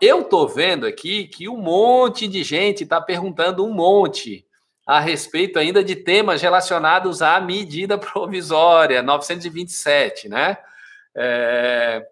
[0.00, 4.46] Eu tô vendo aqui que um monte de gente está perguntando um monte
[4.86, 10.56] a respeito ainda de temas relacionados à medida provisória 927, né?
[11.16, 12.06] É,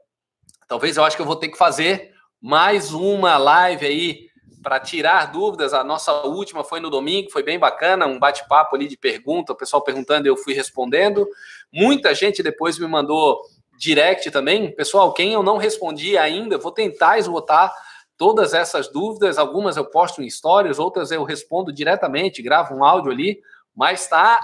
[0.66, 2.12] talvez eu acho que eu vou ter que fazer
[2.42, 4.26] mais uma live aí
[4.64, 5.72] para tirar dúvidas.
[5.72, 9.56] A nossa última foi no domingo, foi bem bacana, um bate-papo ali de pergunta, o
[9.56, 11.24] pessoal perguntando, eu fui respondendo.
[11.72, 13.40] Muita gente depois me mandou
[13.78, 14.74] direct também.
[14.74, 17.72] Pessoal, quem eu não respondi ainda, vou tentar esgotar
[18.16, 19.38] todas essas dúvidas.
[19.38, 23.40] Algumas eu posto em stories, outras eu respondo diretamente, gravo um áudio ali,
[23.74, 24.40] mas está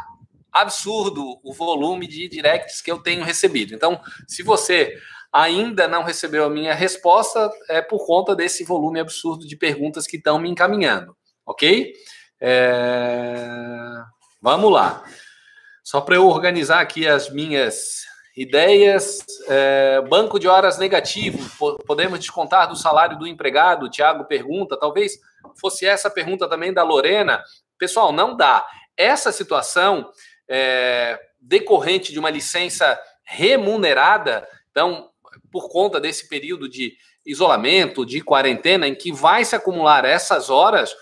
[0.52, 3.74] absurdo o volume de directs que eu tenho recebido.
[3.74, 4.94] Então, se você
[5.32, 10.18] ainda não recebeu a minha resposta, é por conta desse volume absurdo de perguntas que
[10.18, 11.94] estão me encaminhando, ok?
[12.38, 13.48] É...
[14.42, 15.02] Vamos lá.
[15.82, 18.04] Só para eu organizar aqui as minhas
[18.36, 19.24] ideias.
[19.48, 20.00] É...
[20.08, 21.38] banco de horas negativo,
[21.86, 23.90] podemos descontar do salário do empregado?
[23.90, 25.18] Tiago pergunta, talvez
[25.60, 27.42] fosse essa pergunta também da Lorena.
[27.78, 28.66] Pessoal, não dá.
[28.96, 30.10] Essa situação
[30.48, 31.18] é...
[31.40, 35.10] decorrente de uma licença remunerada, então
[35.50, 40.94] por conta desse período de isolamento, de quarentena, em que vai se acumular essas horas,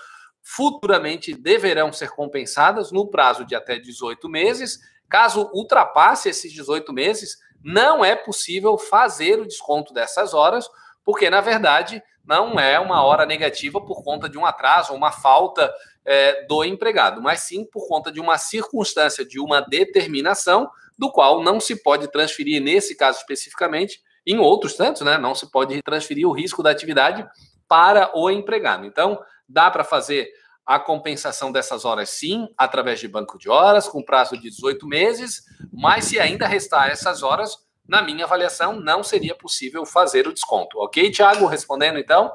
[0.43, 4.79] futuramente deverão ser compensadas no prazo de até 18 meses.
[5.11, 10.67] Caso ultrapasse esses 18 meses, não é possível fazer o desconto dessas horas,
[11.05, 15.73] porque, na verdade, não é uma hora negativa por conta de um atraso, uma falta
[16.05, 21.43] é, do empregado, mas sim por conta de uma circunstância, de uma determinação, do qual
[21.43, 26.29] não se pode transferir, nesse caso especificamente, em outros tantos, né, não se pode transferir
[26.29, 27.27] o risco da atividade
[27.67, 28.85] para o empregado.
[28.87, 30.31] Então, dá para fazer
[30.71, 35.43] a compensação dessas horas sim, através de banco de horas, com prazo de 18 meses,
[35.73, 40.79] mas se ainda restar essas horas, na minha avaliação, não seria possível fazer o desconto.
[40.79, 41.45] Ok, Tiago?
[41.47, 42.33] Respondendo então.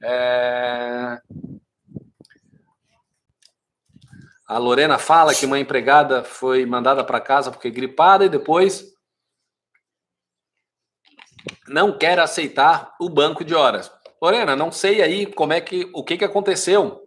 [0.00, 1.18] É...
[4.46, 8.94] A Lorena fala que uma empregada foi mandada para casa porque gripada e depois
[11.66, 13.90] não quer aceitar o banco de horas.
[14.22, 17.05] Lorena, não sei aí como é que o que, que aconteceu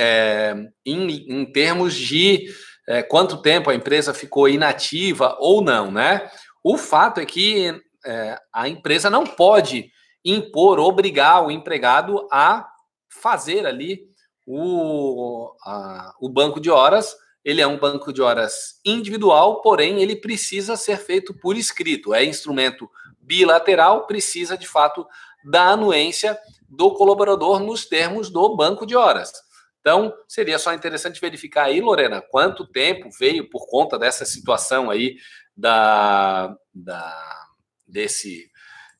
[0.00, 0.54] é,
[0.86, 2.46] em, em termos de
[2.88, 6.30] é, quanto tempo a empresa ficou inativa ou não, né?
[6.64, 9.90] O fato é que é, a empresa não pode
[10.24, 12.66] impor, obrigar o empregado a
[13.10, 14.00] fazer ali
[14.46, 17.14] o, a, o banco de horas.
[17.44, 22.14] Ele é um banco de horas individual, porém ele precisa ser feito por escrito.
[22.14, 22.90] É instrumento
[23.20, 25.06] bilateral precisa, de fato,
[25.44, 29.32] da anuência do colaborador nos termos do banco de horas.
[29.80, 35.16] Então, seria só interessante verificar aí, Lorena, quanto tempo veio por conta dessa situação aí
[35.56, 37.46] da, da
[37.86, 38.50] desse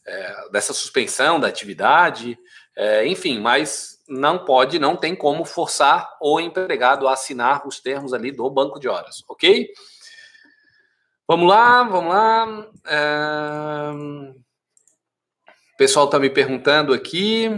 [0.07, 2.39] é, dessa suspensão da atividade,
[2.77, 8.13] é, enfim, mas não pode, não tem como forçar o empregado a assinar os termos
[8.13, 9.69] ali do banco de horas, ok?
[11.29, 12.67] Vamos lá, vamos lá.
[12.87, 13.93] É...
[15.75, 17.49] O pessoal está me perguntando aqui.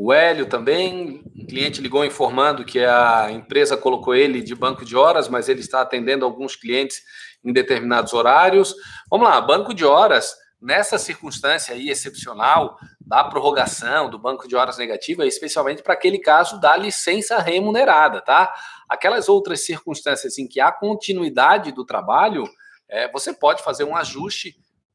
[0.00, 1.24] O Hélio também.
[1.36, 5.58] O cliente ligou informando que a empresa colocou ele de banco de horas, mas ele
[5.58, 7.02] está atendendo alguns clientes
[7.44, 8.76] em determinados horários.
[9.10, 14.78] Vamos lá, banco de horas, nessa circunstância aí excepcional da prorrogação do banco de horas
[14.78, 18.54] negativa, especialmente para aquele caso da licença remunerada, tá?
[18.88, 22.44] Aquelas outras circunstâncias em que há continuidade do trabalho,
[22.88, 24.54] é, você pode fazer um ajuste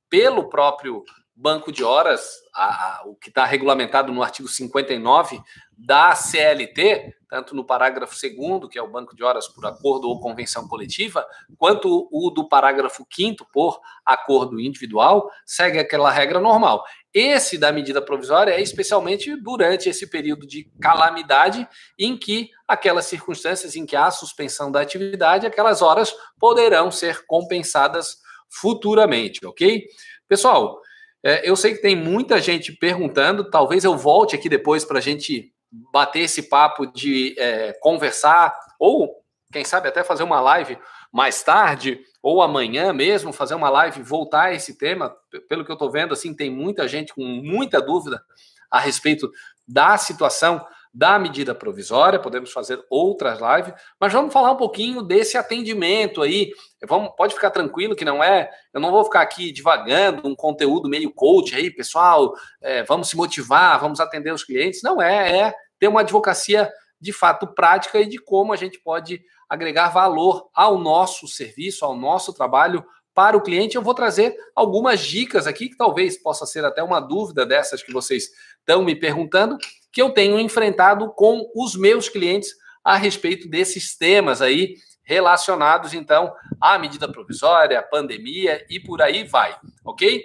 [0.10, 1.04] pelo próprio
[1.36, 2.66] banco de horas, a,
[3.02, 5.42] a, o que está regulamentado no artigo 59
[5.76, 10.20] da CLT, tanto no parágrafo 2 que é o banco de horas por acordo ou
[10.20, 11.26] convenção coletiva,
[11.58, 16.84] quanto o do parágrafo 5 por acordo individual, segue aquela regra normal.
[17.12, 21.68] Esse da medida provisória é especialmente durante esse período de calamidade
[21.98, 28.18] em que aquelas circunstâncias em que há suspensão da atividade, aquelas horas poderão ser compensadas
[28.50, 29.84] futuramente, ok?
[30.28, 30.80] Pessoal,
[31.24, 35.02] é, eu sei que tem muita gente perguntando, talvez eu volte aqui depois para a
[35.02, 40.78] gente bater esse papo de é, conversar, ou quem sabe até fazer uma live
[41.12, 45.16] mais tarde, ou amanhã mesmo, fazer uma live voltar a esse tema.
[45.48, 48.22] Pelo que eu estou vendo, assim, tem muita gente com muita dúvida
[48.70, 49.32] a respeito
[49.68, 55.38] da situação da medida provisória, podemos fazer outras lives, mas vamos falar um pouquinho desse
[55.38, 56.52] atendimento aí.
[56.88, 60.88] Vamos, pode ficar tranquilo que não é, eu não vou ficar aqui divagando um conteúdo
[60.88, 64.84] meio coach aí, pessoal, é, vamos se motivar, vamos atender os clientes.
[64.84, 69.22] Não é, é ter uma advocacia de fato prática e de como a gente pode
[69.50, 73.76] agregar valor ao nosso serviço, ao nosso trabalho para o cliente.
[73.76, 77.92] Eu vou trazer algumas dicas aqui, que talvez possa ser até uma dúvida dessas que
[77.92, 78.30] vocês
[78.60, 79.58] estão me perguntando,
[79.94, 82.50] que eu tenho enfrentado com os meus clientes
[82.84, 89.24] a respeito desses temas aí relacionados, então, à medida provisória, à pandemia e por aí
[89.24, 89.56] vai,
[89.86, 90.24] ok?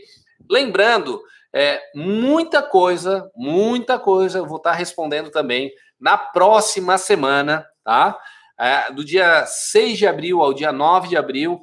[0.50, 1.20] Lembrando,
[1.52, 5.70] é, muita coisa, muita coisa eu vou estar respondendo também
[6.00, 8.18] na próxima semana, tá?
[8.58, 11.60] É, do dia 6 de abril ao dia 9 de abril.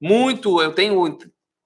[0.00, 1.18] Muito, eu tenho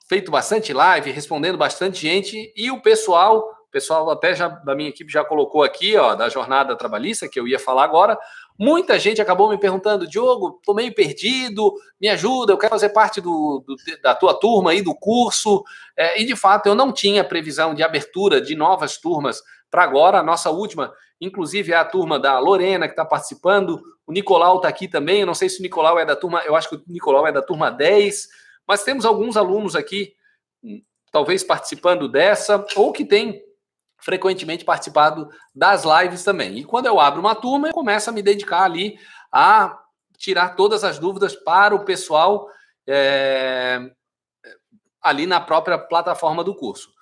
[0.09, 4.89] feito bastante live, respondendo bastante gente, e o pessoal, o pessoal até já da minha
[4.89, 8.19] equipe já colocou aqui, ó, da jornada trabalhista, que eu ia falar agora.
[8.59, 13.21] Muita gente acabou me perguntando, Diogo, tô meio perdido, me ajuda, eu quero fazer parte
[13.21, 15.63] do, do da tua turma aí, do curso.
[15.97, 20.21] É, e de fato, eu não tinha previsão de abertura de novas turmas para agora.
[20.21, 23.83] A nossa última, inclusive, é a turma da Lorena, que está participando.
[24.07, 25.21] O Nicolau está aqui também.
[25.21, 27.33] Eu não sei se o Nicolau é da turma, eu acho que o Nicolau é
[27.33, 28.27] da turma 10,
[28.67, 30.15] mas temos alguns alunos aqui,
[30.65, 30.81] hum,
[31.13, 33.46] talvez participando dessa, ou que tem
[33.99, 36.59] frequentemente participado das lives também.
[36.59, 38.99] E quando eu abro uma turma, eu começo a me dedicar ali
[39.33, 39.79] a
[40.17, 42.49] tirar todas as dúvidas para o pessoal
[42.87, 43.81] é,
[45.03, 46.95] ali na própria plataforma do curso.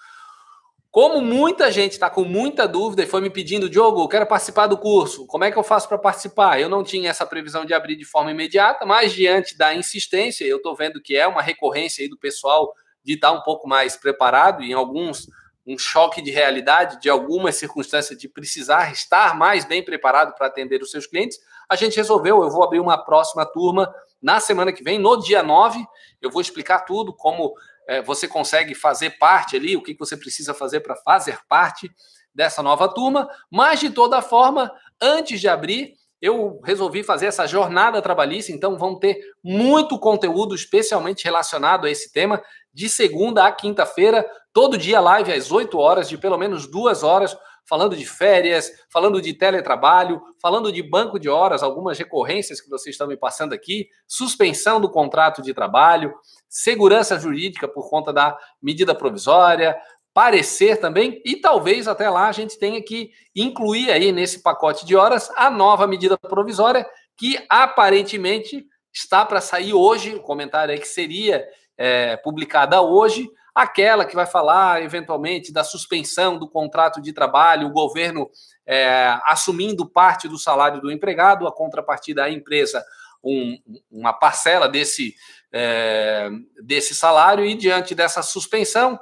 [0.90, 4.68] Como muita gente está com muita dúvida e foi me pedindo, Diogo, eu quero participar
[4.68, 6.60] do curso, como é que eu faço para participar?
[6.60, 10.58] Eu não tinha essa previsão de abrir de forma imediata, mas diante da insistência, eu
[10.58, 13.96] estou vendo que é uma recorrência aí do pessoal de estar tá um pouco mais
[13.96, 15.26] preparado em alguns
[15.66, 20.82] um choque de realidade de algumas circunstâncias de precisar estar mais bem preparado para atender
[20.82, 21.38] os seus clientes,
[21.68, 25.42] a gente resolveu, eu vou abrir uma próxima turma na semana que vem, no dia
[25.42, 25.84] 9,
[26.20, 27.54] eu vou explicar tudo, como
[27.86, 31.90] é, você consegue fazer parte ali, o que você precisa fazer para fazer parte
[32.34, 34.70] dessa nova turma, mas de toda forma,
[35.00, 35.94] antes de abrir,
[36.24, 42.10] eu resolvi fazer essa jornada trabalhista, então vão ter muito conteúdo especialmente relacionado a esse
[42.10, 42.42] tema,
[42.72, 47.36] de segunda a quinta-feira, todo dia live às 8 horas, de pelo menos duas horas,
[47.68, 52.94] falando de férias, falando de teletrabalho, falando de banco de horas, algumas recorrências que vocês
[52.94, 56.14] estão me passando aqui, suspensão do contrato de trabalho,
[56.48, 59.76] segurança jurídica por conta da medida provisória,
[60.14, 64.94] parecer também, e talvez até lá a gente tenha que incluir aí nesse pacote de
[64.94, 70.86] horas a nova medida provisória, que aparentemente está para sair hoje, o comentário é que
[70.86, 71.44] seria
[71.76, 77.72] é, publicada hoje, aquela que vai falar eventualmente da suspensão do contrato de trabalho, o
[77.72, 78.30] governo
[78.64, 82.84] é, assumindo parte do salário do empregado, a contrapartida à empresa
[83.22, 83.58] um,
[83.90, 85.14] uma parcela desse,
[85.52, 86.28] é,
[86.62, 89.00] desse salário, e diante dessa suspensão,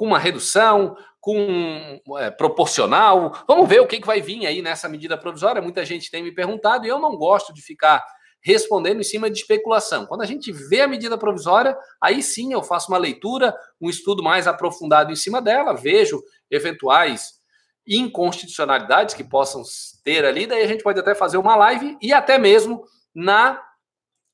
[0.00, 3.44] com uma redução, com é, proporcional.
[3.46, 5.60] Vamos ver o que, que vai vir aí nessa medida provisória.
[5.60, 8.02] Muita gente tem me perguntado e eu não gosto de ficar
[8.42, 10.06] respondendo em cima de especulação.
[10.06, 14.22] Quando a gente vê a medida provisória, aí sim eu faço uma leitura, um estudo
[14.22, 17.38] mais aprofundado em cima dela, vejo eventuais
[17.86, 19.62] inconstitucionalidades que possam
[20.02, 23.62] ter ali, daí a gente pode até fazer uma live e até mesmo na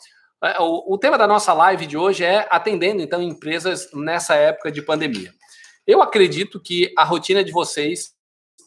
[0.42, 4.70] É, o, o tema da nossa live de hoje é atendendo, então, empresas nessa época
[4.70, 5.32] de pandemia.
[5.88, 8.12] Eu acredito que a rotina de vocês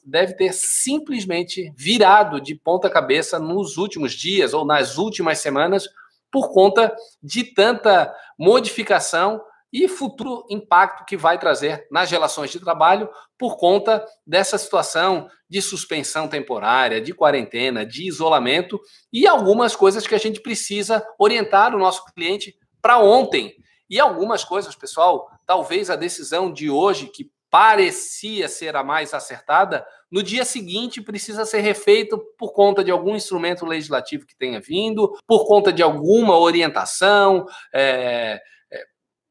[0.03, 5.87] deve ter simplesmente virado de ponta cabeça nos últimos dias ou nas últimas semanas
[6.31, 9.39] por conta de tanta modificação
[9.71, 15.61] e futuro impacto que vai trazer nas relações de trabalho por conta dessa situação de
[15.61, 18.81] suspensão temporária, de quarentena, de isolamento
[19.13, 23.55] e algumas coisas que a gente precisa orientar o nosso cliente para ontem.
[23.87, 29.85] E algumas coisas, pessoal, talvez a decisão de hoje, que parecia ser a mais acertada,
[30.09, 35.11] no dia seguinte precisa ser refeito por conta de algum instrumento legislativo que tenha vindo,
[35.27, 38.41] por conta de alguma orientação é,
[38.71, 38.83] é,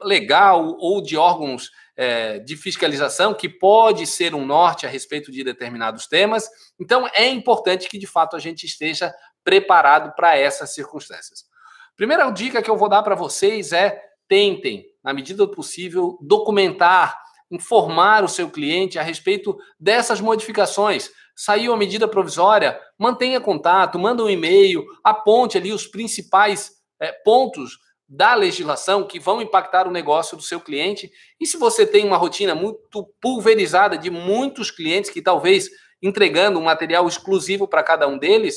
[0.02, 5.42] legal ou de órgãos é, de fiscalização que pode ser um norte a respeito de
[5.42, 6.50] determinados temas.
[6.78, 9.10] Então é importante que de fato a gente esteja
[9.42, 11.46] preparado para essas circunstâncias.
[11.96, 13.98] Primeira dica que eu vou dar para vocês é
[14.28, 17.18] tentem, na medida do possível, documentar
[17.50, 21.10] informar o seu cliente a respeito dessas modificações.
[21.34, 27.78] Saiu a medida provisória, mantenha contato, manda um e-mail, aponte ali os principais é, pontos
[28.08, 31.10] da legislação que vão impactar o negócio do seu cliente.
[31.40, 35.70] E se você tem uma rotina muito pulverizada de muitos clientes que talvez
[36.02, 38.56] entregando um material exclusivo para cada um deles,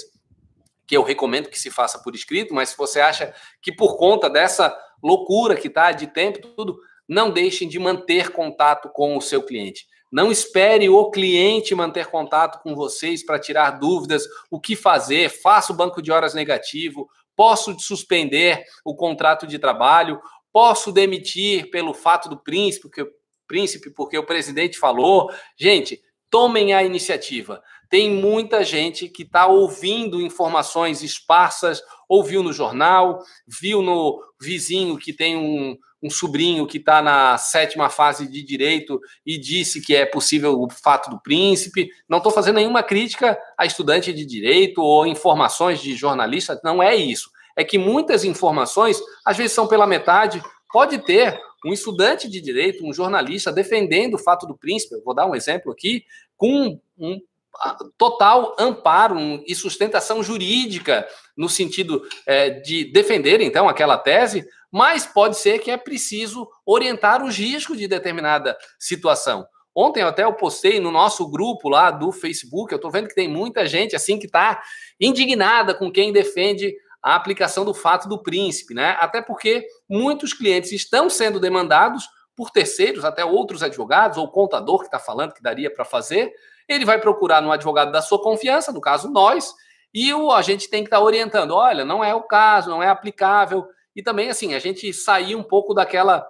[0.88, 4.30] que eu recomendo que se faça por escrito, mas se você acha que por conta
[4.30, 9.44] dessa loucura que está de tempo, tudo, não deixem de manter contato com o seu
[9.44, 9.86] cliente.
[10.12, 15.74] Não espere o cliente manter contato com vocês para tirar dúvidas, o que fazer, faça
[15.74, 22.30] o banco de horas negativo, posso suspender o contrato de trabalho, posso demitir pelo fato
[22.30, 23.12] do príncipe, porque,
[23.48, 25.32] príncipe, porque o presidente falou.
[25.58, 27.62] Gente, tomem a iniciativa.
[27.90, 35.14] Tem muita gente que está ouvindo informações esparsas, ouviu no jornal, viu no vizinho que
[35.14, 40.06] tem um, um sobrinho que está na sétima fase de direito e disse que é
[40.06, 41.90] possível o fato do príncipe.
[42.10, 46.94] Não estou fazendo nenhuma crítica a estudante de direito ou informações de jornalista, não é
[46.94, 47.32] isso.
[47.56, 50.44] É que muitas informações, às vezes, são pela metade.
[50.72, 55.26] Pode ter um estudante de direito, um jornalista, defendendo o fato do príncipe, vou dar
[55.26, 56.04] um exemplo aqui,
[56.36, 57.20] com um
[57.98, 59.18] total amparo
[59.48, 61.08] e sustentação jurídica
[61.38, 67.24] no sentido é, de defender então aquela tese, mas pode ser que é preciso orientar
[67.24, 69.46] os riscos de determinada situação.
[69.76, 73.28] Ontem até eu postei no nosso grupo lá do Facebook, eu estou vendo que tem
[73.28, 74.62] muita gente assim que está
[75.00, 78.96] indignada com quem defende a aplicação do fato do príncipe, né?
[79.00, 84.86] Até porque muitos clientes estão sendo demandados por terceiros, até outros advogados ou contador que
[84.86, 86.32] está falando que daria para fazer,
[86.68, 89.54] ele vai procurar no advogado da sua confiança, no caso nós,
[89.94, 91.52] e o, a gente tem que estar tá orientando.
[91.52, 93.66] Olha, não é o caso, não é aplicável.
[93.96, 96.28] E também, assim, a gente sair um pouco daquela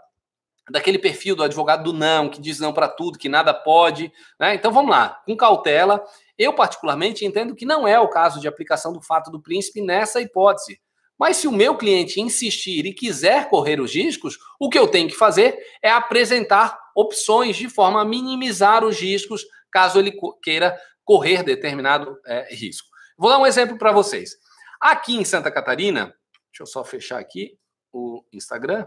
[0.70, 4.12] daquele perfil do advogado do não, que diz não para tudo, que nada pode.
[4.40, 4.56] Né?
[4.56, 6.02] Então vamos lá, com cautela.
[6.38, 10.22] Eu, particularmente, entendo que não é o caso de aplicação do fato do príncipe nessa
[10.22, 10.80] hipótese.
[11.20, 15.10] Mas se o meu cliente insistir e quiser correr os riscos, o que eu tenho
[15.10, 21.44] que fazer é apresentar opções de forma a minimizar os riscos caso ele queira correr
[21.44, 22.88] determinado é, risco.
[23.18, 24.38] Vou dar um exemplo para vocês.
[24.80, 26.13] Aqui em Santa Catarina,
[26.51, 27.58] deixa eu só fechar aqui
[27.92, 28.86] o Instagram.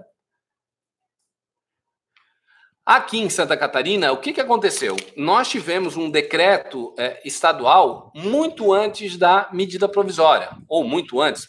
[2.84, 4.94] Aqui em Santa Catarina, o que, que aconteceu?
[5.16, 11.48] Nós tivemos um decreto é, estadual muito antes da medida provisória, ou muito antes,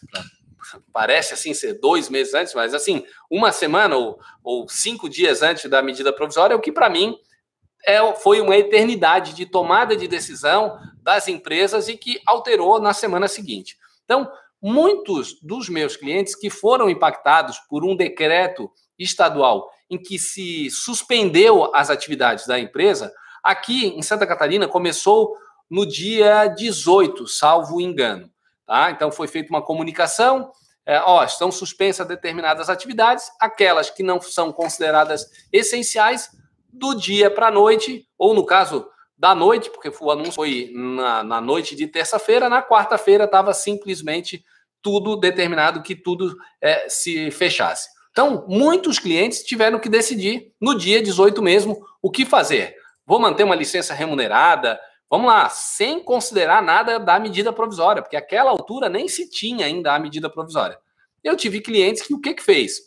[0.92, 5.70] parece assim ser dois meses antes, mas assim, uma semana ou, ou cinco dias antes
[5.70, 7.16] da medida provisória, o que para mim
[7.88, 13.30] é, foi uma eternidade de tomada de decisão das empresas e que alterou na semana
[13.30, 13.78] seguinte.
[14.04, 14.30] Então,
[14.62, 21.74] muitos dos meus clientes que foram impactados por um decreto estadual em que se suspendeu
[21.74, 23.10] as atividades da empresa,
[23.42, 25.34] aqui em Santa Catarina começou
[25.70, 28.30] no dia 18, salvo engano.
[28.66, 28.92] Tá?
[28.92, 30.52] Então foi feita uma comunicação,
[30.86, 36.30] é, ó, estão suspensas determinadas atividades, aquelas que não são consideradas essenciais
[36.78, 41.24] do dia para a noite, ou no caso da noite, porque o anúncio foi na,
[41.24, 44.46] na noite de terça-feira, na quarta-feira estava simplesmente
[44.82, 47.90] tudo determinado que tudo é, se fechasse.
[48.12, 52.76] Então, muitos clientes tiveram que decidir no dia 18 mesmo o que fazer.
[53.06, 54.80] Vou manter uma licença remunerada?
[55.10, 59.94] Vamos lá, sem considerar nada da medida provisória, porque aquela altura nem se tinha ainda
[59.94, 60.78] a medida provisória.
[61.24, 62.80] Eu tive clientes que o que, que fez?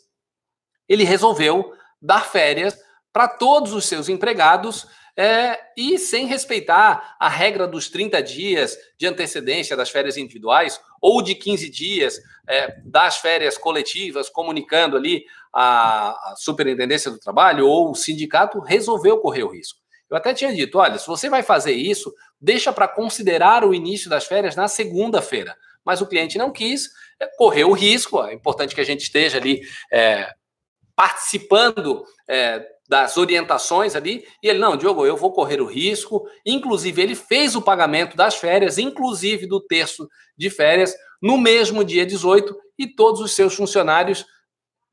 [0.87, 2.77] Ele resolveu dar férias
[3.11, 4.87] para todos os seus empregados
[5.17, 11.21] é, e sem respeitar a regra dos 30 dias de antecedência das férias individuais ou
[11.21, 17.91] de 15 dias é, das férias coletivas, comunicando ali a, a superintendência do trabalho ou
[17.91, 19.79] o sindicato, resolveu correr o risco.
[20.09, 24.09] Eu até tinha dito: olha, se você vai fazer isso, deixa para considerar o início
[24.09, 25.55] das férias na segunda-feira.
[25.83, 26.89] Mas o cliente não quis,
[27.19, 28.21] é, correu o risco.
[28.23, 30.29] É importante que a gente esteja ali é,
[30.95, 36.27] participando é, das orientações ali, e ele, não, Diogo, eu vou correr o risco.
[36.45, 42.05] Inclusive, ele fez o pagamento das férias, inclusive do terço de férias, no mesmo dia
[42.05, 44.25] 18, e todos os seus funcionários,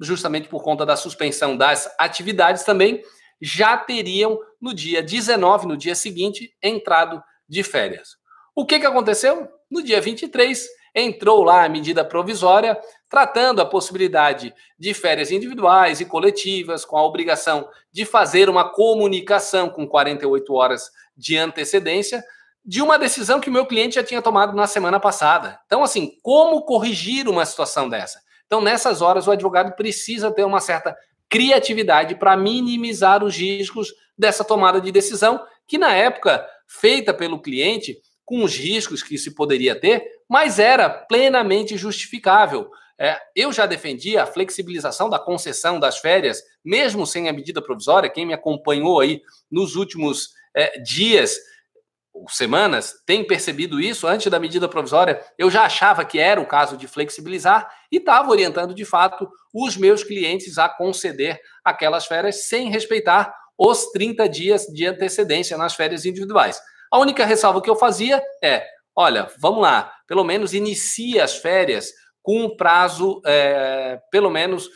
[0.00, 3.02] justamente por conta da suspensão das atividades também,
[3.42, 8.10] já teriam no dia 19, no dia seguinte, entrado de férias.
[8.54, 9.48] O que, que aconteceu?
[9.68, 12.78] No dia 23, entrou lá a medida provisória
[13.08, 19.70] tratando a possibilidade de férias individuais e coletivas, com a obrigação de fazer uma comunicação
[19.70, 22.22] com 48 horas de antecedência
[22.64, 25.58] de uma decisão que o meu cliente já tinha tomado na semana passada.
[25.64, 28.20] Então, assim, como corrigir uma situação dessa?
[28.46, 30.94] Então, nessas horas, o advogado precisa ter uma certa
[31.28, 37.96] criatividade para minimizar os riscos dessa tomada de decisão, que na época feita pelo cliente,
[38.24, 42.70] com os riscos que se poderia ter, mas era plenamente justificável.
[43.00, 48.10] É, eu já defendi a flexibilização da concessão das férias, mesmo sem a medida provisória.
[48.10, 51.38] Quem me acompanhou aí nos últimos é, dias
[52.12, 54.06] ou semanas tem percebido isso.
[54.06, 58.30] Antes da medida provisória, eu já achava que era o caso de flexibilizar e estava
[58.30, 64.66] orientando de fato os meus clientes a conceder aquelas férias sem respeitar os 30 dias
[64.66, 66.60] de antecedência nas férias individuais.
[66.90, 68.64] A única ressalva que eu fazia é:
[68.96, 74.68] olha, vamos lá, pelo menos inicie as férias com um prazo, é, pelo menos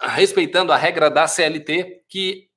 [0.00, 2.48] respeitando a regra da CLT, que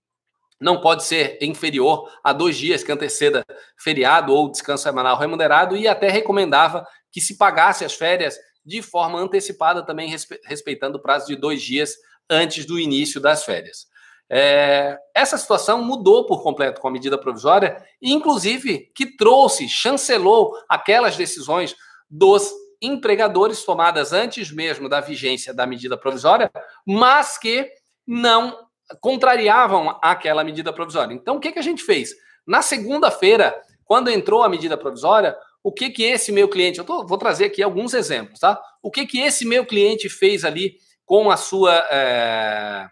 [0.59, 3.45] não pode ser inferior a dois dias que anteceda
[3.77, 9.19] feriado ou descanso semanal remunerado, e até recomendava que se pagasse as férias de forma
[9.19, 10.13] antecipada, também
[10.45, 11.93] respeitando o prazo de dois dias
[12.29, 13.87] antes do início das férias.
[14.27, 21.15] É, essa situação mudou por completo com a medida provisória, inclusive que trouxe, chancelou aquelas
[21.15, 21.75] decisões
[22.09, 22.51] dos
[22.81, 26.51] empregadores tomadas antes mesmo da vigência da medida provisória,
[26.85, 27.69] mas que
[28.05, 28.57] não
[29.01, 31.13] contrariavam aquela medida provisória.
[31.13, 32.13] Então, o que, que a gente fez?
[32.45, 37.05] Na segunda-feira, quando entrou a medida provisória, o que que esse meu cliente, eu tô,
[37.05, 38.61] vou trazer aqui alguns exemplos, tá?
[38.83, 42.87] O que que esse meu cliente fez ali com a sua é,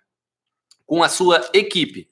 [0.85, 2.07] com a sua equipe.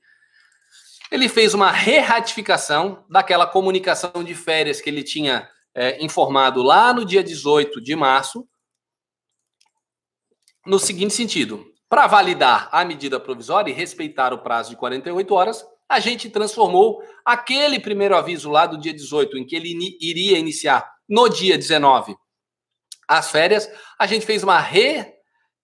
[1.12, 7.06] Ele fez uma re-ratificação daquela comunicação de férias que ele tinha é, informado lá no
[7.06, 8.48] dia 18 de março,
[10.66, 15.66] no seguinte sentido: para validar a medida provisória e respeitar o prazo de 48 horas,
[15.90, 20.90] a gente transformou aquele primeiro aviso lá do dia 18, em que ele iria iniciar
[21.08, 22.16] no dia 19
[23.08, 25.06] as férias, a gente fez uma re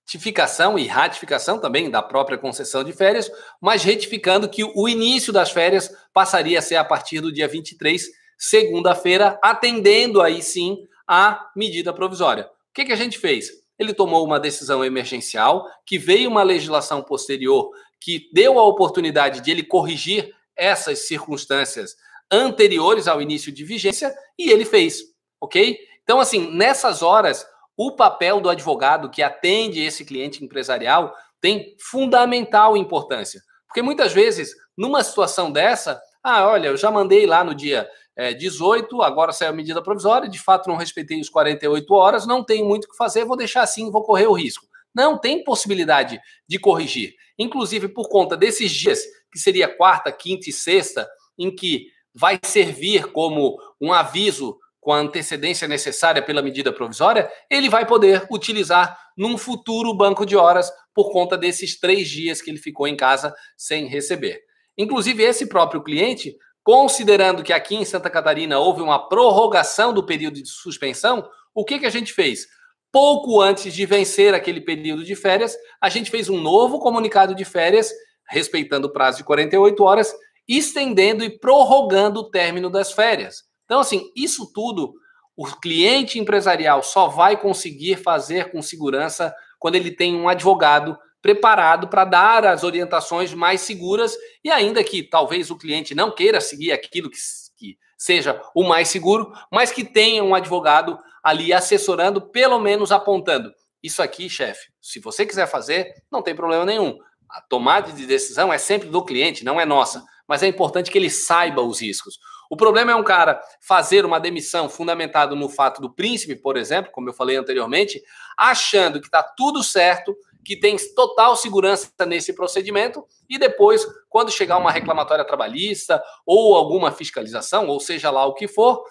[0.10, 3.30] retificação e ratificação também da própria concessão de férias,
[3.62, 8.06] mas retificando que o início das férias passaria a ser a partir do dia 23,
[8.38, 12.45] segunda-feira, atendendo aí sim a medida provisória.
[12.45, 13.50] O que, que a gente fez?
[13.80, 17.69] Ele tomou uma decisão emergencial, que veio uma legislação posterior
[18.00, 21.95] que deu a oportunidade de ele corrigir essas circunstâncias
[22.32, 25.02] anteriores ao início de vigência, e ele fez,
[25.39, 25.78] ok?
[26.04, 27.45] Então, assim, nessas horas,
[27.76, 33.41] o papel do advogado que atende esse cliente empresarial tem fundamental importância.
[33.67, 38.34] Porque muitas vezes, numa situação dessa, ah, olha, eu já mandei lá no dia é,
[38.34, 42.65] 18, agora saiu a medida provisória, de fato não respeitei os 48 horas, não tenho
[42.65, 44.65] muito o que fazer, vou deixar assim, vou correr o risco.
[44.93, 47.13] Não tem possibilidade de corrigir.
[47.38, 53.12] Inclusive, por conta desses dias, que seria quarta, quinta e sexta, em que vai servir
[53.12, 59.38] como um aviso com a antecedência necessária pela medida provisória, ele vai poder utilizar num
[59.38, 63.86] futuro banco de horas por conta desses três dias que ele ficou em casa sem
[63.86, 64.41] receber.
[64.77, 66.36] Inclusive, esse próprio cliente,
[66.67, 71.25] considerando que aqui em Santa Catarina houve uma prorrogação do período de suspensão,
[71.56, 72.45] o que, que a gente fez?
[72.91, 77.45] Pouco antes de vencer aquele período de férias, a gente fez um novo comunicado de
[77.45, 77.89] férias,
[78.27, 80.13] respeitando o prazo de 48 horas,
[80.45, 83.43] estendendo e prorrogando o término das férias.
[83.63, 84.93] Então, assim, isso tudo
[85.38, 91.88] o cliente empresarial só vai conseguir fazer com segurança quando ele tem um advogado preparado
[91.88, 96.71] para dar as orientações mais seguras e ainda que talvez o cliente não queira seguir
[96.71, 97.17] aquilo que,
[97.58, 103.51] que seja o mais seguro, mas que tenha um advogado ali assessorando, pelo menos apontando.
[103.82, 106.97] Isso aqui, chefe, se você quiser fazer, não tem problema nenhum.
[107.30, 110.03] A tomada de decisão é sempre do cliente, não é nossa.
[110.27, 112.19] Mas é importante que ele saiba os riscos.
[112.49, 116.91] O problema é um cara fazer uma demissão fundamentado no fato do príncipe, por exemplo,
[116.91, 118.01] como eu falei anteriormente,
[118.38, 120.15] achando que está tudo certo,
[120.48, 126.90] que tem total segurança nesse procedimento, e depois, quando chegar uma reclamatória trabalhista ou alguma
[126.90, 128.82] fiscalização, ou seja lá o que for,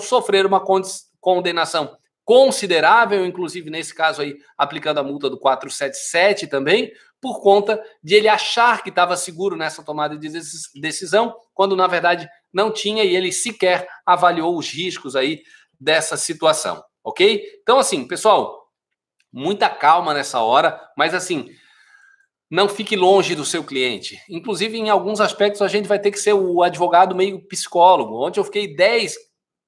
[0.00, 0.64] sofrer uma
[1.20, 6.90] condenação considerável, inclusive nesse caso aí, aplicando a multa do 477 também,
[7.20, 10.30] por conta de ele achar que estava seguro nessa tomada de
[10.80, 15.42] decisão, quando na verdade não tinha e ele sequer avaliou os riscos aí
[15.78, 17.44] dessa situação, ok?
[17.60, 18.63] Então, assim, pessoal,
[19.34, 21.50] muita calma nessa hora, mas assim,
[22.48, 24.16] não fique longe do seu cliente.
[24.30, 28.24] Inclusive, em alguns aspectos, a gente vai ter que ser o advogado meio psicólogo.
[28.24, 29.16] Ontem eu fiquei 10,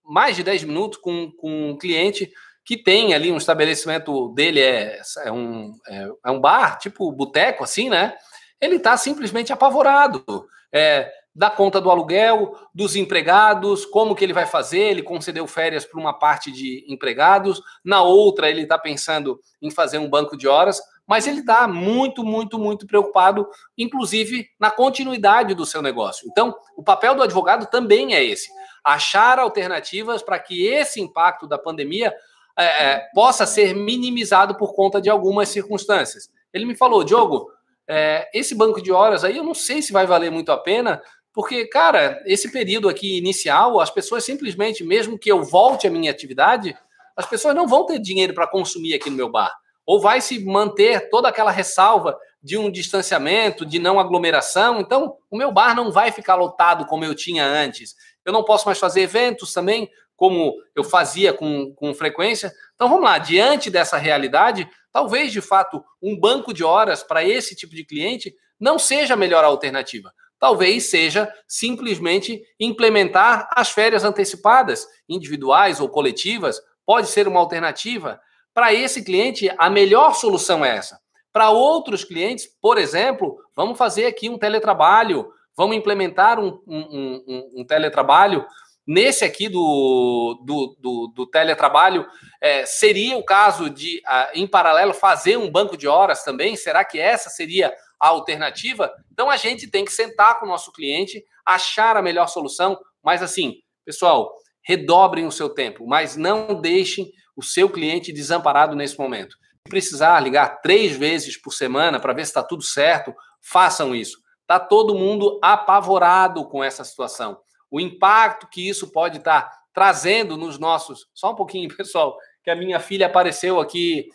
[0.05, 2.31] mais de 10 minutos com, com um cliente
[2.65, 7.65] que tem ali um estabelecimento dele, é, é, um, é, é um bar, tipo boteco,
[7.65, 8.15] assim, né?
[8.61, 10.25] Ele está simplesmente apavorado.
[10.73, 15.85] É, da conta do aluguel, dos empregados, como que ele vai fazer, ele concedeu férias
[15.85, 20.49] para uma parte de empregados, na outra ele está pensando em fazer um banco de
[20.49, 23.47] horas, mas ele está muito, muito, muito preocupado,
[23.77, 26.27] inclusive na continuidade do seu negócio.
[26.31, 28.49] Então, o papel do advogado também é esse:
[28.83, 32.15] achar alternativas para que esse impacto da pandemia
[32.59, 36.31] é, é, possa ser minimizado por conta de algumas circunstâncias.
[36.51, 37.51] Ele me falou, Diogo,
[37.89, 41.01] é, esse banco de horas aí eu não sei se vai valer muito a pena,
[41.37, 46.11] porque, cara, esse período aqui inicial, as pessoas simplesmente, mesmo que eu volte à minha
[46.11, 46.75] atividade,
[47.15, 49.55] as pessoas não vão ter dinheiro para consumir aqui no meu bar.
[49.85, 54.81] Ou vai se manter toda aquela ressalva de um distanciamento, de não aglomeração.
[54.81, 57.95] Então, o meu bar não vai ficar lotado como eu tinha antes.
[58.25, 62.51] Eu não posso mais fazer eventos também, como eu fazia com, com frequência.
[62.75, 67.55] Então vamos lá, diante dessa realidade, talvez de fato um banco de horas para esse
[67.55, 70.11] tipo de cliente não seja a melhor alternativa.
[70.39, 78.21] Talvez seja simplesmente implementar as férias antecipadas, individuais ou coletivas, pode ser uma alternativa.
[78.53, 80.99] Para esse cliente, a melhor solução é essa.
[81.33, 87.61] Para outros clientes, por exemplo, vamos fazer aqui um teletrabalho, vamos implementar um, um, um,
[87.61, 88.45] um teletrabalho
[88.87, 92.07] Nesse aqui do, do, do, do teletrabalho,
[92.41, 94.01] é, seria o caso de,
[94.33, 96.55] em paralelo, fazer um banco de horas também?
[96.55, 98.93] Será que essa seria a alternativa?
[99.13, 103.23] Então a gente tem que sentar com o nosso cliente, achar a melhor solução, mas
[103.23, 103.55] assim,
[103.85, 104.33] pessoal,
[104.65, 109.37] redobrem o seu tempo, mas não deixem o seu cliente desamparado nesse momento.
[109.67, 114.19] Se precisar ligar três vezes por semana para ver se está tudo certo, façam isso.
[114.43, 117.39] Está todo mundo apavorado com essa situação
[117.71, 121.07] o impacto que isso pode estar tá trazendo nos nossos.
[121.15, 124.09] Só um pouquinho, pessoal, que a minha filha apareceu aqui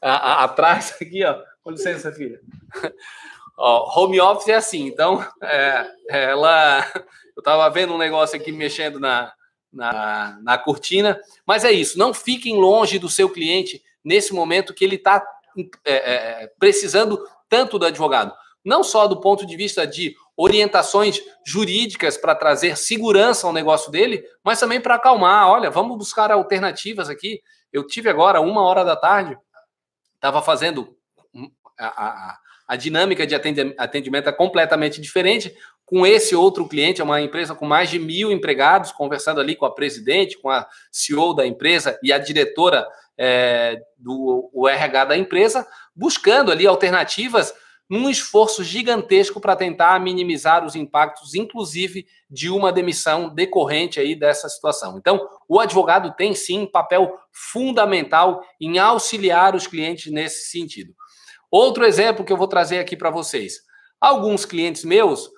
[0.00, 1.38] a, a, atrás, aqui, ó.
[1.62, 2.40] Com licença, filha.
[3.56, 6.86] ó, home office é assim, então, é, ela.
[7.36, 9.32] Eu estava vendo um negócio aqui mexendo na,
[9.72, 14.84] na, na cortina, mas é isso, não fiquem longe do seu cliente nesse momento que
[14.84, 15.24] ele está
[15.84, 18.34] é, é, precisando tanto do advogado.
[18.64, 24.22] Não só do ponto de vista de orientações jurídicas para trazer segurança ao negócio dele,
[24.44, 25.48] mas também para acalmar.
[25.48, 27.40] Olha, vamos buscar alternativas aqui.
[27.72, 29.36] Eu tive agora, uma hora da tarde,
[30.14, 30.96] estava fazendo
[31.80, 32.38] a, a,
[32.68, 37.66] a, dinâmica de atendimento é completamente diferente com esse outro cliente, é uma empresa com
[37.66, 42.12] mais de mil empregados, conversando ali com a presidente, com a CEO da empresa e
[42.12, 42.86] a diretora
[43.18, 47.52] é, do RH da empresa, buscando ali alternativas
[47.90, 54.48] num esforço gigantesco para tentar minimizar os impactos, inclusive de uma demissão decorrente aí dessa
[54.48, 54.96] situação.
[54.96, 60.94] Então, o advogado tem sim papel fundamental em auxiliar os clientes nesse sentido.
[61.50, 63.60] Outro exemplo que eu vou trazer aqui para vocês.
[64.00, 65.28] Alguns clientes meus,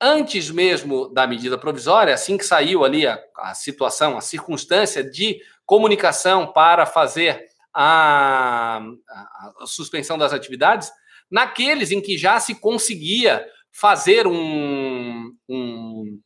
[0.00, 5.38] antes mesmo da medida provisória, assim que saiu ali a, a situação, a circunstância de
[5.64, 10.90] comunicação para fazer a, a, a suspensão das atividades,
[11.30, 16.20] Naqueles em que já se conseguia fazer um, um,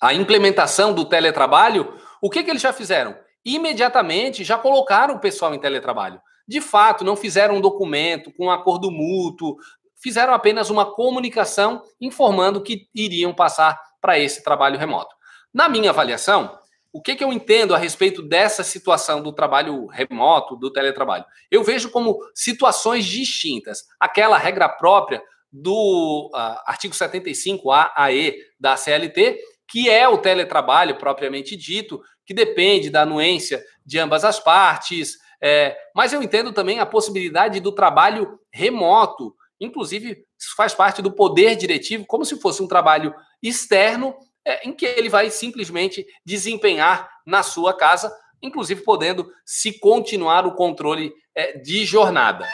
[0.00, 3.16] a implementação do teletrabalho, o que, que eles já fizeram?
[3.44, 6.20] Imediatamente já colocaram o pessoal em teletrabalho.
[6.50, 9.56] De fato, não fizeram um documento com um acordo mútuo,
[10.02, 15.14] fizeram apenas uma comunicação informando que iriam passar para esse trabalho remoto.
[15.54, 16.58] Na minha avaliação,
[16.92, 21.24] o que, que eu entendo a respeito dessa situação do trabalho remoto, do teletrabalho?
[21.48, 23.84] Eu vejo como situações distintas.
[24.00, 32.02] Aquela regra própria do uh, artigo 75A-AE da CLT, que é o teletrabalho propriamente dito,
[32.26, 37.60] que depende da anuência de ambas as partes, é, mas eu entendo também a possibilidade
[37.60, 43.14] do trabalho remoto, inclusive isso faz parte do poder diretivo, como se fosse um trabalho
[43.42, 50.46] externo é, em que ele vai simplesmente desempenhar na sua casa, inclusive podendo se continuar
[50.46, 52.46] o controle é, de jornada.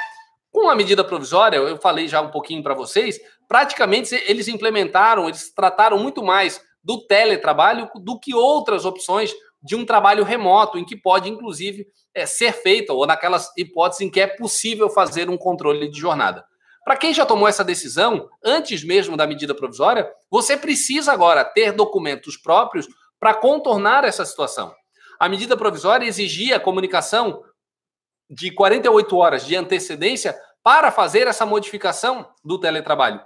[0.50, 5.52] Com a medida provisória, eu falei já um pouquinho para vocês, praticamente eles implementaram, eles
[5.52, 10.96] trataram muito mais do teletrabalho do que outras opções de um trabalho remoto, em que
[10.96, 15.88] pode, inclusive, é, ser feito, ou naquelas hipóteses em que é possível fazer um controle
[15.90, 16.44] de jornada.
[16.82, 21.72] Para quem já tomou essa decisão, antes mesmo da medida provisória, você precisa agora ter
[21.72, 22.88] documentos próprios
[23.20, 24.72] para contornar essa situação.
[25.20, 27.42] A medida provisória exigia comunicação
[28.30, 33.20] de 48 horas de antecedência para fazer essa modificação do teletrabalho,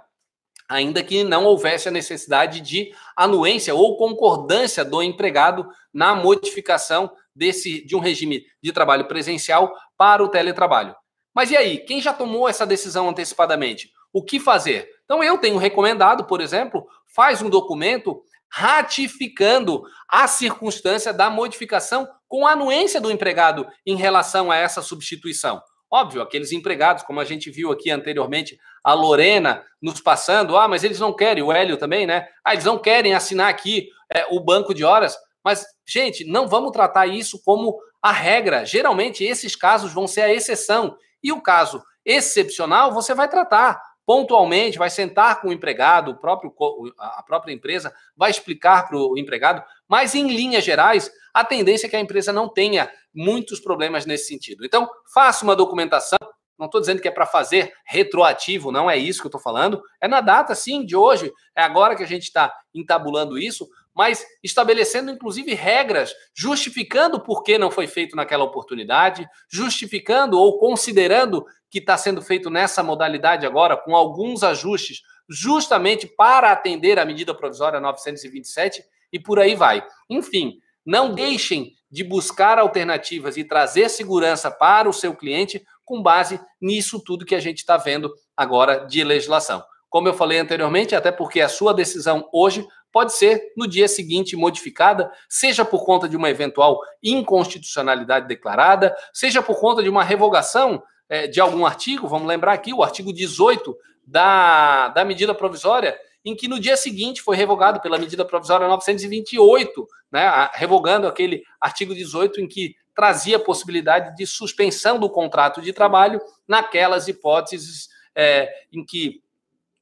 [0.71, 7.85] ainda que não houvesse a necessidade de anuência ou concordância do empregado na modificação desse
[7.85, 10.95] de um regime de trabalho presencial para o teletrabalho.
[11.35, 13.91] Mas e aí, quem já tomou essa decisão antecipadamente?
[14.13, 14.89] O que fazer?
[15.03, 22.47] Então eu tenho recomendado, por exemplo, faz um documento ratificando a circunstância da modificação com
[22.47, 25.61] anuência do empregado em relação a essa substituição.
[25.91, 30.85] Óbvio, aqueles empregados, como a gente viu aqui anteriormente, a Lorena nos passando, ah, mas
[30.85, 32.27] eles não querem, o Hélio também, né?
[32.45, 35.17] Ah, eles não querem assinar aqui é, o banco de horas.
[35.43, 38.65] Mas, gente, não vamos tratar isso como a regra.
[38.65, 40.95] Geralmente, esses casos vão ser a exceção.
[41.21, 46.53] E o caso excepcional, você vai tratar pontualmente, vai sentar com o empregado, o próprio,
[46.97, 51.89] a própria empresa vai explicar para o empregado, mas em linhas gerais, a tendência é
[51.89, 54.65] que a empresa não tenha muitos problemas nesse sentido.
[54.65, 56.17] Então, faça uma documentação.
[56.57, 59.81] Não estou dizendo que é para fazer retroativo, não é isso que eu estou falando.
[59.99, 61.29] É na data, sim, de hoje.
[61.53, 67.57] É agora que a gente está entabulando isso, mas estabelecendo inclusive regras, justificando por que
[67.57, 73.75] não foi feito naquela oportunidade, justificando ou considerando que está sendo feito nessa modalidade agora,
[73.75, 79.83] com alguns ajustes, justamente para atender a medida provisória 927 e por aí vai.
[80.09, 86.39] Enfim, não deixem de buscar alternativas e trazer segurança para o seu cliente com base
[86.61, 89.61] nisso tudo que a gente está vendo agora de legislação.
[89.89, 94.35] Como eu falei anteriormente, até porque a sua decisão hoje pode ser no dia seguinte
[94.35, 100.81] modificada, seja por conta de uma eventual inconstitucionalidade declarada, seja por conta de uma revogação
[101.09, 102.07] é, de algum artigo.
[102.07, 107.21] Vamos lembrar aqui o artigo 18 da, da medida provisória, em que no dia seguinte
[107.21, 113.39] foi revogado pela medida provisória 928, né, revogando aquele artigo 18 em que trazia a
[113.39, 119.21] possibilidade de suspensão do contrato de trabalho naquelas hipóteses é, em que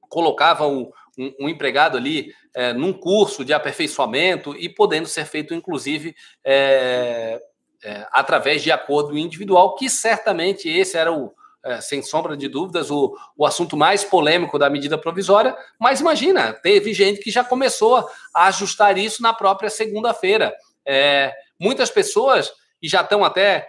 [0.01, 5.53] colocava um, um, um empregado ali é, num curso de aperfeiçoamento e podendo ser feito,
[5.53, 7.39] inclusive, é,
[7.83, 12.89] é, através de acordo individual, que certamente esse era o, é, sem sombra de dúvidas,
[12.89, 15.55] o, o assunto mais polêmico da medida provisória.
[15.79, 20.53] Mas imagina, teve gente que já começou a ajustar isso na própria segunda-feira.
[20.85, 23.67] É, muitas pessoas, e já estão até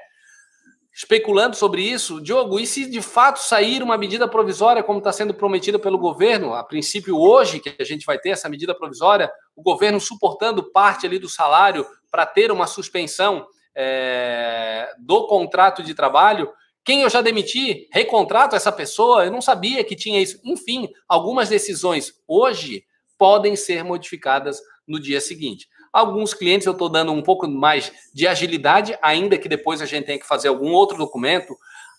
[0.93, 2.21] especulando sobre isso.
[2.21, 6.55] Diogo, e se de fato sair uma medida provisória, como está sendo prometida pelo governo,
[6.55, 11.07] a princípio hoje, que a gente vai ter essa medida provisória, o governo suportando parte
[11.07, 16.51] ali do salário para ter uma suspensão é, do contrato de trabalho.
[16.85, 20.41] Quem eu já demiti, recontrato essa pessoa, eu não sabia que tinha isso.
[20.45, 22.85] Enfim, algumas decisões hoje
[23.19, 25.69] podem ser modificadas no dia seguinte.
[25.93, 30.07] Alguns clientes eu estou dando um pouco mais de agilidade, ainda que depois a gente
[30.07, 31.55] tenha que fazer algum outro documento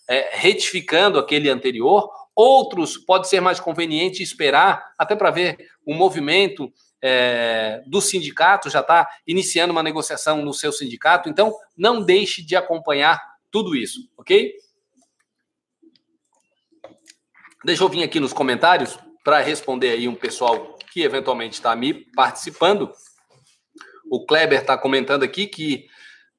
[0.08, 2.10] é, retificando aquele anterior.
[2.34, 8.80] Outros pode ser mais conveniente esperar até para ver o movimento é, do sindicato, já
[8.80, 11.28] está iniciando uma negociação no seu sindicato.
[11.28, 14.52] Então, não deixe de acompanhar tudo isso, ok?
[17.64, 21.94] Deixa eu vir aqui nos comentários para responder aí um pessoal que eventualmente está me
[21.94, 22.90] participando.
[24.10, 25.86] O Kleber está comentando aqui que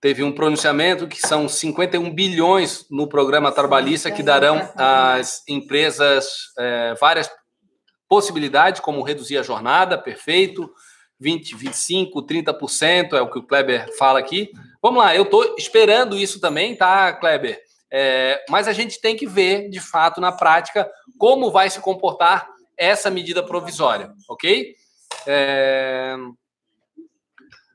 [0.02, 6.28] teve um pronunciamento que são 51 bilhões no programa trabalhista que darão às empresas
[6.60, 7.32] é, várias
[8.10, 10.70] possibilidades, como reduzir a jornada, perfeito,
[11.22, 14.52] 20, 25, 30%, é o que o Kleber fala aqui.
[14.82, 17.62] Vamos lá, eu estou esperando isso também, tá, Kleber?
[17.95, 22.49] É, mas a gente tem que ver, de fato, na prática, como vai se comportar
[22.75, 24.73] essa medida provisória, ok?
[25.27, 26.15] É...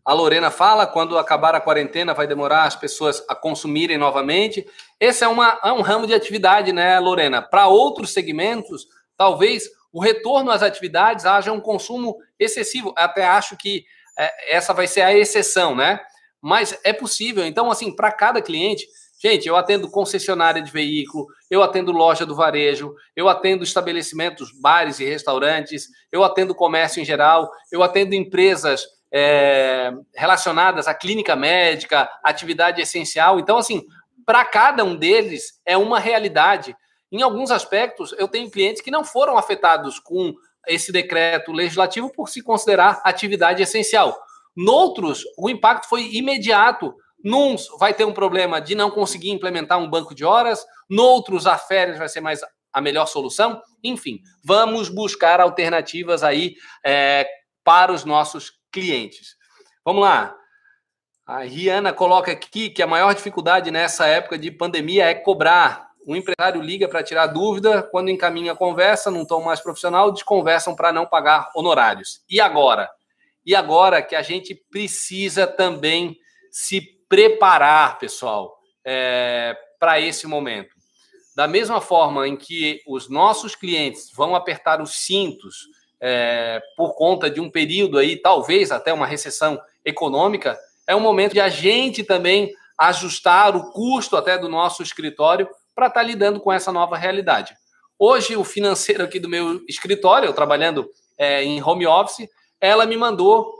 [0.04, 4.66] A Lorena fala, quando acabar a quarentena, vai demorar as pessoas a consumirem novamente.
[4.98, 7.40] Esse é, uma, é um ramo de atividade, né, Lorena?
[7.40, 12.92] Para outros segmentos, talvez o retorno às atividades haja um consumo excessivo.
[12.96, 13.84] Até acho que
[14.18, 16.00] é, essa vai ser a exceção, né?
[16.40, 17.44] Mas é possível.
[17.44, 18.88] Então, assim, para cada cliente,
[19.22, 25.00] gente, eu atendo concessionária de veículo, eu atendo loja do varejo, eu atendo estabelecimentos, bares
[25.00, 32.08] e restaurantes, eu atendo comércio em geral, eu atendo empresas é, relacionadas à clínica médica,
[32.22, 33.38] atividade essencial.
[33.40, 33.84] Então, assim,
[34.24, 36.76] para cada um deles é uma realidade.
[37.10, 40.34] Em alguns aspectos, eu tenho clientes que não foram afetados com
[40.66, 44.16] esse decreto legislativo por se considerar atividade essencial.
[44.54, 46.94] Noutros, o impacto foi imediato.
[47.28, 51.58] Nuns vai ter um problema de não conseguir implementar um banco de horas, noutros a
[51.58, 52.40] férias vai ser mais
[52.72, 53.60] a melhor solução?
[53.84, 57.28] Enfim, vamos buscar alternativas aí é,
[57.62, 59.36] para os nossos clientes.
[59.84, 60.34] Vamos lá.
[61.26, 65.88] A Rihanna coloca aqui que a maior dificuldade nessa época de pandemia é cobrar.
[66.06, 70.74] O empresário liga para tirar dúvida, quando encaminha a conversa, num tom mais profissional, desconversam
[70.74, 72.22] para não pagar honorários.
[72.30, 72.88] E agora?
[73.44, 76.16] E agora que a gente precisa também
[76.50, 80.74] se preparar, pessoal, é, para esse momento.
[81.34, 85.68] Da mesma forma em que os nossos clientes vão apertar os cintos
[86.00, 91.32] é, por conta de um período aí, talvez até uma recessão econômica, é um momento
[91.32, 96.40] de a gente também ajustar o custo até do nosso escritório para estar tá lidando
[96.40, 97.54] com essa nova realidade.
[97.98, 102.28] Hoje, o financeiro aqui do meu escritório, eu trabalhando é, em home office,
[102.60, 103.57] ela me mandou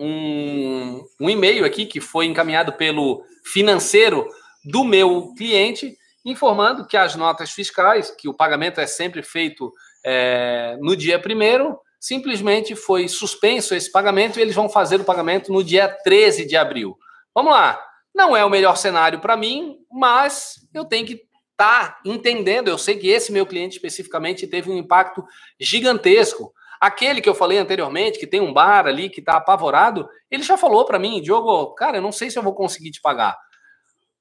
[0.00, 4.26] um, um e-mail aqui que foi encaminhado pelo financeiro
[4.64, 9.72] do meu cliente, informando que as notas fiscais, que o pagamento é sempre feito
[10.04, 15.52] é, no dia primeiro, simplesmente foi suspenso esse pagamento e eles vão fazer o pagamento
[15.52, 16.96] no dia 13 de abril.
[17.34, 17.80] Vamos lá.
[18.14, 22.68] Não é o melhor cenário para mim, mas eu tenho que estar tá entendendo.
[22.68, 25.24] Eu sei que esse meu cliente especificamente teve um impacto
[25.60, 26.52] gigantesco.
[26.80, 30.56] Aquele que eu falei anteriormente, que tem um bar ali que está apavorado, ele já
[30.56, 33.36] falou para mim, Diogo, cara, eu não sei se eu vou conseguir te pagar.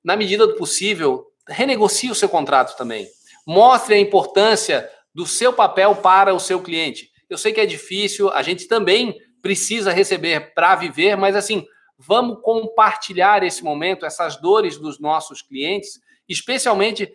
[0.03, 3.07] Na medida do possível, renegocie o seu contrato também.
[3.47, 7.09] Mostre a importância do seu papel para o seu cliente.
[7.29, 11.65] Eu sei que é difícil, a gente também precisa receber para viver, mas assim,
[11.97, 17.09] vamos compartilhar esse momento, essas dores dos nossos clientes, especialmente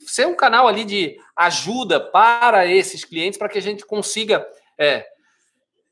[0.00, 4.46] ser um canal ali de ajuda para esses clientes, para que a gente consiga
[4.78, 5.06] é,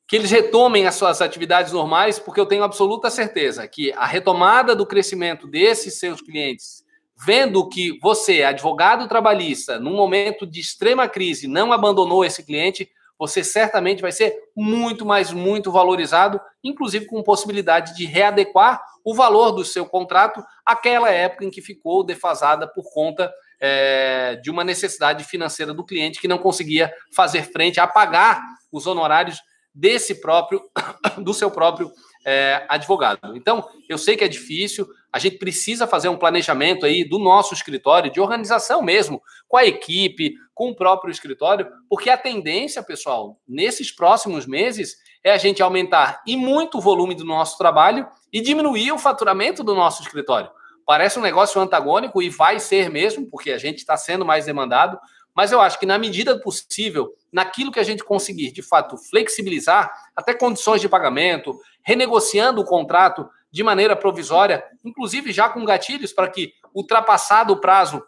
[0.06, 4.76] que eles retomem as suas atividades normais, porque eu tenho absoluta certeza que a retomada
[4.76, 6.84] do crescimento desses seus clientes,
[7.24, 13.42] vendo que você, advogado trabalhista, num momento de extrema crise, não abandonou esse cliente, você
[13.44, 19.64] certamente vai ser muito, mais muito valorizado, inclusive com possibilidade de readequar o valor do
[19.64, 25.72] seu contrato àquela época em que ficou defasada por conta é, de uma necessidade financeira
[25.72, 28.42] do cliente que não conseguia fazer frente a pagar
[28.76, 29.38] os honorários
[29.74, 30.62] desse próprio,
[31.18, 31.90] do seu próprio
[32.24, 33.36] é, advogado.
[33.36, 37.54] Então, eu sei que é difícil, a gente precisa fazer um planejamento aí do nosso
[37.54, 43.38] escritório, de organização mesmo, com a equipe, com o próprio escritório, porque a tendência, pessoal,
[43.46, 48.40] nesses próximos meses, é a gente aumentar e muito o volume do nosso trabalho e
[48.40, 50.50] diminuir o faturamento do nosso escritório.
[50.86, 54.98] Parece um negócio antagônico e vai ser mesmo, porque a gente está sendo mais demandado,
[55.34, 58.96] mas eu acho que na medida do possível, naquilo que a gente conseguir, de fato,
[58.96, 66.12] flexibilizar até condições de pagamento, renegociando o contrato de maneira provisória, inclusive já com gatilhos
[66.12, 68.00] para que, ultrapassado o prazo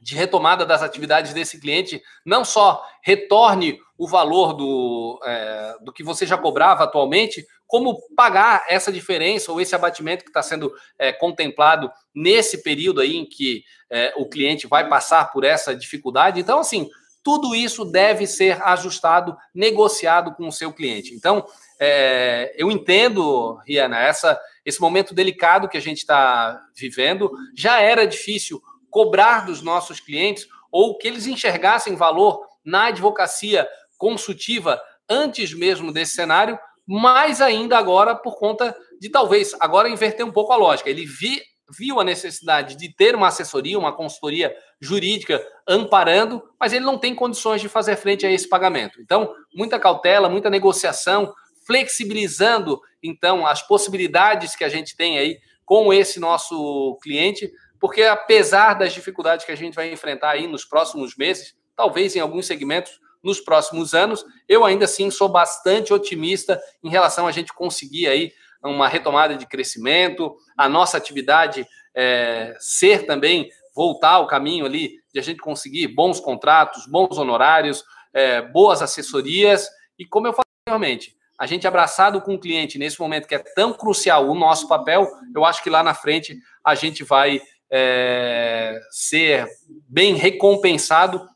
[0.00, 6.02] de retomada das atividades desse cliente, não só retorne o valor do, é, do que
[6.02, 11.12] você já cobrava atualmente, como pagar essa diferença ou esse abatimento que está sendo é,
[11.12, 16.40] contemplado nesse período aí em que é, o cliente vai passar por essa dificuldade.
[16.40, 16.88] Então, assim,
[17.24, 21.14] tudo isso deve ser ajustado, negociado com o seu cliente.
[21.14, 21.44] Então,
[21.80, 27.32] é, eu entendo, Riana, essa, esse momento delicado que a gente está vivendo.
[27.56, 34.80] Já era difícil cobrar dos nossos clientes ou que eles enxergassem valor na advocacia consultiva
[35.08, 40.52] antes mesmo desse cenário, mais ainda agora por conta de talvez agora inverter um pouco
[40.52, 40.90] a lógica.
[40.90, 46.84] Ele vi, viu a necessidade de ter uma assessoria, uma consultoria jurídica amparando, mas ele
[46.84, 49.00] não tem condições de fazer frente a esse pagamento.
[49.00, 51.32] Então, muita cautela, muita negociação,
[51.66, 57.50] flexibilizando então as possibilidades que a gente tem aí com esse nosso cliente,
[57.80, 62.20] porque apesar das dificuldades que a gente vai enfrentar aí nos próximos meses, talvez em
[62.20, 67.54] alguns segmentos nos próximos anos, eu ainda assim sou bastante otimista em relação a gente
[67.54, 68.32] conseguir aí
[68.68, 75.18] uma retomada de crescimento, a nossa atividade é, ser também voltar ao caminho ali de
[75.18, 81.16] a gente conseguir bons contratos, bons honorários, é, boas assessorias e como eu falei realmente,
[81.38, 85.08] a gente abraçado com o cliente nesse momento que é tão crucial o nosso papel,
[85.34, 89.46] eu acho que lá na frente a gente vai é, ser
[89.88, 91.28] bem recompensado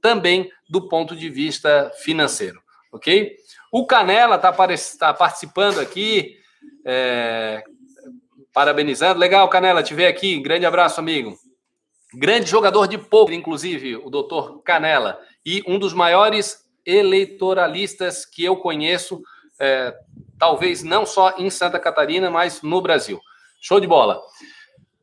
[0.00, 2.62] também do ponto de vista financeiro,
[2.92, 3.36] ok?
[3.70, 6.39] O Canela está tá participando aqui,
[6.92, 7.62] é,
[8.52, 9.20] parabenizando.
[9.20, 10.40] Legal, Canela, te ver aqui.
[10.40, 11.38] Grande abraço, amigo.
[12.12, 15.20] Grande jogador de poker, inclusive, o doutor Canela.
[15.46, 19.22] E um dos maiores eleitoralistas que eu conheço,
[19.60, 19.94] é,
[20.36, 23.20] talvez não só em Santa Catarina, mas no Brasil.
[23.60, 24.20] Show de bola.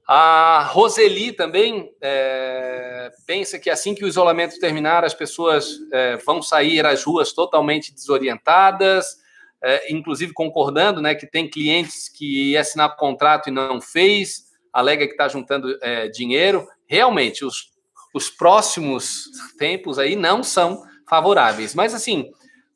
[0.05, 6.41] A Roseli também é, pensa que assim que o isolamento terminar, as pessoas é, vão
[6.41, 9.25] sair às ruas totalmente desorientadas,
[9.63, 15.05] é, inclusive concordando né, que tem clientes que ia assinar contrato e não fez, alega
[15.05, 16.67] que está juntando é, dinheiro.
[16.85, 17.71] Realmente, os,
[18.13, 19.25] os próximos
[19.57, 21.73] tempos aí não são favoráveis.
[21.73, 22.31] Mas assim,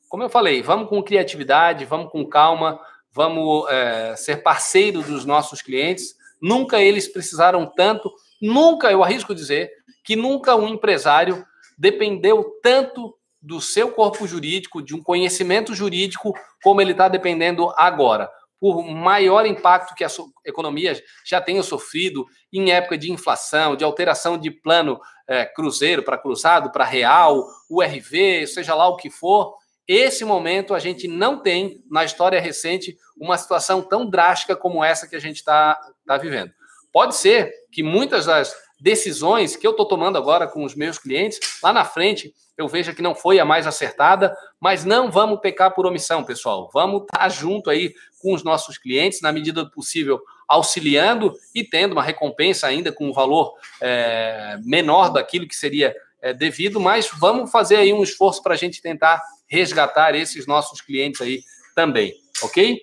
[0.08, 2.80] como eu falei, vamos com criatividade, vamos com calma,
[3.12, 9.70] vamos é, ser parceiro dos nossos clientes Nunca eles precisaram tanto, nunca, eu arrisco dizer,
[10.02, 11.46] que nunca um empresário
[11.78, 16.32] dependeu tanto do seu corpo jurídico, de um conhecimento jurídico,
[16.62, 18.30] como ele está dependendo agora.
[18.60, 20.08] Por maior impacto que a
[20.44, 26.16] economia já tenha sofrido em época de inflação, de alteração de plano é, cruzeiro para
[26.16, 29.56] cruzado, para real, URV, seja lá o que for,
[29.88, 35.08] esse momento a gente não tem na história recente uma situação tão drástica como essa
[35.08, 36.52] que a gente está tá vivendo.
[36.92, 41.38] Pode ser que muitas das decisões que eu estou tomando agora com os meus clientes,
[41.62, 45.72] lá na frente eu veja que não foi a mais acertada, mas não vamos pecar
[45.72, 46.68] por omissão, pessoal.
[46.74, 51.64] Vamos estar tá junto aí com os nossos clientes, na medida do possível, auxiliando e
[51.64, 57.08] tendo uma recompensa ainda com um valor é, menor daquilo que seria é, devido, mas
[57.18, 61.40] vamos fazer aí um esforço para a gente tentar resgatar esses nossos clientes aí
[61.74, 62.12] também,
[62.42, 62.80] ok?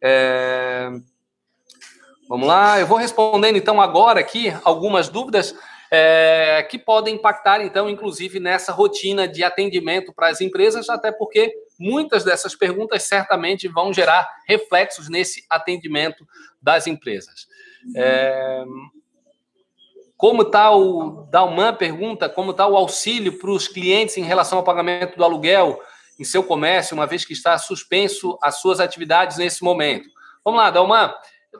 [0.00, 0.90] É...
[2.30, 5.52] Vamos lá, eu vou respondendo então agora aqui algumas dúvidas
[5.90, 11.52] é, que podem impactar, então, inclusive nessa rotina de atendimento para as empresas, até porque
[11.76, 16.24] muitas dessas perguntas certamente vão gerar reflexos nesse atendimento
[16.62, 17.48] das empresas.
[17.96, 18.62] É,
[20.16, 24.64] como está o Dalman pergunta, como está o auxílio para os clientes em relação ao
[24.64, 25.80] pagamento do aluguel
[26.16, 30.08] em seu comércio, uma vez que está suspenso as suas atividades nesse momento.
[30.44, 31.12] Vamos lá, Dalman.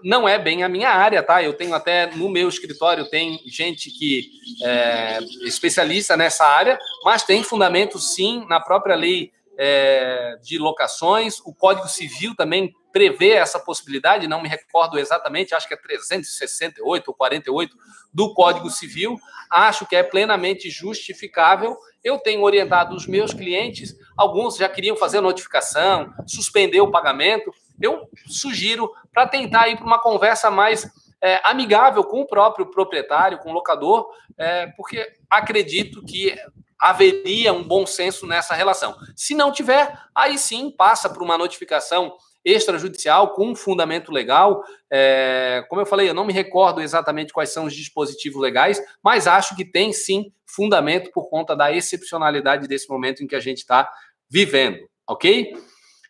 [0.03, 1.43] Não é bem a minha área, tá?
[1.43, 4.31] Eu tenho até no meu escritório tem gente que
[4.63, 11.41] é especialista nessa área, mas tem fundamento sim na própria lei é, de locações.
[11.41, 17.09] O Código Civil também prevê essa possibilidade, não me recordo exatamente, acho que é 368
[17.09, 17.77] ou 48
[18.13, 19.19] do Código Civil.
[19.51, 21.77] Acho que é plenamente justificável.
[22.03, 27.53] Eu tenho orientado os meus clientes, alguns já queriam fazer notificação, suspender o pagamento.
[27.81, 30.91] Eu sugiro para tentar ir para uma conversa mais
[31.23, 34.09] é, amigável com o próprio proprietário, com o locador,
[34.39, 36.35] é, porque acredito que
[36.79, 38.97] haveria um bom senso nessa relação.
[39.15, 44.65] Se não tiver, aí sim passa por uma notificação extrajudicial com um fundamento legal.
[44.91, 49.27] É, como eu falei, eu não me recordo exatamente quais são os dispositivos legais, mas
[49.27, 53.59] acho que tem sim fundamento por conta da excepcionalidade desse momento em que a gente
[53.59, 53.91] está
[54.29, 55.53] vivendo, ok?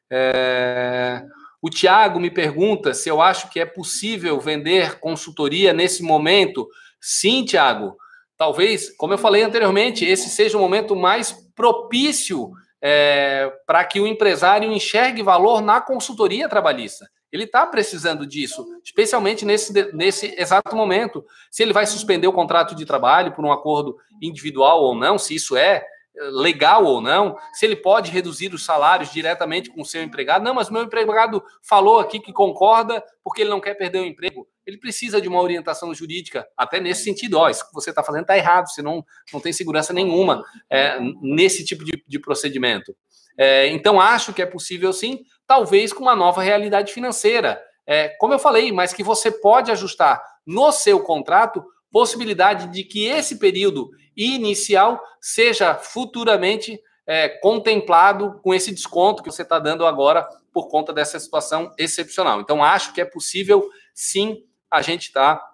[0.09, 1.23] É,
[1.63, 6.69] o Tiago me pergunta se eu acho que é possível vender consultoria nesse momento.
[7.01, 7.97] Sim, Tiago
[8.41, 12.51] talvez, como eu falei anteriormente, esse seja o momento mais propício
[12.81, 17.07] é, para que o empresário enxergue valor na consultoria trabalhista.
[17.31, 21.23] Ele está precisando disso, especialmente nesse, nesse exato momento.
[21.51, 25.35] Se ele vai suspender o contrato de trabalho por um acordo individual ou não, se
[25.35, 25.85] isso é
[26.15, 30.45] legal ou não, se ele pode reduzir os salários diretamente com o seu empregado.
[30.45, 34.47] Não, mas meu empregado falou aqui que concorda porque ele não quer perder o emprego.
[34.67, 37.39] Ele precisa de uma orientação jurídica, até nesse sentido.
[37.39, 40.99] Ó, isso que você está fazendo está errado, você não, não tem segurança nenhuma é,
[41.23, 42.95] nesse tipo de, de procedimento.
[43.39, 47.61] É, então, acho que é possível sim, talvez com uma nova realidade financeira.
[47.87, 53.07] É, como eu falei, mas que você pode ajustar no seu contrato possibilidade de que
[53.07, 53.91] esse período
[54.21, 60.93] inicial seja futuramente é, contemplado com esse desconto que você está dando agora por conta
[60.93, 62.41] dessa situação excepcional.
[62.41, 65.51] Então, acho que é possível, sim, a gente estar tá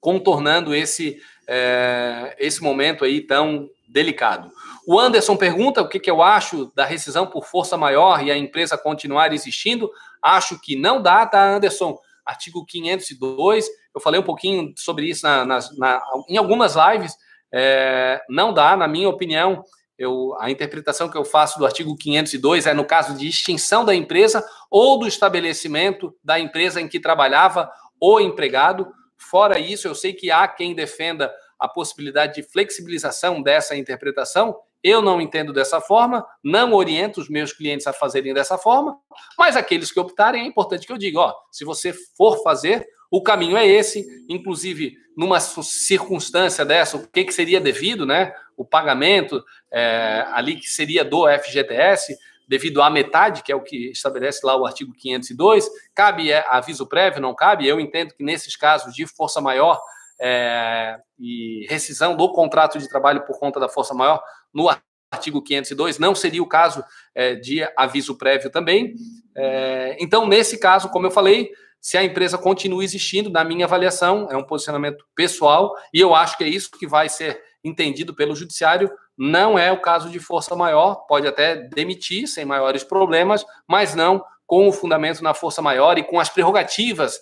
[0.00, 4.50] contornando esse, é, esse momento aí tão delicado.
[4.86, 8.36] O Anderson pergunta o que, que eu acho da rescisão por força maior e a
[8.36, 9.90] empresa continuar existindo.
[10.22, 11.98] Acho que não dá, tá, Anderson?
[12.24, 17.16] Artigo 502, eu falei um pouquinho sobre isso na, na, na em algumas lives.
[17.52, 19.62] É, não dá, na minha opinião,
[19.98, 23.94] eu, a interpretação que eu faço do artigo 502 é no caso de extinção da
[23.94, 27.70] empresa ou do estabelecimento da empresa em que trabalhava
[28.00, 28.92] o empregado.
[29.16, 34.54] Fora isso, eu sei que há quem defenda a possibilidade de flexibilização dessa interpretação.
[34.82, 38.96] Eu não entendo dessa forma, não oriento os meus clientes a fazerem dessa forma,
[39.38, 43.22] mas aqueles que optarem, é importante que eu diga, ó, se você for fazer, o
[43.22, 48.34] caminho é esse, inclusive numa circunstância dessa, o que, que seria devido, né?
[48.56, 49.42] O pagamento
[49.72, 54.56] é, ali que seria do FGTS, devido à metade, que é o que estabelece lá
[54.56, 57.66] o artigo 502, cabe é, aviso prévio, não cabe?
[57.66, 59.80] Eu entendo que nesses casos de força maior,
[60.20, 64.68] é, e rescisão do contrato de trabalho por conta da força maior no
[65.10, 66.84] artigo 502, não seria o caso
[67.14, 68.94] é, de aviso prévio também.
[69.34, 71.50] É, então, nesse caso, como eu falei,
[71.80, 76.36] se a empresa continua existindo, na minha avaliação, é um posicionamento pessoal, e eu acho
[76.36, 78.90] que é isso que vai ser entendido pelo judiciário.
[79.16, 84.22] Não é o caso de força maior, pode até demitir sem maiores problemas, mas não
[84.46, 87.18] com o fundamento na força maior e com as prerrogativas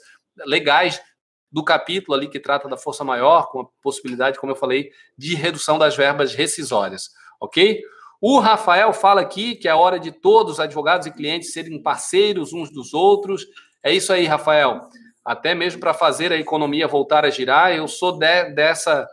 [0.46, 1.00] legais
[1.50, 5.34] do capítulo ali que trata da força maior, com a possibilidade, como eu falei, de
[5.34, 7.80] redução das verbas rescisórias, ok?
[8.20, 12.52] O Rafael fala aqui que é hora de todos os advogados e clientes serem parceiros
[12.52, 13.46] uns dos outros.
[13.84, 14.88] É isso aí, Rafael.
[15.22, 19.06] Até mesmo para fazer a economia voltar a girar, eu sou de, dessa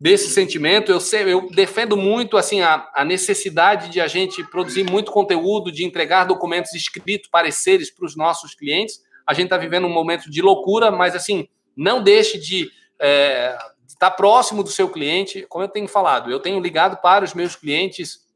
[0.00, 0.90] desse sentimento.
[0.90, 5.72] Eu, sei, eu defendo muito assim a, a, necessidade de a gente produzir muito conteúdo,
[5.72, 9.00] de entregar documentos escritos, pareceres para os nossos clientes.
[9.24, 12.70] A gente está vivendo um momento de loucura, mas assim, não deixe de
[13.00, 13.56] é,
[13.86, 15.46] estar próximo do seu cliente.
[15.48, 18.26] Como eu tenho falado, eu tenho ligado para os meus clientes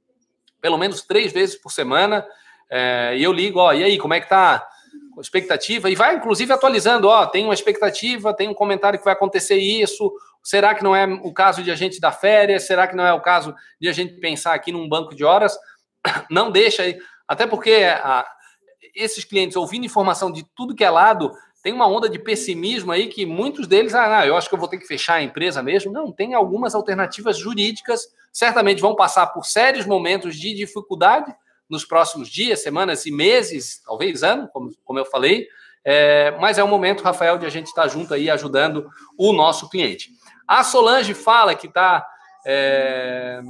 [0.61, 2.25] pelo menos três vezes por semana.
[2.71, 4.67] É, e eu ligo, ó, e aí, como é que tá?
[5.21, 9.57] Expectativa e vai inclusive atualizando, ó, tem uma expectativa, tem um comentário que vai acontecer
[9.57, 13.07] isso, será que não é o caso de a gente dar férias, será que não
[13.07, 15.57] é o caso de a gente pensar aqui num banco de horas?
[16.31, 16.99] Não deixa aí,
[17.29, 18.27] até porque a,
[18.95, 21.33] esses clientes ouvindo informação de tudo que é lado,
[21.63, 24.69] tem uma onda de pessimismo aí que muitos deles, ah, eu acho que eu vou
[24.69, 25.93] ter que fechar a empresa mesmo.
[25.93, 31.33] Não, tem algumas alternativas jurídicas, certamente vão passar por sérios momentos de dificuldade,
[31.73, 35.49] nos próximos dias, semanas e meses, talvez ano, como, como eu falei.
[35.83, 39.71] É, mas é um momento, Rafael, de a gente estar junto aí ajudando o nosso
[39.71, 40.11] cliente.
[40.47, 42.07] A Solange fala que está
[42.47, 43.41] é,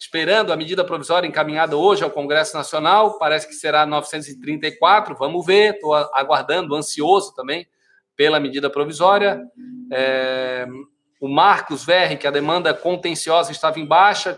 [0.00, 5.74] esperando a medida provisória encaminhada hoje ao Congresso Nacional, parece que será 934, vamos ver,
[5.74, 7.68] estou aguardando, ansioso também
[8.16, 9.42] pela medida provisória.
[9.92, 10.66] É,
[11.20, 14.32] o Marcos Verri, que a demanda contenciosa estava em baixa,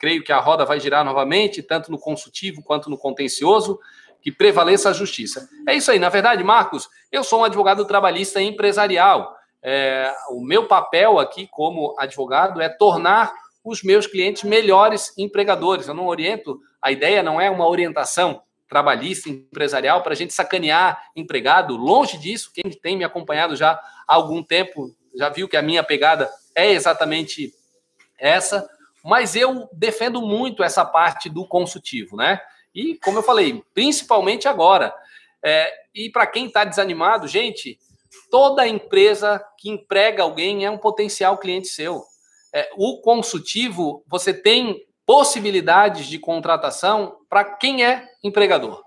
[0.00, 3.78] creio que a roda vai girar novamente, tanto no consultivo quanto no contencioso,
[4.22, 5.48] que prevaleça a justiça.
[5.68, 5.98] É isso aí.
[5.98, 9.36] Na verdade, Marcos, eu sou um advogado trabalhista empresarial.
[9.62, 13.32] É, o meu papel aqui como advogado é tornar
[13.62, 15.86] os meus clientes melhores empregadores.
[15.86, 21.10] Eu não oriento, a ideia não é uma orientação trabalhista, empresarial, para a gente sacanear
[21.14, 21.76] empregado.
[21.76, 25.82] Longe disso, quem tem me acompanhado já há algum tempo já viu que a minha
[25.82, 27.52] pegada é exatamente
[28.18, 28.66] essa
[29.04, 32.40] mas eu defendo muito essa parte do consultivo, né?
[32.74, 34.94] E, como eu falei, principalmente agora.
[35.42, 37.78] É, e para quem está desanimado, gente,
[38.30, 42.04] toda empresa que emprega alguém é um potencial cliente seu.
[42.52, 48.82] É, o consultivo, você tem possibilidades de contratação para quem é empregador.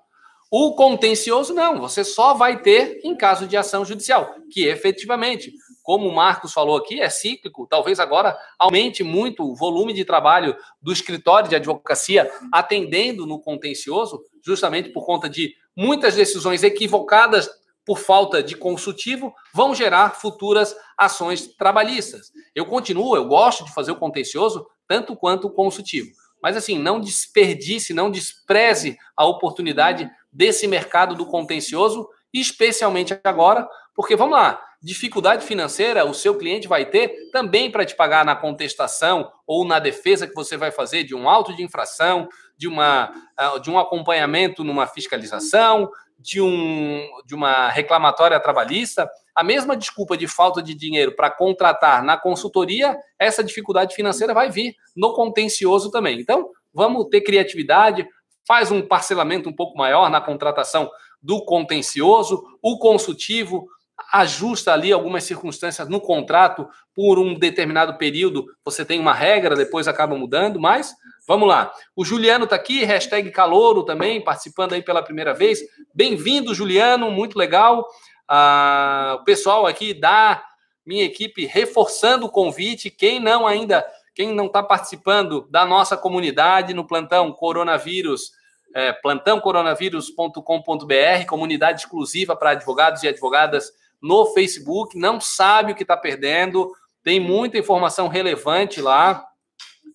[0.49, 5.51] O contencioso, não, você só vai ter em caso de ação judicial, que efetivamente
[5.83, 7.67] como o Marcos falou aqui, é cíclico.
[7.67, 14.23] Talvez agora aumente muito o volume de trabalho do escritório de advocacia atendendo no contencioso,
[14.41, 17.49] justamente por conta de muitas decisões equivocadas
[17.85, 22.31] por falta de consultivo, vão gerar futuras ações trabalhistas.
[22.55, 26.09] Eu continuo, eu gosto de fazer o contencioso tanto quanto o consultivo.
[26.41, 34.15] Mas assim, não desperdice, não despreze a oportunidade desse mercado do contencioso, especialmente agora, porque
[34.15, 39.31] vamos lá, dificuldade financeira o seu cliente vai ter também para te pagar na contestação
[39.47, 42.27] ou na defesa que você vai fazer de um auto de infração,
[42.57, 49.09] de, uma, ah, de um acompanhamento numa fiscalização, de, um, de uma reclamatória trabalhista.
[49.33, 54.49] A mesma desculpa de falta de dinheiro para contratar na consultoria, essa dificuldade financeira vai
[54.49, 56.19] vir no contencioso também.
[56.19, 58.05] Então, vamos ter criatividade,
[58.45, 63.65] faz um parcelamento um pouco maior na contratação do contencioso, o consultivo,
[64.11, 69.87] ajusta ali algumas circunstâncias no contrato por um determinado período, você tem uma regra, depois
[69.87, 70.93] acaba mudando, mas
[71.27, 71.71] vamos lá.
[71.95, 75.59] O Juliano está aqui, hashtag Calouro também, participando aí pela primeira vez.
[75.93, 77.87] Bem-vindo, Juliano, muito legal.
[78.27, 80.43] Ah, o pessoal aqui da
[80.85, 86.73] minha equipe reforçando o convite, quem não ainda, quem não está participando da nossa comunidade
[86.73, 88.31] no plantão coronavírus,
[88.75, 93.71] é, plantãocoronavírus.com.br, comunidade exclusiva para advogados e advogadas
[94.03, 96.69] no Facebook, não sabe o que está perdendo,
[97.01, 99.25] tem muita informação relevante lá,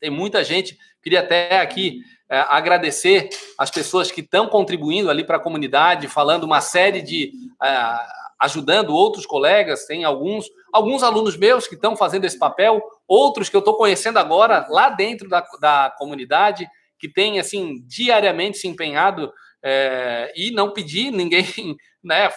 [0.00, 0.78] tem muita gente.
[1.02, 2.00] Queria até aqui
[2.30, 3.28] é, agradecer
[3.59, 7.32] as pessoas que estão contribuindo ali para a comunidade, falando uma série de.
[7.62, 13.48] É, ajudando outros colegas, tem alguns, alguns alunos meus que estão fazendo esse papel, outros
[13.48, 16.68] que eu estou conhecendo agora lá dentro da, da comunidade,
[17.00, 21.44] que tem assim diariamente se empenhado é, e não pedir ninguém,
[22.02, 22.30] né?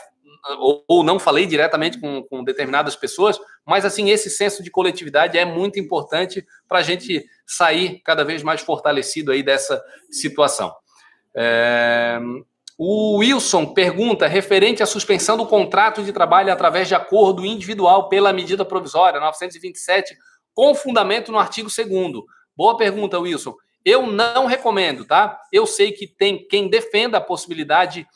[0.59, 5.37] Ou, ou não falei diretamente com, com, determinadas pessoas, mas assim, esse senso de coletividade
[5.37, 10.73] é muito importante para a gente sair cada vez mais fortalecido aí dessa situação.
[11.35, 12.19] É...
[12.83, 18.33] O Wilson pergunta referente à suspensão do contrato de trabalho através de acordo individual pela
[18.33, 20.15] medida provisória 927,
[20.51, 21.87] com fundamento no artigo 2
[22.57, 23.55] Boa pergunta, Wilson.
[23.85, 25.39] Eu não recomendo, tá?
[25.51, 28.07] Eu sei que tem quem defenda a possibilidade de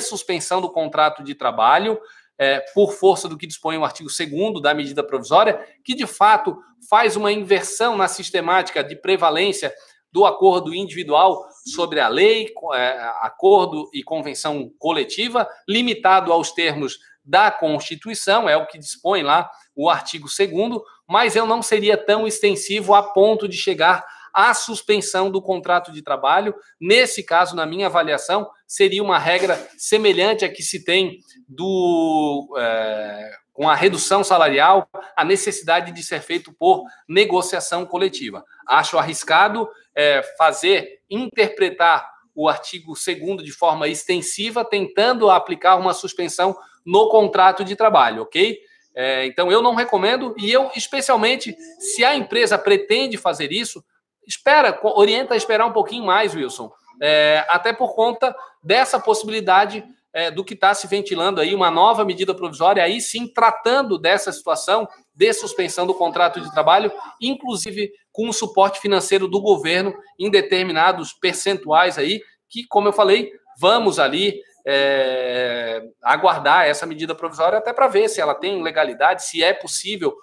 [0.00, 2.00] suspensão do contrato de trabalho,
[2.38, 6.58] é, por força do que dispõe o artigo 2 da medida provisória, que de fato
[6.88, 9.72] faz uma inversão na sistemática de prevalência
[10.12, 17.50] do acordo individual sobre a lei, é, acordo e convenção coletiva, limitado aos termos da
[17.50, 22.94] Constituição, é o que dispõe lá o artigo 2, mas eu não seria tão extensivo
[22.94, 24.04] a ponto de chegar
[24.36, 26.54] à suspensão do contrato de trabalho.
[26.78, 31.18] Nesse caso, na minha avaliação, seria uma regra semelhante à que se tem
[31.48, 32.54] do.
[32.58, 38.44] É, com a redução salarial, a necessidade de ser feito por negociação coletiva.
[38.68, 46.54] Acho arriscado é, fazer, interpretar o artigo 2 de forma extensiva, tentando aplicar uma suspensão
[46.84, 48.58] no contrato de trabalho, ok?
[48.94, 53.82] É, então, eu não recomendo, e eu, especialmente, se a empresa pretende fazer isso,
[54.26, 56.70] espera, orienta a esperar um pouquinho mais, Wilson.
[57.00, 62.04] É, até por conta dessa possibilidade é, do que está se ventilando aí, uma nova
[62.04, 68.28] medida provisória, aí sim tratando dessa situação de suspensão do contrato de trabalho, inclusive com
[68.28, 74.40] o suporte financeiro do governo em determinados percentuais aí, que, como eu falei, vamos ali
[74.66, 80.14] é, aguardar essa medida provisória até para ver se ela tem legalidade, se é possível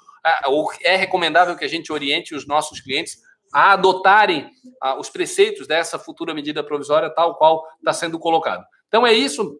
[0.45, 3.17] ou é recomendável que a gente oriente os nossos clientes
[3.53, 4.49] a adotarem
[4.81, 8.65] ah, os preceitos dessa futura medida provisória, tal qual está sendo colocado.
[8.87, 9.59] Então é isso.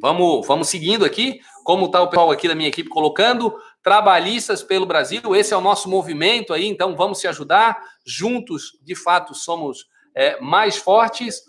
[0.00, 4.84] Vamos, vamos seguindo aqui, como está o pessoal aqui da minha equipe colocando, trabalhistas pelo
[4.84, 9.86] Brasil, esse é o nosso movimento aí, então vamos se ajudar, juntos, de fato, somos
[10.14, 11.40] é, mais fortes.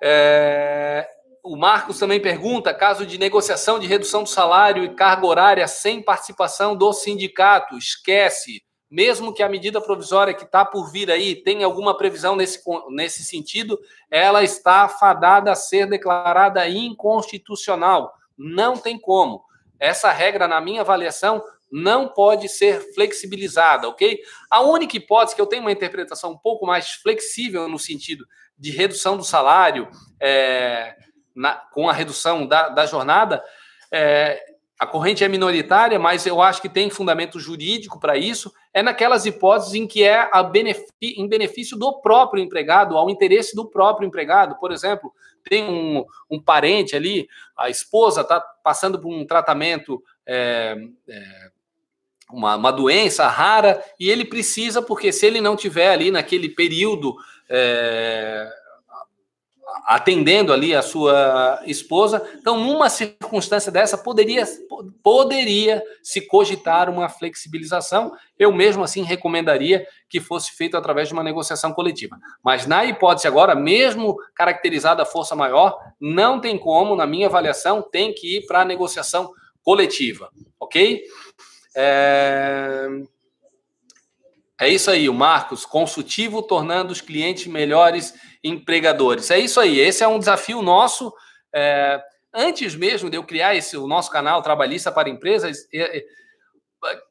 [0.00, 1.08] É,
[1.42, 6.02] o Marcos também pergunta: caso de negociação de redução do salário e carga horária sem
[6.02, 11.64] participação do sindicato, esquece mesmo que a medida provisória que está por vir aí tenha
[11.64, 13.78] alguma previsão nesse, nesse sentido,
[14.10, 18.12] ela está fadada a ser declarada inconstitucional.
[18.36, 19.44] Não tem como.
[19.78, 24.20] Essa regra, na minha avaliação, não pode ser flexibilizada, ok?
[24.50, 28.26] A única hipótese que eu tenho uma interpretação um pouco mais flexível no sentido
[28.58, 29.88] de redução do salário
[30.20, 30.96] é,
[31.34, 33.42] na, com a redução da, da jornada
[33.92, 34.49] é,
[34.80, 39.26] a corrente é minoritária, mas eu acho que tem fundamento jurídico para isso, é naquelas
[39.26, 40.26] hipóteses em que é
[41.02, 44.56] em benefício do próprio empregado, ao interesse do próprio empregado.
[44.58, 45.12] Por exemplo,
[45.44, 47.28] tem um, um parente ali,
[47.58, 50.74] a esposa está passando por um tratamento, é,
[51.06, 51.50] é,
[52.32, 57.14] uma, uma, doença rara, e ele precisa, porque se ele não tiver ali naquele período.
[57.50, 58.59] É,
[59.86, 62.22] atendendo ali a sua esposa.
[62.38, 64.44] Então, numa circunstância dessa, poderia,
[65.02, 68.12] poderia se cogitar uma flexibilização.
[68.38, 72.18] Eu mesmo assim recomendaria que fosse feito através de uma negociação coletiva.
[72.42, 77.82] Mas na hipótese agora, mesmo caracterizada a força maior, não tem como, na minha avaliação,
[77.82, 81.02] tem que ir para a negociação coletiva, ok?
[81.74, 82.88] É...
[84.62, 88.12] É isso aí, o Marcos, consultivo tornando os clientes melhores
[88.42, 89.30] empregadores.
[89.30, 91.12] É isso aí, esse é um desafio nosso.
[91.54, 96.04] É, antes mesmo de eu criar esse, o nosso canal Trabalhista para Empresas, é, é,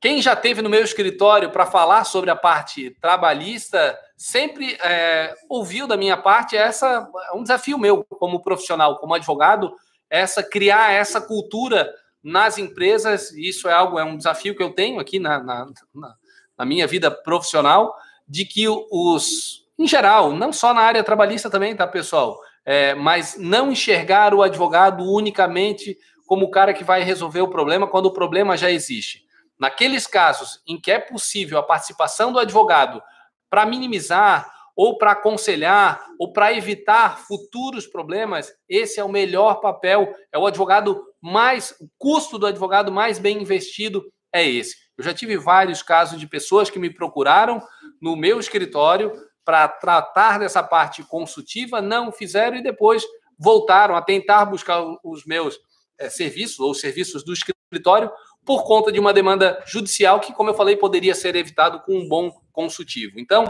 [0.01, 5.85] quem já teve no meu escritório para falar sobre a parte trabalhista sempre é, ouviu
[5.85, 9.71] da minha parte essa é um desafio meu como profissional, como advogado,
[10.09, 13.31] essa criar essa cultura nas empresas.
[13.31, 16.15] Isso é algo é um desafio que eu tenho aqui na, na, na
[16.59, 17.95] na minha vida profissional,
[18.27, 22.37] de que os, em geral, não só na área trabalhista também, tá, pessoal?
[22.65, 27.87] É, mas não enxergar o advogado unicamente como o cara que vai resolver o problema
[27.87, 29.23] quando o problema já existe.
[29.57, 33.01] Naqueles casos em que é possível a participação do advogado
[33.49, 40.13] para minimizar ou para aconselhar ou para evitar futuros problemas, esse é o melhor papel,
[40.31, 44.03] é o advogado mais, o custo do advogado mais bem investido
[44.33, 44.75] é esse.
[44.97, 47.61] Eu já tive vários casos de pessoas que me procuraram
[48.01, 49.13] no meu escritório
[49.49, 53.03] para tratar dessa parte consultiva, não fizeram e depois
[53.35, 55.57] voltaram a tentar buscar os meus
[55.97, 58.11] é, serviços ou serviços do escritório
[58.45, 62.07] por conta de uma demanda judicial que, como eu falei, poderia ser evitado com um
[62.07, 63.19] bom consultivo.
[63.19, 63.47] Então,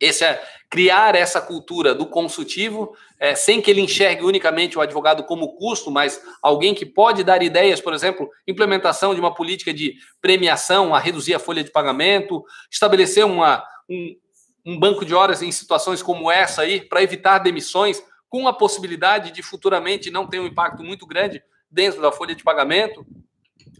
[0.00, 5.22] Esse é criar essa cultura do consultivo, é, sem que ele enxergue unicamente o advogado
[5.24, 9.94] como custo, mas alguém que pode dar ideias, por exemplo, implementação de uma política de
[10.20, 14.16] premiação a reduzir a folha de pagamento, estabelecer uma, um,
[14.64, 19.30] um banco de horas em situações como essa aí, para evitar demissões, com a possibilidade
[19.30, 23.06] de futuramente não ter um impacto muito grande dentro da folha de pagamento.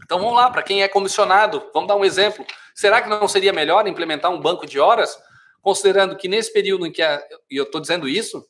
[0.03, 2.45] Então vamos lá, para quem é comissionado, vamos dar um exemplo.
[2.73, 5.17] Será que não seria melhor implementar um banco de horas
[5.61, 8.45] considerando que nesse período em que a, e eu estou dizendo isso,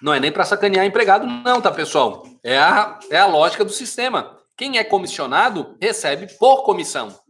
[0.00, 2.24] não é nem para sacanear empregado, não, tá, pessoal?
[2.42, 4.38] É a, é a lógica do sistema.
[4.56, 7.21] Quem é comissionado recebe por comissão.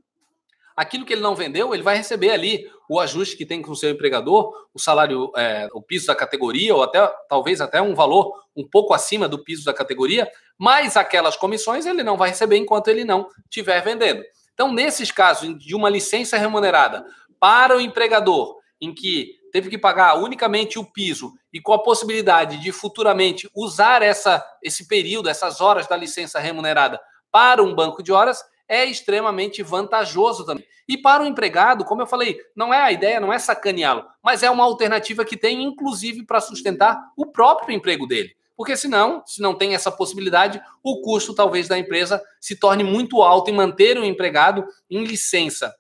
[0.76, 3.76] Aquilo que ele não vendeu, ele vai receber ali o ajuste que tem com o
[3.76, 8.34] seu empregador, o salário, é, o piso da categoria, ou até talvez até um valor
[8.56, 12.88] um pouco acima do piso da categoria, mas aquelas comissões ele não vai receber enquanto
[12.88, 14.22] ele não estiver vendendo.
[14.54, 17.04] Então, nesses casos de uma licença remunerada
[17.40, 22.58] para o empregador, em que teve que pagar unicamente o piso e com a possibilidade
[22.58, 27.00] de futuramente usar essa, esse período, essas horas da licença remunerada
[27.30, 28.42] para um banco de horas,
[28.72, 30.64] é extremamente vantajoso também.
[30.88, 34.42] E para o empregado, como eu falei, não é a ideia, não é sacaneá-lo, mas
[34.42, 38.34] é uma alternativa que tem, inclusive, para sustentar o próprio emprego dele.
[38.56, 43.22] Porque senão, se não tem essa possibilidade, o custo talvez da empresa se torne muito
[43.22, 45.74] alto em manter o empregado em licença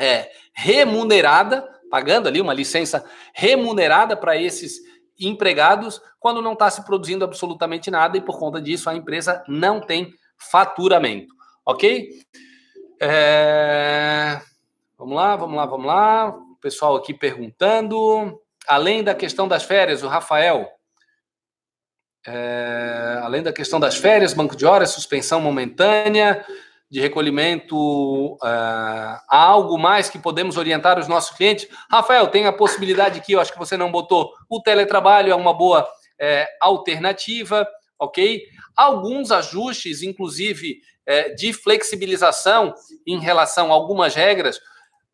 [0.00, 4.80] é, remunerada, pagando ali uma licença remunerada para esses
[5.18, 9.80] empregados, quando não está se produzindo absolutamente nada e por conta disso a empresa não
[9.80, 11.34] tem faturamento,
[11.66, 12.10] ok?
[13.00, 14.40] É...
[14.96, 16.28] Vamos lá, vamos lá, vamos lá.
[16.28, 18.40] O pessoal aqui perguntando.
[18.66, 20.68] Além da questão das férias, o Rafael,
[22.26, 26.44] é, além da questão das férias, banco de horas, suspensão momentânea
[26.90, 31.68] de recolhimento, é, há algo mais que podemos orientar os nossos clientes?
[31.88, 35.54] Rafael, tem a possibilidade aqui, eu acho que você não botou, o teletrabalho é uma
[35.54, 35.88] boa
[36.18, 37.66] é, alternativa,
[37.98, 38.42] ok?
[38.74, 42.74] Alguns ajustes, inclusive, é, de flexibilização
[43.06, 44.60] em relação a algumas regras,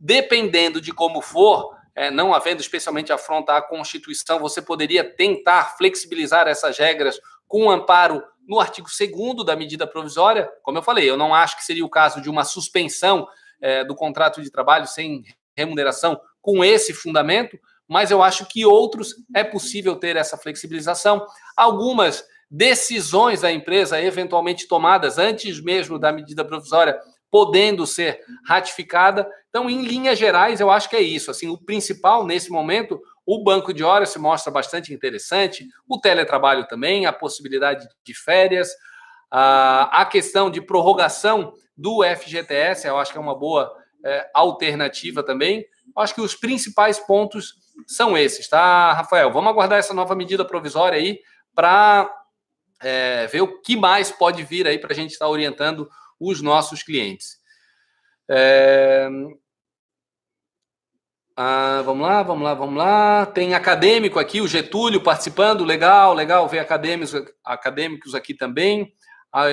[0.01, 6.49] dependendo de como for, é, não havendo especialmente afronta à Constituição, você poderia tentar flexibilizar
[6.49, 10.51] essas regras com amparo no artigo 2 da medida provisória.
[10.63, 13.29] Como eu falei, eu não acho que seria o caso de uma suspensão
[13.61, 15.23] é, do contrato de trabalho sem
[15.55, 21.27] remuneração com esse fundamento, mas eu acho que outros é possível ter essa flexibilização.
[21.57, 22.25] Algumas
[22.55, 27.01] decisões da empresa, eventualmente tomadas antes mesmo da medida provisória,
[27.31, 29.27] podendo ser ratificada.
[29.49, 31.31] Então, em linhas gerais, eu acho que é isso.
[31.31, 36.67] Assim, o principal nesse momento, o banco de horas se mostra bastante interessante, o teletrabalho
[36.67, 38.69] também, a possibilidade de férias,
[39.31, 43.75] a questão de prorrogação do FGTS, eu acho que é uma boa
[44.05, 45.65] é, alternativa também.
[45.97, 47.55] Eu acho que os principais pontos
[47.87, 49.33] são esses, tá, Rafael?
[49.33, 51.19] Vamos aguardar essa nova medida provisória aí
[51.55, 52.11] para
[52.83, 56.83] é, ver o que mais pode vir aí para a gente estar orientando os nossos
[56.83, 57.39] clientes.
[58.31, 59.09] É...
[61.37, 63.27] Ah, vamos lá, vamos lá, vamos lá.
[63.27, 67.15] Tem acadêmico aqui, o Getúlio participando, legal, legal ver acadêmicos,
[67.45, 68.95] acadêmicos aqui também.
[69.33, 69.45] A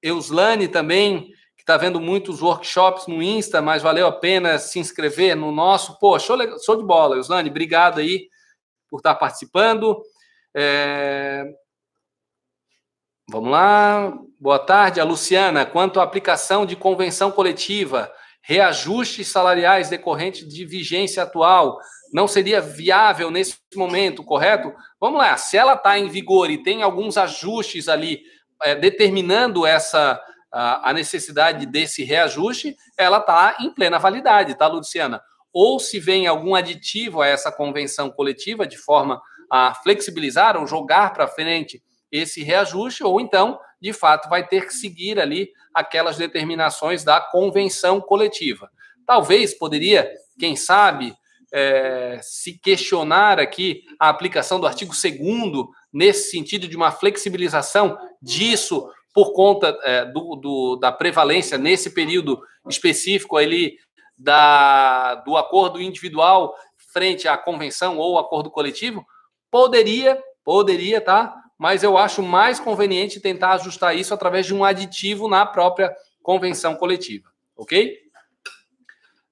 [0.00, 5.34] Euslane também, que está vendo muitos workshops no Insta, mas valeu a pena se inscrever
[5.34, 5.98] no nosso.
[5.98, 8.28] Pô, show, show de bola, Euslane, obrigado aí
[8.88, 10.00] por estar participando.
[10.54, 11.44] É...
[13.26, 14.12] Vamos lá.
[14.38, 15.64] Boa tarde, a Luciana.
[15.64, 18.12] Quanto à aplicação de convenção coletiva,
[18.42, 21.78] reajustes salariais decorrentes de vigência atual,
[22.12, 24.74] não seria viável nesse momento, correto?
[25.00, 25.38] Vamos lá.
[25.38, 28.20] Se ela está em vigor e tem alguns ajustes ali
[28.62, 30.20] é, determinando essa
[30.52, 35.22] a, a necessidade desse reajuste, ela está em plena validade, tá, Luciana?
[35.50, 39.20] Ou se vem algum aditivo a essa convenção coletiva de forma
[39.50, 41.82] a flexibilizar ou jogar para frente
[42.14, 48.00] esse reajuste, ou então, de fato, vai ter que seguir ali aquelas determinações da convenção
[48.00, 48.70] coletiva.
[49.04, 50.08] Talvez poderia,
[50.38, 51.12] quem sabe,
[51.52, 58.88] é, se questionar aqui a aplicação do artigo 2 nesse sentido de uma flexibilização disso
[59.12, 63.76] por conta é, do, do, da prevalência nesse período específico ali
[64.16, 66.54] da, do acordo individual
[66.92, 69.04] frente à convenção ou acordo coletivo,
[69.50, 71.43] poderia, poderia, tá?
[71.58, 76.74] Mas eu acho mais conveniente tentar ajustar isso através de um aditivo na própria convenção
[76.74, 77.98] coletiva, ok?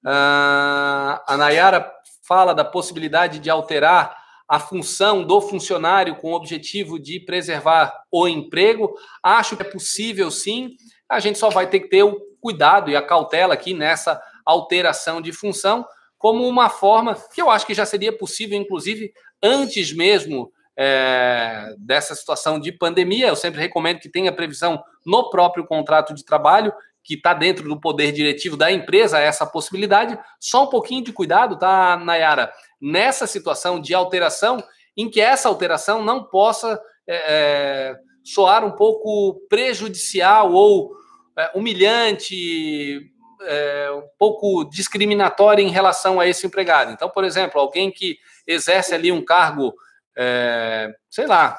[0.05, 1.91] Uh, a Nayara
[2.27, 4.17] fala da possibilidade de alterar
[4.47, 8.93] a função do funcionário com o objetivo de preservar o emprego.
[9.21, 10.75] Acho que é possível sim,
[11.09, 15.21] a gente só vai ter que ter o cuidado e a cautela aqui nessa alteração
[15.21, 15.85] de função,
[16.17, 22.15] como uma forma que eu acho que já seria possível, inclusive, antes mesmo é, dessa
[22.15, 23.27] situação de pandemia.
[23.27, 27.79] Eu sempre recomendo que tenha previsão no próprio contrato de trabalho, que está dentro do
[27.79, 30.17] poder diretivo da empresa, essa possibilidade.
[30.39, 32.51] Só um pouquinho de cuidado, tá, Nayara?
[32.81, 34.63] Nessa situação de alteração,
[34.95, 40.95] em que essa alteração não possa é, é soar um pouco prejudicial ou
[41.37, 43.11] é, humilhante,
[43.41, 46.91] é, um pouco discriminatória em relação a esse empregado.
[46.91, 48.17] Então, por exemplo, alguém que
[48.47, 49.73] exerce ali um cargo,
[50.17, 51.57] é, sei lá,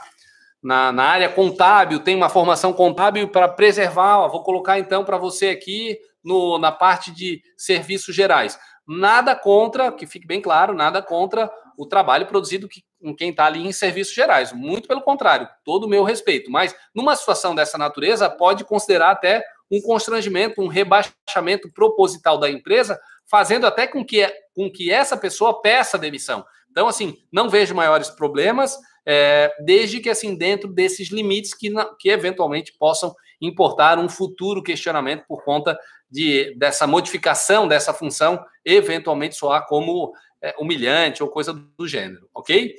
[0.62, 5.18] na, na, área contábil, tem uma formação contábil para preservar, ó, vou colocar então para
[5.18, 8.58] você aqui no, na parte de serviços gerais.
[8.86, 13.46] Nada contra, que fique bem claro, nada contra o trabalho produzido que, com quem está
[13.46, 14.52] ali em serviços gerais.
[14.52, 16.50] Muito pelo contrário, todo o meu respeito.
[16.50, 22.98] Mas numa situação dessa natureza, pode considerar até um constrangimento, um rebaixamento proposital da empresa,
[23.26, 26.44] fazendo até com que, com que essa pessoa peça demissão.
[26.74, 32.08] Então, assim, não vejo maiores problemas, é, desde que, assim, dentro desses limites que, que
[32.08, 35.78] eventualmente possam importar um futuro questionamento por conta
[36.10, 40.12] de, dessa modificação dessa função, eventualmente soar como
[40.42, 42.74] é, humilhante ou coisa do gênero, ok?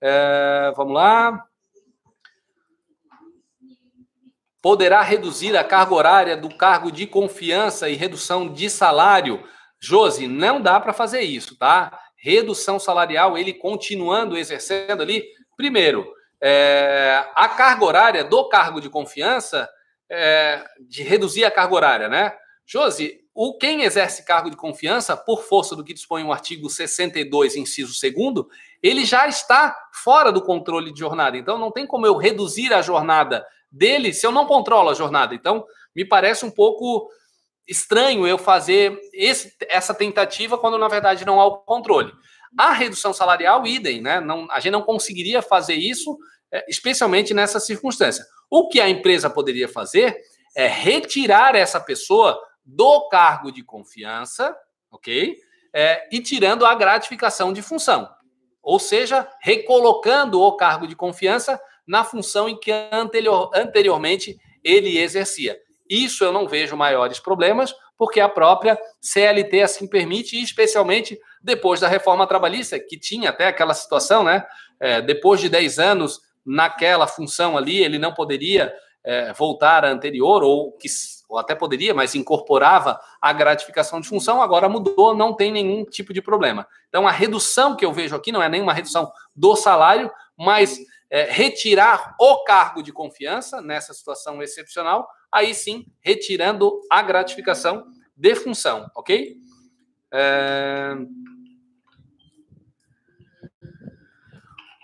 [0.00, 1.44] É, vamos lá.
[4.64, 9.44] poderá reduzir a carga horária do cargo de confiança e redução de salário.
[9.78, 12.00] Josi, não dá para fazer isso, tá?
[12.24, 15.26] Redução salarial, ele continuando exercendo ali.
[15.58, 16.10] Primeiro,
[16.40, 19.68] é, a carga horária do cargo de confiança,
[20.08, 22.34] é, de reduzir a carga horária, né?
[22.64, 27.56] Josi, o quem exerce cargo de confiança, por força do que dispõe o artigo 62,
[27.56, 28.46] inciso 2,
[28.82, 31.36] ele já está fora do controle de jornada.
[31.36, 35.34] Então, não tem como eu reduzir a jornada dele se eu não controlo a jornada.
[35.34, 37.06] Então, me parece um pouco
[37.66, 42.12] estranho eu fazer esse, essa tentativa quando, na verdade, não há o controle.
[42.56, 44.20] A redução salarial, idem, né?
[44.20, 46.16] Não, a gente não conseguiria fazer isso,
[46.52, 48.24] é, especialmente nessa circunstância.
[48.50, 50.16] O que a empresa poderia fazer
[50.56, 54.56] é retirar essa pessoa do cargo de confiança,
[54.90, 55.36] ok?
[55.74, 58.08] É, e tirando a gratificação de função.
[58.62, 65.58] Ou seja, recolocando o cargo de confiança na função em que anterior, anteriormente ele exercia.
[65.88, 71.88] Isso eu não vejo maiores problemas, porque a própria CLT assim permite, especialmente depois da
[71.88, 74.44] reforma trabalhista, que tinha até aquela situação, né?
[74.80, 78.74] É, depois de 10 anos naquela função ali, ele não poderia
[79.04, 80.88] é, voltar à anterior, ou, que,
[81.28, 86.12] ou até poderia, mas incorporava a gratificação de função, agora mudou, não tem nenhum tipo
[86.12, 86.66] de problema.
[86.88, 90.78] Então, a redução que eu vejo aqui não é nenhuma redução do salário, mas
[91.10, 97.84] é, retirar o cargo de confiança nessa situação excepcional, aí sim, retirando a gratificação
[98.16, 99.36] de função, ok?
[100.12, 100.94] É...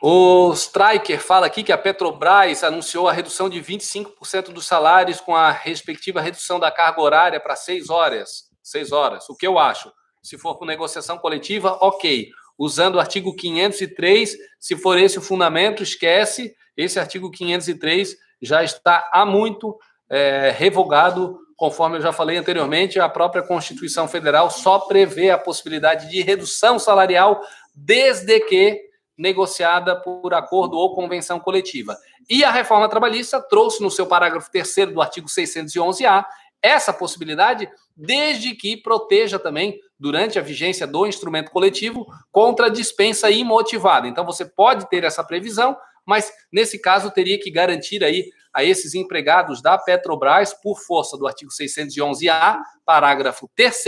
[0.03, 5.37] O Striker fala aqui que a Petrobras anunciou a redução de 25% dos salários com
[5.37, 8.51] a respectiva redução da carga horária para seis horas.
[8.63, 9.29] Seis horas.
[9.29, 9.93] O que eu acho?
[10.23, 12.31] Se for com negociação coletiva, ok
[12.61, 14.37] usando o artigo 503.
[14.59, 16.55] Se for esse o fundamento, esquece.
[16.77, 19.79] Esse artigo 503 já está há muito
[20.11, 22.99] é, revogado, conforme eu já falei anteriormente.
[22.99, 27.41] A própria Constituição Federal só prevê a possibilidade de redução salarial
[27.75, 31.97] desde que negociada por acordo ou convenção coletiva.
[32.29, 36.27] E a reforma trabalhista trouxe no seu parágrafo 3 do artigo 611-A
[36.63, 43.31] essa possibilidade, desde que proteja também, durante a vigência do instrumento coletivo, contra a dispensa
[43.31, 44.09] imotivada.
[44.09, 45.77] Então, você pode ter essa previsão,
[46.07, 51.27] mas nesse caso teria que garantir aí a esses empregados da Petrobras, por força do
[51.27, 53.85] artigo 611-A, parágrafo 3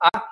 [0.00, 0.24] a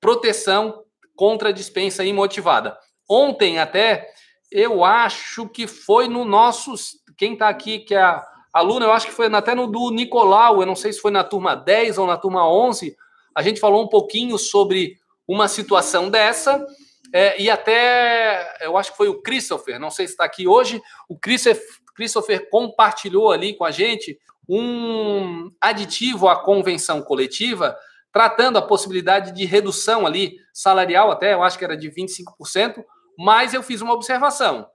[0.00, 0.84] proteção
[1.16, 2.78] contra a dispensa imotivada.
[3.08, 4.08] Ontem até,
[4.50, 6.74] eu acho que foi no nosso,
[7.16, 10.60] quem está aqui, que é a aluno, eu acho que foi até no do Nicolau,
[10.60, 12.96] eu não sei se foi na turma 10 ou na turma 11,
[13.34, 14.98] a gente falou um pouquinho sobre
[15.28, 16.64] uma situação dessa,
[17.16, 20.82] é, e até, eu acho que foi o Christopher, não sei se está aqui hoje,
[21.08, 27.74] o Christopher, compartilhou ali com a gente um aditivo à convenção coletiva,
[28.12, 32.84] tratando a possibilidade de redução ali salarial, até eu acho que era de 25%,
[33.18, 34.68] mas eu fiz uma observação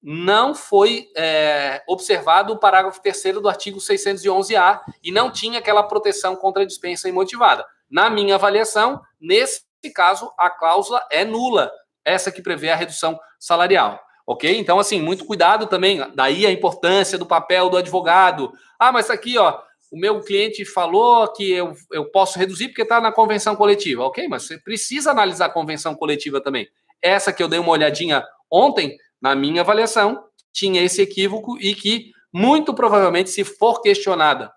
[0.00, 6.36] não foi é, observado o parágrafo 3 do artigo 611-A e não tinha aquela proteção
[6.36, 7.66] contra a dispensa imotivada.
[7.90, 11.70] Na minha avaliação, nesse caso, a cláusula é nula,
[12.04, 14.00] essa que prevê a redução salarial.
[14.26, 14.58] Ok?
[14.58, 16.00] Então, assim, muito cuidado também.
[16.14, 18.52] Daí a importância do papel do advogado.
[18.78, 19.58] Ah, mas aqui, ó,
[19.90, 24.04] o meu cliente falou que eu, eu posso reduzir porque está na convenção coletiva.
[24.04, 26.68] Ok, mas você precisa analisar a convenção coletiva também.
[27.00, 30.22] Essa que eu dei uma olhadinha ontem, na minha avaliação,
[30.52, 34.52] tinha esse equívoco e que, muito provavelmente, se for questionada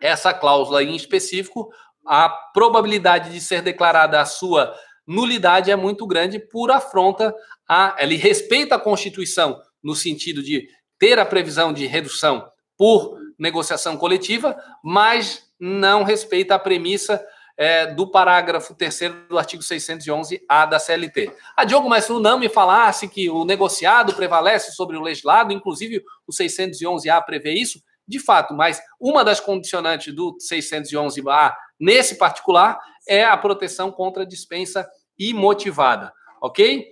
[0.00, 1.70] essa cláusula em específico,
[2.06, 4.74] a probabilidade de ser declarada a sua
[5.06, 7.34] nulidade é muito grande por afronta
[7.68, 7.96] a.
[7.98, 12.46] Ele respeita a Constituição no sentido de ter a previsão de redução
[12.76, 17.24] por negociação coletiva, mas não respeita a premissa
[17.56, 21.32] é, do parágrafo 3 do artigo 611-A da CLT.
[21.56, 26.02] A Diogo, mas tu não me falasse que o negociado prevalece sobre o legislado, inclusive
[26.26, 32.78] o 611-A prevê isso, de fato, mas uma das condicionantes do 611-A nesse particular
[33.08, 34.88] é a proteção contra dispensa
[35.18, 36.86] imotivada, ok?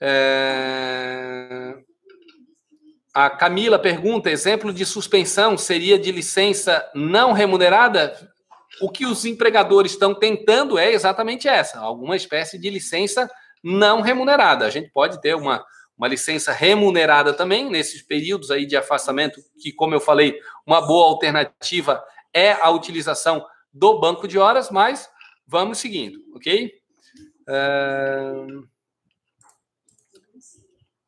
[0.00, 1.74] É...
[3.12, 8.12] A Camila pergunta: exemplo de suspensão seria de licença não remunerada?
[8.80, 13.30] O que os empregadores estão tentando é exatamente essa, alguma espécie de licença
[13.62, 14.66] não remunerada.
[14.66, 15.64] A gente pode ter uma,
[15.96, 21.06] uma licença remunerada também nesses períodos aí de afastamento, que, como eu falei, uma boa
[21.06, 25.08] alternativa é a utilização do banco de horas, mas
[25.46, 26.72] vamos seguindo, ok?
[27.48, 28.74] Uh...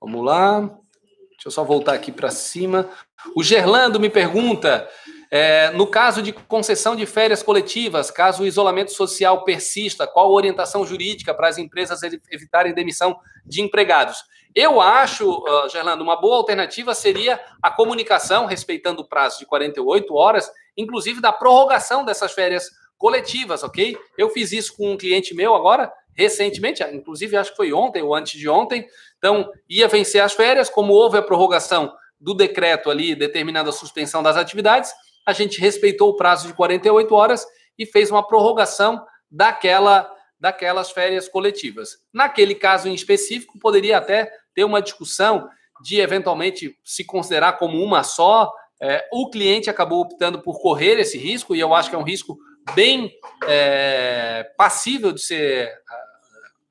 [0.06, 0.60] Vamos lá.
[0.60, 2.88] Deixa eu só voltar aqui para cima.
[3.34, 4.88] O Gerlando me pergunta:
[5.30, 10.32] é, no caso de concessão de férias coletivas, caso o isolamento social persista, qual a
[10.32, 14.22] orientação jurídica para as empresas evitarem demissão de empregados?
[14.56, 20.14] Eu acho, uh, Gerlando, uma boa alternativa seria a comunicação, respeitando o prazo de 48
[20.14, 23.98] horas, inclusive da prorrogação dessas férias coletivas, ok?
[24.16, 28.14] Eu fiz isso com um cliente meu agora, recentemente, inclusive acho que foi ontem ou
[28.14, 28.86] antes de ontem.
[29.18, 34.22] Então, ia vencer as férias, como houve a prorrogação do decreto ali determinando a suspensão
[34.22, 34.90] das atividades,
[35.26, 37.46] a gente respeitou o prazo de 48 horas
[37.78, 41.96] e fez uma prorrogação daquela daquelas férias coletivas.
[42.12, 45.48] Naquele caso em específico, poderia até ter uma discussão
[45.82, 48.50] de eventualmente se considerar como uma só.
[48.80, 52.02] É, o cliente acabou optando por correr esse risco, e eu acho que é um
[52.02, 52.38] risco
[52.74, 53.12] bem
[53.46, 55.70] é, passível de ser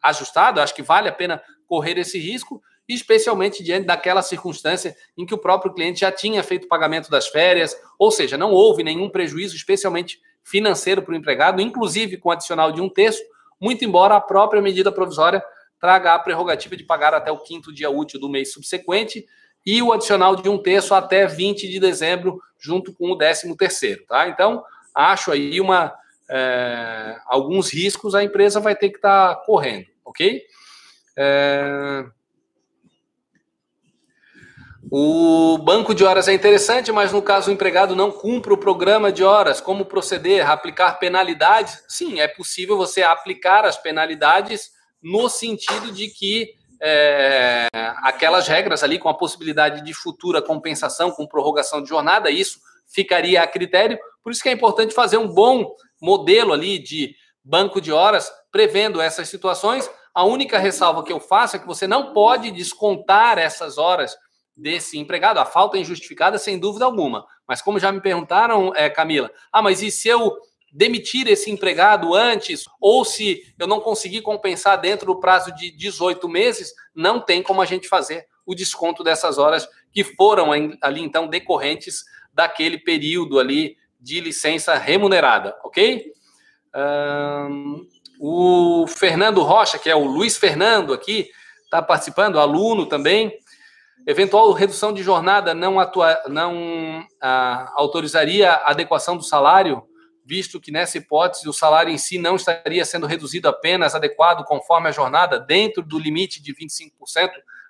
[0.01, 5.33] ajustado, acho que vale a pena correr esse risco, especialmente diante daquela circunstância em que
[5.33, 9.09] o próprio cliente já tinha feito o pagamento das férias, ou seja, não houve nenhum
[9.09, 13.23] prejuízo, especialmente financeiro para o empregado, inclusive com adicional de um terço,
[13.59, 15.43] muito embora a própria medida provisória
[15.85, 19.23] traga a prerrogativa de pagar até o quinto dia útil do mês subsequente
[19.63, 24.03] e o adicional de um terço até 20 de dezembro, junto com o décimo terceiro,
[24.07, 24.27] tá?
[24.27, 24.63] Então,
[24.95, 25.93] acho aí uma,
[26.27, 30.41] é, alguns riscos a empresa vai ter que estar tá correndo ok?
[31.17, 32.05] É...
[34.91, 39.11] O banco de horas é interessante, mas no caso o empregado não cumpre o programa
[39.11, 40.47] de horas, como proceder?
[40.47, 41.83] Aplicar penalidades?
[41.87, 44.74] Sim, é possível você aplicar as penalidades
[45.05, 47.67] no sentido de que é,
[48.01, 53.43] aquelas regras ali, com a possibilidade de futura compensação, com prorrogação de jornada, isso ficaria
[53.43, 53.99] a critério.
[54.23, 58.99] Por isso que é importante fazer um bom modelo ali de banco de horas, prevendo
[58.99, 63.77] essas situações, a única ressalva que eu faço é que você não pode descontar essas
[63.77, 64.17] horas
[64.57, 65.37] desse empregado.
[65.37, 67.27] A falta é injustificada, sem dúvida alguma.
[67.47, 70.35] Mas como já me perguntaram, é, Camila, ah, mas e se eu
[70.75, 76.27] demitir esse empregado antes, ou se eu não conseguir compensar dentro do prazo de 18
[76.27, 81.27] meses, não tem como a gente fazer o desconto dessas horas que foram ali, então,
[81.27, 82.03] decorrentes
[82.33, 86.11] daquele período ali de licença remunerada, ok?
[86.75, 87.87] Um,
[88.19, 91.29] o Fernando Rocha, que é o Luiz Fernando aqui,
[91.63, 93.31] está participando, aluno também.
[94.05, 99.81] Eventual redução de jornada não, atua, não ah, autorizaria a adequação do salário,
[100.25, 104.89] visto que nessa hipótese o salário em si não estaria sendo reduzido apenas adequado conforme
[104.89, 107.29] a jornada, dentro do limite de 25%?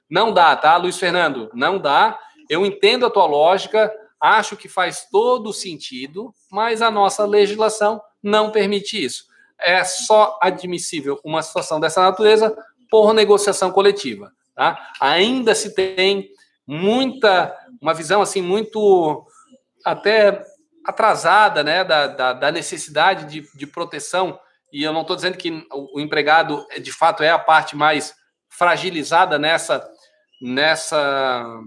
[0.10, 1.50] Não dá, tá, Luiz Fernando?
[1.54, 2.18] Não dá.
[2.50, 8.52] Eu entendo a tua lógica, acho que faz todo sentido, mas a nossa legislação não
[8.52, 9.26] permite isso
[9.60, 12.56] é só admissível uma situação dessa natureza
[12.90, 14.32] por negociação coletiva.
[14.54, 14.92] Tá?
[15.00, 16.30] Ainda se tem
[16.66, 19.26] muita, uma visão assim muito
[19.84, 20.44] até
[20.86, 24.40] atrasada né, da, da, da necessidade de, de proteção,
[24.72, 28.14] e eu não estou dizendo que o, empregado de fato é a parte mais
[28.50, 29.88] fragilizada nessa,
[30.42, 31.60] nessa,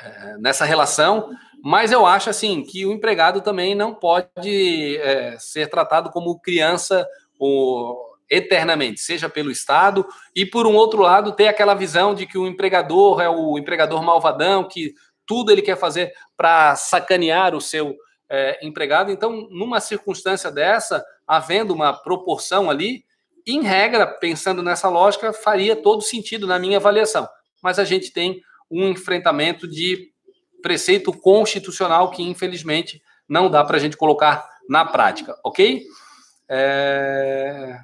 [0.00, 1.30] é, nessa relação,
[1.62, 7.06] mas eu acho assim que o empregado também não pode é, ser tratado como criança
[7.38, 12.36] ou, eternamente, seja pelo Estado, e por um outro lado, ter aquela visão de que
[12.36, 14.94] o empregador é o empregador malvadão, que
[15.26, 17.96] tudo ele quer fazer para sacanear o seu
[18.28, 19.10] é, empregado.
[19.10, 23.04] Então, numa circunstância dessa, havendo uma proporção ali,
[23.46, 27.28] em regra, pensando nessa lógica, faria todo sentido na minha avaliação.
[27.62, 30.10] Mas a gente tem um enfrentamento de
[30.60, 35.84] preceito constitucional que, infelizmente, não dá para a gente colocar na prática, ok?
[36.48, 37.78] É...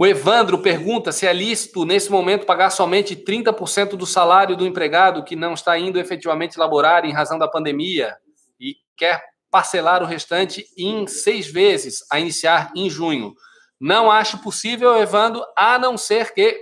[0.00, 5.24] O Evandro pergunta se é lícito, nesse momento, pagar somente 30% do salário do empregado
[5.24, 8.16] que não está indo efetivamente laborar em razão da pandemia
[8.60, 9.20] e quer
[9.50, 13.34] parcelar o restante em seis vezes, a iniciar em junho.
[13.80, 16.56] Não acho possível, Evandro, a não ser que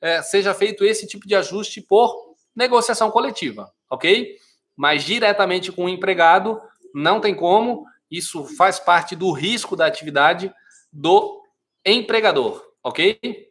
[0.00, 2.16] é, seja feito esse tipo de ajuste por
[2.56, 4.34] negociação coletiva, ok?
[4.74, 6.58] Mas diretamente com o empregado,
[6.94, 7.84] não tem como.
[8.10, 10.50] Isso faz parte do risco da atividade
[10.90, 11.42] do
[11.84, 13.48] empregador ok?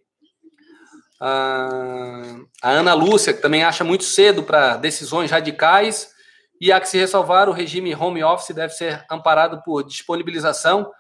[1.20, 6.12] Ah, a Ana Lúcia, que também acha muito cedo para decisões radicais,
[6.60, 10.92] e há que se ressalvar, o regime home office deve ser amparado por disponibilização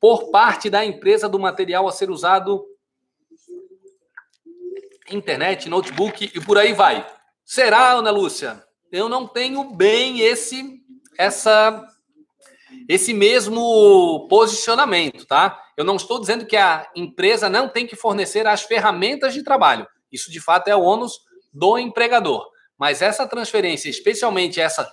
[0.00, 2.64] por parte da empresa do material a ser usado
[5.10, 7.06] internet, notebook e por aí vai.
[7.44, 8.62] Será, Ana Lúcia?
[8.92, 10.82] Eu não tenho bem esse
[11.18, 11.86] essa
[12.88, 15.60] esse mesmo posicionamento, tá?
[15.78, 19.86] Eu não estou dizendo que a empresa não tem que fornecer as ferramentas de trabalho.
[20.10, 21.20] Isso, de fato, é o ônus
[21.52, 22.48] do empregador.
[22.76, 24.90] Mas essa transferência, especialmente essa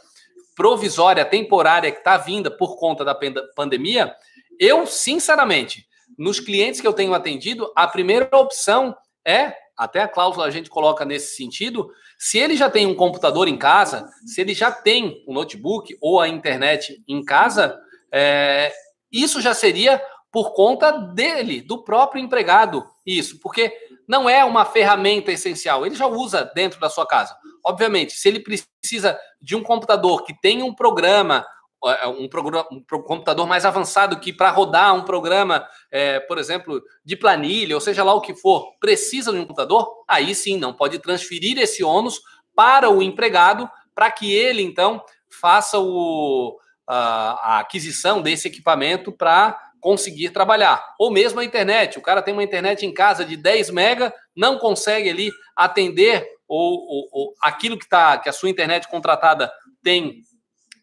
[0.56, 3.18] provisória, temporária, que está vinda por conta da
[3.56, 4.16] pandemia,
[4.60, 5.88] eu, sinceramente,
[6.20, 10.70] nos clientes que eu tenho atendido, a primeira opção é, até a cláusula a gente
[10.70, 15.24] coloca nesse sentido, se ele já tem um computador em casa, se ele já tem
[15.28, 17.76] um notebook ou a internet em casa,
[18.12, 18.72] é,
[19.12, 20.00] isso já seria
[20.36, 23.74] por conta dele, do próprio empregado, isso, porque
[24.06, 27.34] não é uma ferramenta essencial, ele já usa dentro da sua casa.
[27.64, 31.48] Obviamente, se ele precisa de um computador que um programa,
[31.86, 36.84] é, um, programa, um computador mais avançado que para rodar um programa, é, por exemplo,
[37.06, 40.74] de planilha, ou seja lá o que for, precisa de um computador, aí sim não
[40.74, 42.20] pode transferir esse ônus
[42.54, 50.32] para o empregado para que ele então faça o, a, aquisição desse equipamento para conseguir
[50.32, 50.84] trabalhar.
[50.98, 52.00] Ou mesmo a internet.
[52.00, 56.80] O cara tem uma internet em casa de 10 mega, não consegue ali atender ou,
[56.88, 60.22] ou, ou aquilo que, tá, que a sua internet contratada tem,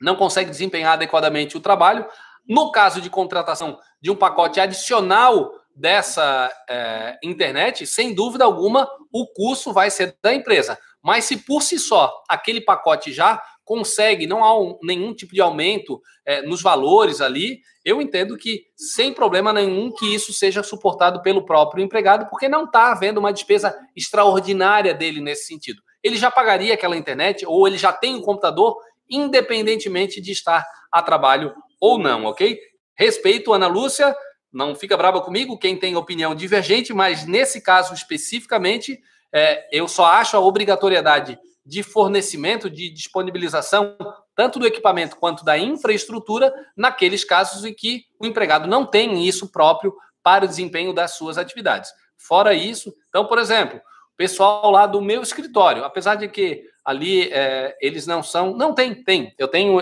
[0.00, 2.06] não consegue desempenhar adequadamente o trabalho.
[2.48, 9.26] No caso de contratação de um pacote adicional dessa é, internet, sem dúvida alguma, o
[9.26, 10.78] custo vai ser da empresa.
[11.02, 15.40] Mas se por si só aquele pacote já consegue, não há um, nenhum tipo de
[15.40, 21.20] aumento é, nos valores ali, eu entendo que sem problema nenhum que isso seja suportado
[21.22, 25.82] pelo próprio empregado, porque não está havendo uma despesa extraordinária dele nesse sentido.
[26.02, 28.76] Ele já pagaria aquela internet ou ele já tem um computador,
[29.08, 32.58] independentemente de estar a trabalho ou não, ok?
[32.96, 34.14] Respeito, Ana Lúcia,
[34.52, 39.00] não fica brava comigo, quem tem opinião divergente, mas nesse caso especificamente,
[39.32, 43.96] é, eu só acho a obrigatoriedade de fornecimento, de disponibilização,
[44.34, 49.50] tanto do equipamento quanto da infraestrutura, naqueles casos em que o empregado não tem isso
[49.50, 51.90] próprio para o desempenho das suas atividades.
[52.16, 57.28] Fora isso, então, por exemplo, o pessoal lá do meu escritório, apesar de que ali
[57.32, 58.56] é, eles não são.
[58.56, 59.34] Não, tem, tem.
[59.38, 59.80] Eu tenho.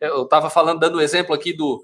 [0.00, 1.82] Eu estava falando, dando o exemplo aqui do,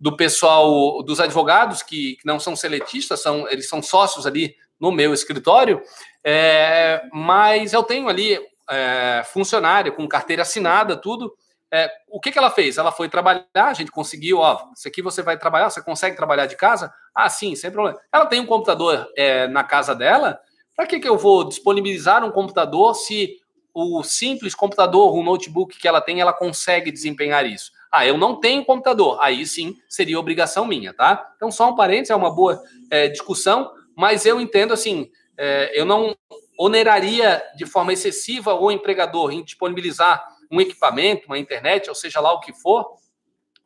[0.00, 4.90] do pessoal, dos advogados que, que não são seletistas, são, eles são sócios ali no
[4.90, 5.80] meu escritório,
[6.22, 8.38] é, mas eu tenho ali
[8.70, 11.34] é, funcionária, com carteira assinada, tudo.
[11.72, 12.78] É, o que, que ela fez?
[12.78, 16.46] Ela foi trabalhar, a gente conseguiu, ó, isso aqui você vai trabalhar, você consegue trabalhar
[16.46, 16.92] de casa?
[17.14, 17.98] Ah, sim, sem problema.
[18.12, 20.38] Ela tem um computador é, na casa dela,
[20.76, 23.36] para que, que eu vou disponibilizar um computador se
[23.72, 27.72] o simples computador, o notebook que ela tem, ela consegue desempenhar isso?
[27.90, 29.18] Ah, eu não tenho computador.
[29.20, 31.32] Aí sim seria obrigação minha, tá?
[31.36, 35.84] Então, só um parênteses, é uma boa é, discussão, mas eu entendo assim, é, eu
[35.84, 36.14] não
[36.58, 42.32] oneraria de forma excessiva o empregador em disponibilizar um equipamento, uma internet, ou seja lá
[42.32, 42.96] o que for,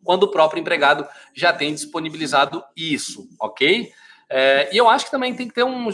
[0.04, 3.90] quando o próprio empregado já tem disponibilizado isso, ok?
[4.30, 5.90] É, e eu acho que também tem que ter um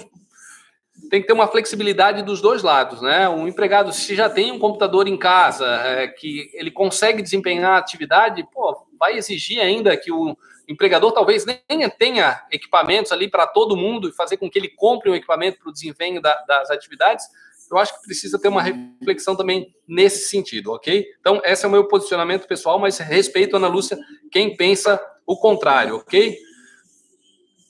[1.11, 3.29] tem que ter uma flexibilidade dos dois lados, né?
[3.29, 7.79] Um empregado, se já tem um computador em casa, é, que ele consegue desempenhar a
[7.79, 10.37] atividade, pô, vai exigir ainda que o
[10.69, 15.11] empregador talvez nem tenha equipamentos ali para todo mundo e fazer com que ele compre
[15.11, 17.27] um equipamento para o desempenho da, das atividades,
[17.71, 21.07] eu acho que precisa ter uma reflexão também nesse sentido, ok?
[21.21, 23.99] Então, esse é o meu posicionamento pessoal, mas respeito, Ana Lúcia,
[24.31, 26.39] quem pensa o contrário, ok?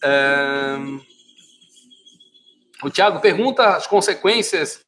[0.04, 1.00] Um...
[2.82, 4.84] O Tiago pergunta as consequências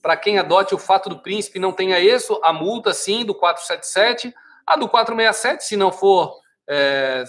[0.00, 4.32] para quem adote o fato do príncipe não tenha isso, a multa sim do 477,
[4.66, 7.24] a do 467, se não for, é,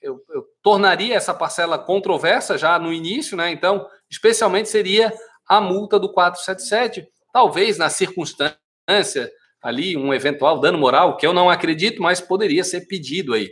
[0.00, 3.50] eu, eu, tornaria essa parcela controversa já no início, né?
[3.50, 5.12] Então, especialmente seria
[5.46, 9.30] a multa do 477, talvez na circunstância
[9.60, 13.50] ali, um eventual dano moral, que eu não acredito, mas poderia ser pedido aí.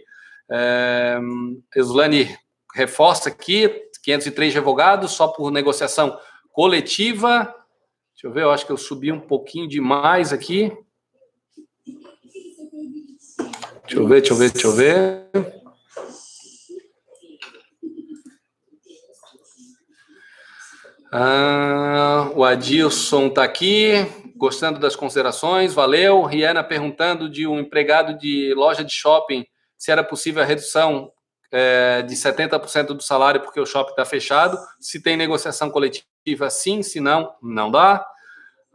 [0.51, 1.19] É,
[1.75, 2.37] Eslane
[2.75, 3.69] reforça aqui,
[4.05, 6.17] 503 revogados, só por negociação
[6.53, 7.53] coletiva.
[8.15, 10.73] Deixa eu ver, eu acho que eu subi um pouquinho demais aqui.
[13.87, 15.27] Deixa eu ver, deixa eu ver, deixa eu ver.
[21.13, 23.93] Ah, o Adilson está aqui,
[24.37, 26.25] gostando das considerações, valeu.
[26.25, 29.47] Rihanna perguntando de um empregado de loja de shopping
[29.79, 31.13] se era possível a redução
[31.53, 34.59] é, de 70% do salário porque o shopping está fechado.
[34.81, 38.05] Se tem negociação coletiva, sim, se não, não dá.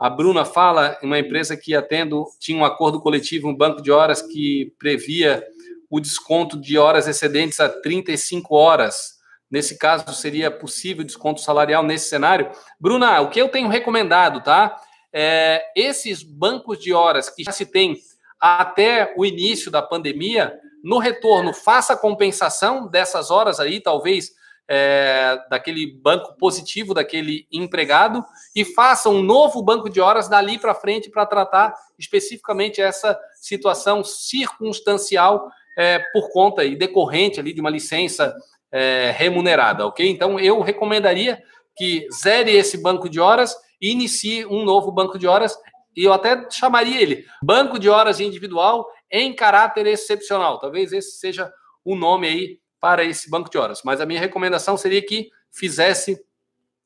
[0.02, 4.20] A Bruna fala, uma empresa que atendo tinha um acordo coletivo, um banco de horas
[4.20, 5.46] que previa
[5.92, 9.20] o desconto de horas excedentes a 35 horas.
[9.48, 12.50] Nesse caso, seria possível desconto salarial nesse cenário?
[12.80, 14.76] Bruna, o que eu tenho recomendado, tá?
[15.14, 17.96] É, esses bancos de horas que já se tem
[18.40, 20.52] até o início da pandemia,
[20.84, 24.32] no retorno, faça compensação dessas horas aí, talvez
[24.74, 28.24] é, daquele banco positivo daquele empregado,
[28.56, 34.02] e faça um novo banco de horas dali para frente para tratar especificamente essa situação
[34.02, 38.34] circunstancial é, por conta e decorrente ali de uma licença
[38.72, 40.10] é, remunerada, ok?
[40.10, 41.44] Então eu recomendaria
[41.76, 45.54] que zere esse banco de horas e inicie um novo banco de horas
[45.98, 50.60] e eu até chamaria ele banco de horas individual em caráter excepcional.
[50.60, 51.52] Talvez esse seja
[51.84, 53.82] o nome aí para esse banco de horas.
[53.86, 56.20] Mas a minha recomendação seria que fizesse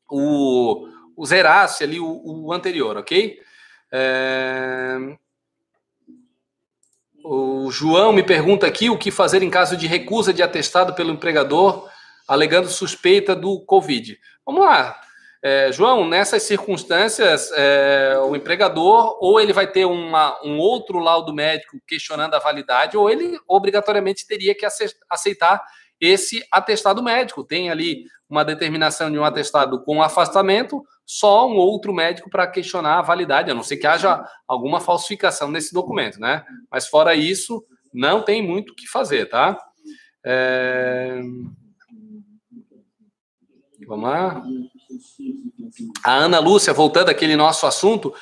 [0.10, 3.40] o, o zerasse ali o, o anterior, ok?
[3.92, 4.98] É...
[7.24, 11.12] O João me pergunta aqui o que fazer em caso de recusa de atestado pelo
[11.12, 11.90] empregador
[12.28, 14.20] alegando suspeita do Covid.
[14.46, 15.00] Vamos lá.
[15.42, 21.32] É, João, nessas circunstâncias, é, o empregador ou ele vai ter uma, um outro laudo
[21.32, 24.66] médico questionando a validade, ou ele obrigatoriamente teria que
[25.08, 25.64] aceitar
[26.00, 27.44] esse atestado médico.
[27.44, 33.00] Tem ali uma determinação de um atestado com afastamento, só um outro médico para questionar
[33.00, 36.44] a validade, a não ser que haja alguma falsificação nesse documento, né?
[36.72, 37.64] Mas fora isso,
[37.94, 39.58] não tem muito o que fazer, tá?
[40.26, 41.20] É...
[43.88, 44.44] Vamos lá.
[46.04, 48.14] A Ana Lúcia, voltando àquele nosso assunto,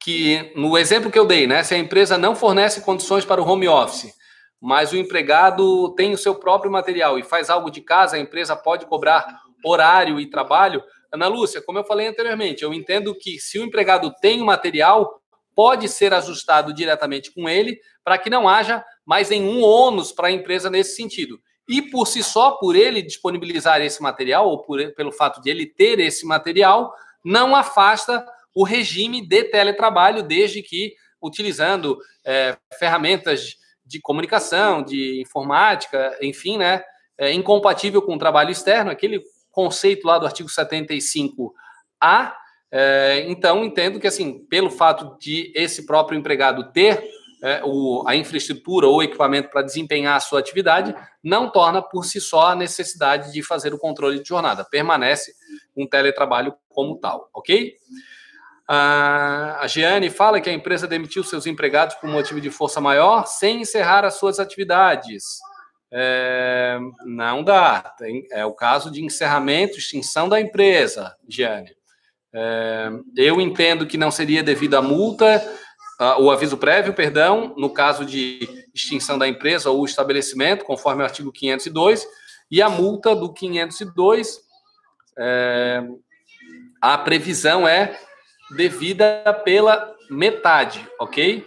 [0.00, 3.48] que no exemplo que eu dei, né, se a empresa não fornece condições para o
[3.48, 4.12] home office,
[4.62, 8.54] mas o empregado tem o seu próprio material e faz algo de casa, a empresa
[8.54, 10.80] pode cobrar horário e trabalho.
[11.12, 15.20] Ana Lúcia, como eu falei anteriormente, eu entendo que se o empregado tem o material,
[15.52, 20.32] pode ser ajustado diretamente com ele para que não haja mais nenhum ônus para a
[20.32, 21.40] empresa nesse sentido.
[21.68, 25.66] E por si só, por ele disponibilizar esse material, ou por, pelo fato de ele
[25.66, 26.94] ter esse material,
[27.24, 28.24] não afasta
[28.54, 33.56] o regime de teletrabalho, desde que utilizando é, ferramentas
[33.92, 36.82] de comunicação, de informática, enfim, né,
[37.18, 42.32] é, incompatível com o trabalho externo, aquele conceito lá do artigo 75A.
[42.70, 47.04] É, então, entendo que, assim, pelo fato de esse próprio empregado ter
[47.42, 52.18] é, o, a infraestrutura ou equipamento para desempenhar a sua atividade, não torna por si
[52.18, 54.64] só a necessidade de fazer o controle de jornada.
[54.64, 55.34] Permanece
[55.76, 57.74] um teletrabalho como tal, ok?
[58.74, 63.60] A Giane fala que a empresa demitiu seus empregados por motivo de força maior sem
[63.60, 65.24] encerrar as suas atividades.
[65.92, 67.82] É, não dá.
[67.98, 71.70] Tem, é o caso de encerramento, extinção da empresa, Giane.
[72.32, 75.46] É, eu entendo que não seria devido à multa
[76.18, 81.30] o aviso prévio, perdão, no caso de extinção da empresa ou estabelecimento, conforme o artigo
[81.30, 82.06] 502,
[82.50, 84.40] e a multa do 502,
[85.18, 85.82] é,
[86.80, 88.00] a previsão é
[88.54, 91.46] devida pela metade, ok?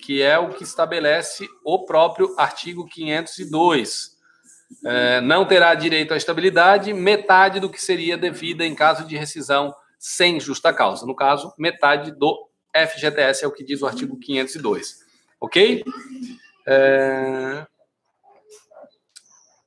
[0.00, 4.16] Que é o que estabelece o próprio artigo 502.
[4.84, 9.74] É, não terá direito à estabilidade metade do que seria devida em caso de rescisão
[9.98, 11.06] sem justa causa.
[11.06, 14.98] No caso, metade do FGTS é o que diz o artigo 502.
[15.40, 15.84] Ok?
[16.66, 17.66] É...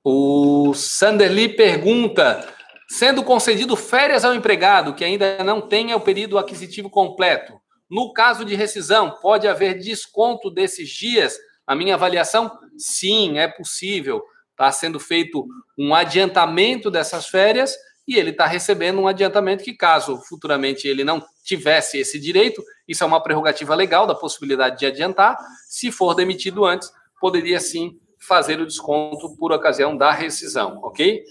[0.03, 2.47] O Sanderli pergunta:
[2.91, 7.53] sendo concedido férias ao empregado que ainda não tenha o período aquisitivo completo,
[7.89, 11.37] no caso de rescisão, pode haver desconto desses dias?
[11.65, 14.21] A minha avaliação, sim, é possível.
[14.51, 15.45] Está sendo feito
[15.77, 21.23] um adiantamento dessas férias e ele está recebendo um adiantamento que, caso futuramente ele não
[21.45, 25.37] tivesse esse direito, isso é uma prerrogativa legal da possibilidade de adiantar.
[25.69, 26.91] Se for demitido antes,
[27.21, 31.23] poderia sim fazer o desconto por ocasião da rescisão, ok?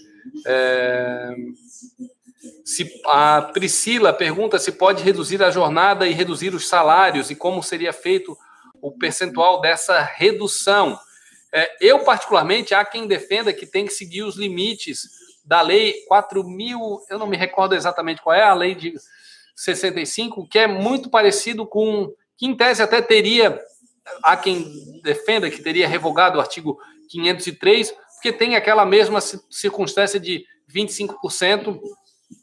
[0.45, 1.35] É...
[2.65, 7.61] Se a Priscila pergunta se pode reduzir a jornada e reduzir os salários e como
[7.61, 8.35] seria feito
[8.81, 10.99] o percentual dessa redução.
[11.53, 15.07] É, eu, particularmente, há quem defenda que tem que seguir os limites
[15.45, 18.93] da lei 4 mil, eu não me recordo exatamente qual é, a lei de
[19.55, 23.59] 65, que é muito parecido com, que em tese até teria,
[24.23, 26.79] há quem defenda que teria revogado o artigo
[27.09, 31.79] 503, porque tem aquela mesma circunstância de 25%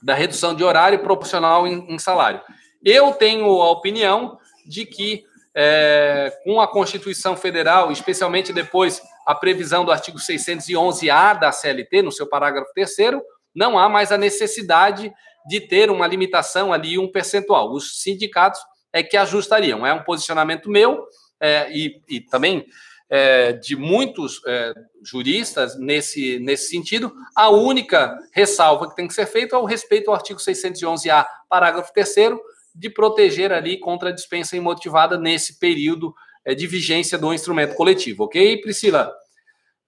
[0.03, 2.43] da redução de horário proporcional em, em salário.
[2.85, 4.37] Eu tenho a opinião
[4.67, 5.23] de que
[5.55, 12.11] é, com a Constituição Federal, especialmente depois a previsão do artigo 611-A da CLT, no
[12.11, 13.23] seu parágrafo terceiro,
[13.55, 15.13] não há mais a necessidade
[15.47, 17.73] de ter uma limitação ali, um percentual.
[17.73, 18.61] Os sindicatos
[18.93, 19.87] é que ajustariam.
[19.87, 21.07] É um posicionamento meu
[21.41, 22.67] é, e, e, também
[23.11, 27.13] é, de muitos é, juristas nesse, nesse sentido.
[27.35, 31.93] A única ressalva que tem que ser feita é o respeito ao artigo 611-A, parágrafo
[31.93, 32.41] terceiro,
[32.75, 36.15] de proteger ali contra a dispensa imotivada nesse período
[36.45, 39.13] é, de vigência do instrumento coletivo, ok, Priscila?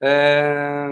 [0.02, 0.88] É...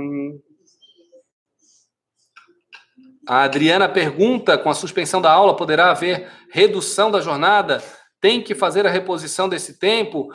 [3.27, 7.83] A Adriana pergunta: com a suspensão da aula, poderá haver redução da jornada?
[8.21, 10.33] Tem que fazer a reposição desse tempo?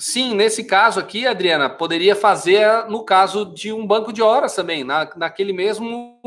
[0.00, 4.82] Sim, nesse caso aqui, Adriana, poderia fazer no caso de um banco de horas também,
[4.82, 6.18] na, naquele mesmo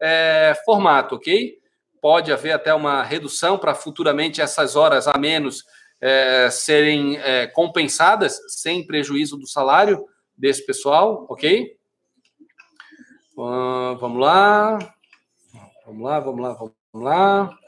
[0.00, 1.58] é, formato, ok?
[2.00, 5.64] pode haver até uma redução para futuramente essas horas a menos
[6.00, 10.04] é, serem é, compensadas sem prejuízo do salário
[10.36, 11.76] desse pessoal, ok?
[13.36, 14.78] Uh, vamos lá.
[15.86, 17.58] Vamos lá, vamos lá, vamos lá.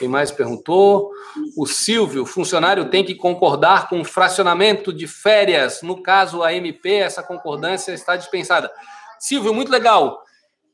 [0.00, 1.12] Quem mais perguntou?
[1.54, 5.82] O Silvio, funcionário tem que concordar com fracionamento de férias.
[5.82, 8.72] No caso, a MP, essa concordância está dispensada.
[9.18, 10.22] Silvio, muito legal.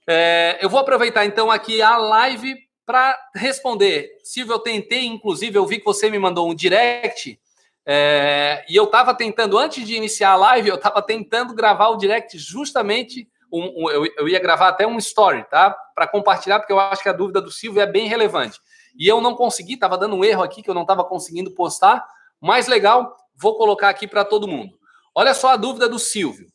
[0.07, 2.55] É, eu vou aproveitar então aqui a live
[2.87, 4.13] para responder.
[4.23, 7.37] Silvio, eu tentei, inclusive, eu vi que você me mandou um direct,
[7.85, 11.97] é, e eu estava tentando, antes de iniciar a live, eu estava tentando gravar o
[11.97, 13.29] direct justamente.
[13.53, 15.77] Um, um, eu, eu, ia gravar até um story, tá?
[15.97, 18.61] Para compartilhar, porque eu acho que a dúvida do Silvio é bem relevante.
[18.99, 22.07] E eu não consegui, estava dando um erro aqui que eu não estava conseguindo postar.
[22.41, 24.79] Mais legal, vou colocar aqui para todo mundo.
[25.15, 26.47] Olha só a dúvida do Silvio.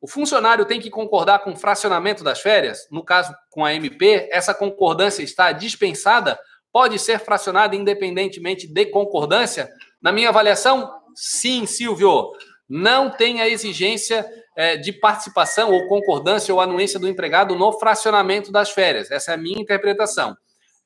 [0.00, 2.86] O funcionário tem que concordar com o fracionamento das férias?
[2.90, 6.38] No caso, com a MP, essa concordância está dispensada?
[6.70, 9.70] Pode ser fracionada independentemente de concordância?
[10.02, 12.32] Na minha avaliação, sim, Silvio.
[12.68, 14.26] Não tem a exigência
[14.56, 19.10] é, de participação ou concordância ou anuência do empregado no fracionamento das férias.
[19.10, 20.36] Essa é a minha interpretação.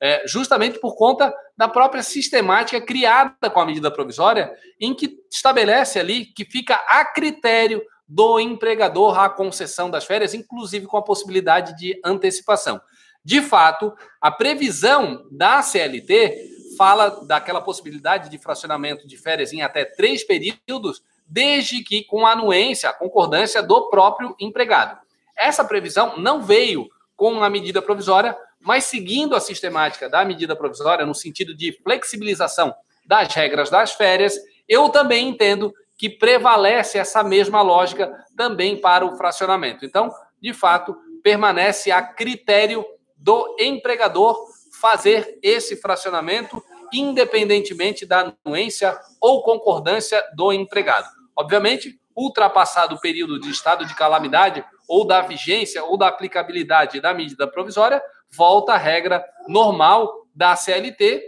[0.01, 4.49] É, justamente por conta da própria sistemática criada com a medida provisória,
[4.79, 10.87] em que estabelece ali que fica a critério do empregador à concessão das férias, inclusive
[10.87, 12.81] com a possibilidade de antecipação.
[13.23, 19.83] De fato, a previsão da CLT fala daquela possibilidade de fracionamento de férias em até
[19.83, 24.97] três períodos, desde que com a anuência, a concordância do próprio empregado.
[25.37, 31.05] Essa previsão não veio com a medida provisória, mas seguindo a sistemática da medida provisória,
[31.05, 32.73] no sentido de flexibilização
[33.05, 34.35] das regras das férias,
[34.67, 39.85] eu também entendo que prevalece essa mesma lógica também para o fracionamento.
[39.85, 40.09] Então,
[40.41, 42.85] de fato, permanece a critério
[43.17, 44.37] do empregador
[44.79, 46.63] fazer esse fracionamento,
[46.93, 51.07] independentemente da anuência ou concordância do empregado.
[51.35, 57.13] Obviamente, ultrapassado o período de estado de calamidade ou da vigência ou da aplicabilidade da
[57.13, 58.01] medida provisória,
[58.31, 61.23] volta a regra normal da CLT,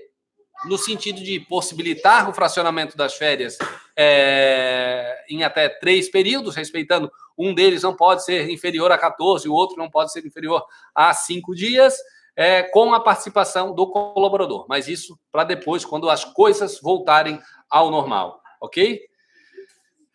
[0.65, 3.57] no sentido de possibilitar o fracionamento das férias
[3.97, 9.53] é, em até três períodos, respeitando um deles não pode ser inferior a 14, o
[9.53, 10.63] outro não pode ser inferior
[10.93, 11.97] a cinco dias,
[12.35, 14.65] é, com a participação do colaborador.
[14.69, 19.01] Mas isso para depois, quando as coisas voltarem ao normal, ok?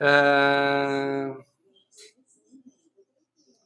[0.01, 1.35] É...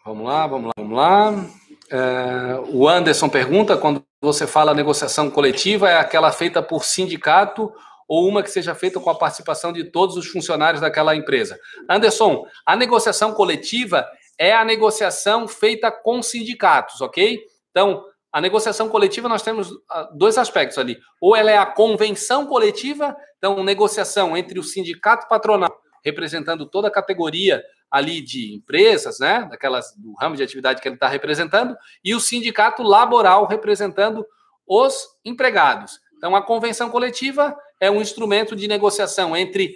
[0.04, 1.46] Vamos lá, vamos lá, vamos lá.
[1.90, 2.60] É...
[2.68, 7.72] O Anderson pergunta quando você fala negociação coletiva, é aquela feita por sindicato
[8.08, 11.58] ou uma que seja feita com a participação de todos os funcionários daquela empresa?
[11.88, 14.06] Anderson, a negociação coletiva
[14.38, 17.38] é a negociação feita com sindicatos, ok?
[17.70, 20.98] Então, a negociação coletiva nós temos ah, dois aspectos ali.
[21.20, 26.90] Ou ela é a convenção coletiva, então negociação entre o sindicato patronal representando toda a
[26.90, 32.14] categoria ali de empresas, né, daquelas do ramo de atividade que ele está representando, e
[32.14, 34.24] o sindicato laboral representando
[34.66, 36.00] os empregados.
[36.16, 39.74] Então, a convenção coletiva é um instrumento de negociação entre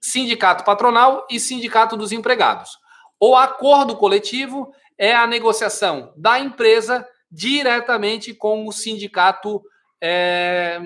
[0.00, 2.76] sindicato patronal e sindicato dos empregados.
[3.18, 9.62] O acordo coletivo é a negociação da empresa diretamente com o sindicato
[10.00, 10.78] é,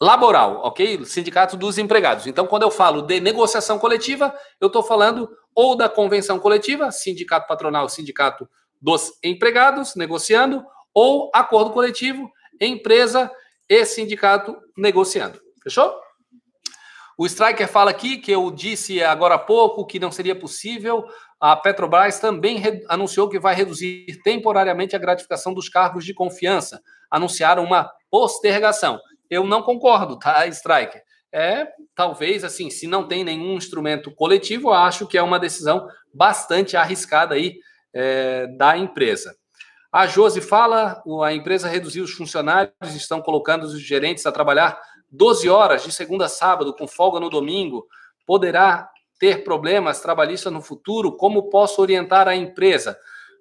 [0.00, 1.04] laboral, ok?
[1.04, 2.26] Sindicato dos empregados.
[2.26, 7.46] Então, quando eu falo de negociação coletiva, eu estou falando ou da convenção coletiva, sindicato
[7.46, 8.48] patronal, sindicato
[8.80, 10.64] dos empregados negociando,
[10.94, 13.30] ou acordo coletivo, empresa
[13.68, 15.38] e sindicato negociando.
[15.62, 15.94] Fechou?
[17.18, 21.04] O Striker fala aqui que eu disse agora há pouco que não seria possível.
[21.38, 26.80] A Petrobras também anunciou que vai reduzir temporariamente a gratificação dos cargos de confiança.
[27.10, 28.98] Anunciaram uma postergação.
[29.30, 31.02] Eu não concordo, tá, Striker?
[31.32, 36.76] É, talvez, assim, se não tem nenhum instrumento coletivo, acho que é uma decisão bastante
[36.76, 37.56] arriscada aí
[37.94, 39.36] é, da empresa.
[39.92, 44.80] A Josi fala, a empresa reduziu os funcionários, estão colocando os gerentes a trabalhar
[45.10, 47.86] 12 horas de segunda a sábado, com folga no domingo,
[48.26, 48.88] poderá
[49.18, 51.16] ter problemas trabalhistas no futuro?
[51.16, 52.96] Como posso orientar a empresa?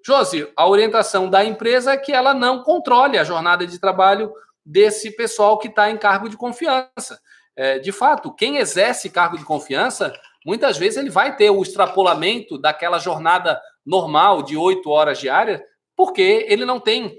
[0.05, 4.31] Josi, a orientação da empresa é que ela não controle a jornada de trabalho
[4.69, 7.19] desse pessoal que está em cargo de confiança.
[7.55, 10.13] É, de fato, quem exerce cargo de confiança,
[10.45, 15.59] muitas vezes ele vai ter o extrapolamento daquela jornada normal de oito horas diárias,
[15.95, 17.17] porque ele não tem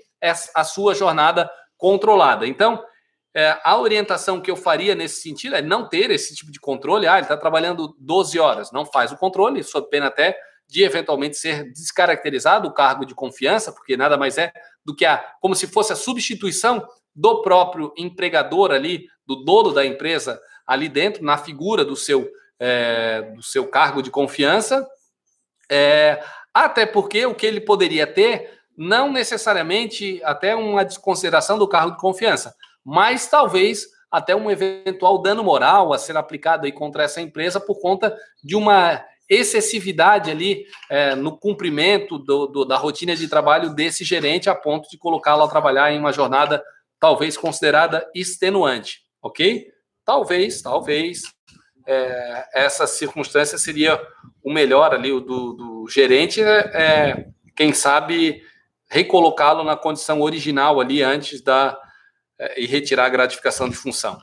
[0.55, 2.47] a sua jornada controlada.
[2.47, 2.83] Então,
[3.35, 7.09] é, a orientação que eu faria nesse sentido é não ter esse tipo de controle.
[7.09, 11.37] Ah, ele está trabalhando 12 horas, não faz o controle, sob pena até de eventualmente
[11.37, 14.53] ser descaracterizado o cargo de confiança, porque nada mais é
[14.85, 19.85] do que a como se fosse a substituição do próprio empregador ali, do dono da
[19.85, 22.29] empresa ali dentro, na figura do seu,
[22.59, 24.87] é, do seu cargo de confiança.
[25.71, 26.23] É,
[26.53, 32.01] até porque o que ele poderia ter, não necessariamente até uma desconsideração do cargo de
[32.01, 32.55] confiança,
[32.85, 37.81] mas talvez até um eventual dano moral a ser aplicado aí contra essa empresa por
[37.81, 44.03] conta de uma excessividade ali é, no cumprimento do, do, da rotina de trabalho desse
[44.03, 46.61] gerente a ponto de colocá-lo a trabalhar em uma jornada
[47.01, 49.67] talvez considerada extenuante, ok?
[50.05, 51.23] Talvez, talvez
[51.87, 54.01] é, essa circunstância seria
[54.45, 58.43] o melhor ali o do, do gerente, é, é quem sabe
[58.89, 61.79] recolocá-lo na condição original ali antes da
[62.39, 64.21] é, e retirar a gratificação de função.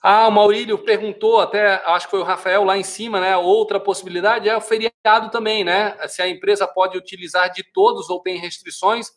[0.00, 3.36] Ah, o Maurílio perguntou, até acho que foi o Rafael lá em cima, né?
[3.36, 5.96] Outra possibilidade é o feriado também, né?
[6.06, 9.08] Se a empresa pode utilizar de todos ou tem restrições.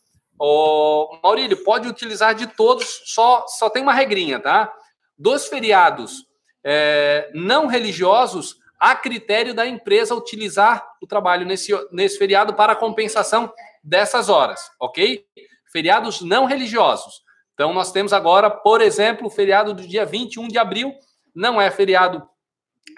[0.43, 4.73] O Maurílio, pode utilizar de todos, só, só tem uma regrinha, tá?
[5.15, 6.26] Dos feriados
[6.63, 13.53] é, não religiosos, a critério da empresa utilizar o trabalho nesse, nesse feriado para compensação
[13.84, 15.23] dessas horas, ok?
[15.72, 17.22] Feriados não religiosos.
[17.53, 20.91] Então, nós temos agora, por exemplo, o feriado do dia 21 de abril,
[21.35, 22.27] não é feriado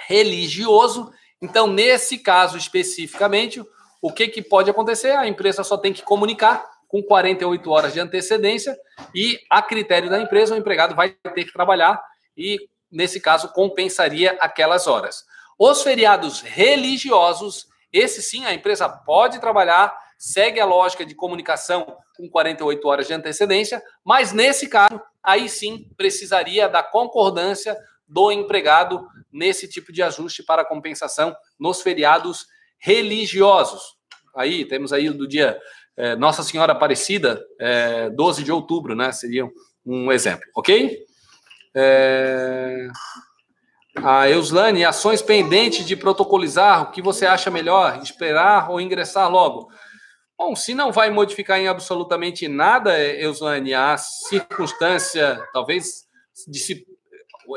[0.07, 1.11] religioso.
[1.41, 3.61] Então, nesse caso especificamente,
[4.01, 5.11] o que, que pode acontecer?
[5.11, 8.77] A empresa só tem que comunicar com 48 horas de antecedência
[9.15, 11.99] e, a critério da empresa, o empregado vai ter que trabalhar
[12.37, 15.25] e, nesse caso, compensaria aquelas horas.
[15.57, 22.29] Os feriados religiosos, esse sim, a empresa pode trabalhar, segue a lógica de comunicação com
[22.29, 27.75] 48 horas de antecedência, mas nesse caso, aí sim precisaria da concordância
[28.07, 32.45] do empregado nesse tipo de ajuste para compensação nos feriados
[32.77, 33.95] religiosos.
[34.35, 35.59] Aí temos aí do dia
[35.95, 39.11] é, Nossa Senhora Aparecida, é, 12 de outubro, né?
[39.11, 39.47] Seria
[39.85, 40.97] um exemplo, ok?
[41.75, 42.87] É...
[43.97, 48.01] A Euslane, ações pendentes de protocolizar, o que você acha melhor?
[48.01, 49.69] Esperar ou ingressar logo?
[50.35, 56.85] Bom, se não vai modificar em absolutamente nada, Euslane, a circunstância, talvez, se,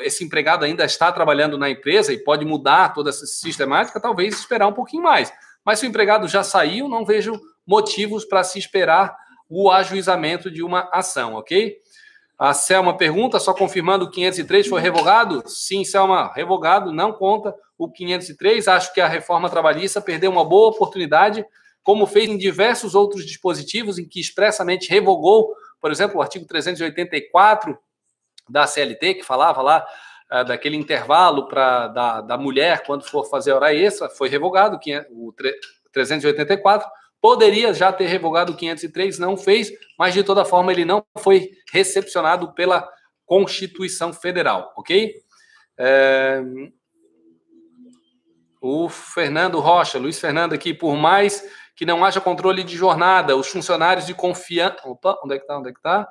[0.02, 4.66] esse empregado ainda está trabalhando na empresa e pode mudar toda essa sistemática, talvez esperar
[4.66, 5.32] um pouquinho mais.
[5.64, 9.16] Mas se o empregado já saiu, não vejo motivos para se esperar
[9.48, 11.76] o ajuizamento de uma ação, ok?
[12.38, 15.42] A Selma pergunta, só confirmando o 503 foi revogado?
[15.46, 18.68] Sim, Selma, revogado, não conta o 503.
[18.68, 21.44] Acho que a reforma trabalhista perdeu uma boa oportunidade
[21.82, 27.78] como fez em diversos outros dispositivos em que expressamente revogou, por exemplo, o artigo 384
[28.48, 29.86] da CLT, que falava lá
[30.32, 34.78] uh, daquele intervalo para da, da mulher quando for fazer hora extra, foi revogado
[35.10, 35.32] o
[35.92, 36.88] 384.
[37.26, 41.50] Poderia já ter revogado o 503, não fez, mas de toda forma ele não foi
[41.72, 42.88] recepcionado pela
[43.24, 45.12] Constituição Federal, ok?
[45.76, 46.40] É...
[48.60, 51.44] O Fernando Rocha, Luiz Fernando aqui, por mais
[51.74, 54.76] que não haja controle de jornada, os funcionários de confiança.
[54.84, 55.58] Opa, onde é que está?
[55.58, 56.08] Onde é que está?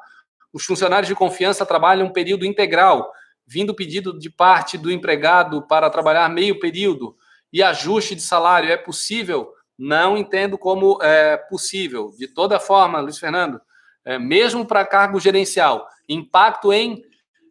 [0.52, 3.10] Os funcionários de confiança trabalham um período integral,
[3.48, 7.16] vindo pedido de parte do empregado para trabalhar meio período
[7.54, 9.55] e ajuste de salário é possível?
[9.78, 12.12] Não entendo como é possível.
[12.18, 13.60] De toda forma, Luiz Fernando,
[14.04, 17.04] é, mesmo para cargo gerencial, impacto em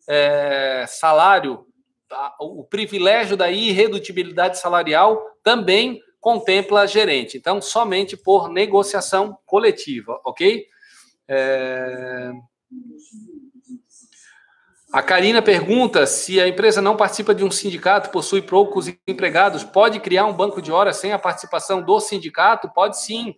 [0.08, 1.66] é, salário,
[2.08, 2.34] tá?
[2.40, 7.36] o privilégio da irredutibilidade salarial também contempla gerente.
[7.36, 10.66] Então, somente por negociação coletiva, ok?
[11.28, 12.32] É...
[14.94, 19.98] A Karina pergunta se a empresa não participa de um sindicato, possui poucos empregados, pode
[19.98, 22.70] criar um banco de horas sem a participação do sindicato?
[22.72, 23.34] Pode sim.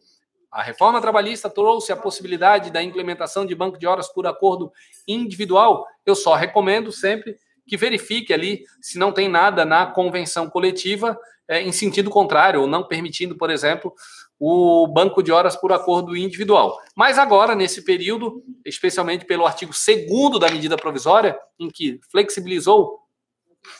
[0.53, 4.70] A reforma trabalhista trouxe a possibilidade da implementação de banco de horas por acordo
[5.09, 5.87] individual.
[6.05, 11.19] Eu só recomendo sempre que verifique ali se não tem nada na convenção coletiva
[11.49, 13.95] é, em sentido contrário, ou não permitindo, por exemplo,
[14.38, 16.78] o banco de horas por acordo individual.
[16.94, 23.00] Mas agora, nesse período, especialmente pelo artigo 2 da medida provisória, em que flexibilizou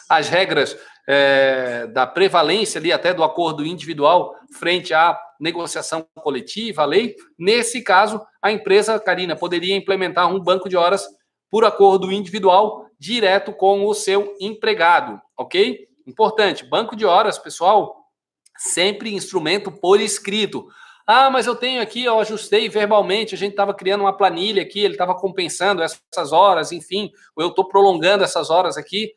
[0.09, 0.77] as regras
[1.09, 7.15] é, da prevalência ali até do acordo individual frente à negociação coletiva, a lei.
[7.39, 11.07] Nesse caso, a empresa, Karina, poderia implementar um banco de horas
[11.51, 15.87] por acordo individual direto com o seu empregado, ok?
[16.07, 18.06] Importante, banco de horas, pessoal,
[18.59, 20.67] sempre instrumento por escrito.
[21.07, 24.81] Ah, mas eu tenho aqui, eu ajustei verbalmente, a gente estava criando uma planilha aqui,
[24.81, 29.13] ele estava compensando essas horas, enfim, ou eu estou prolongando essas horas aqui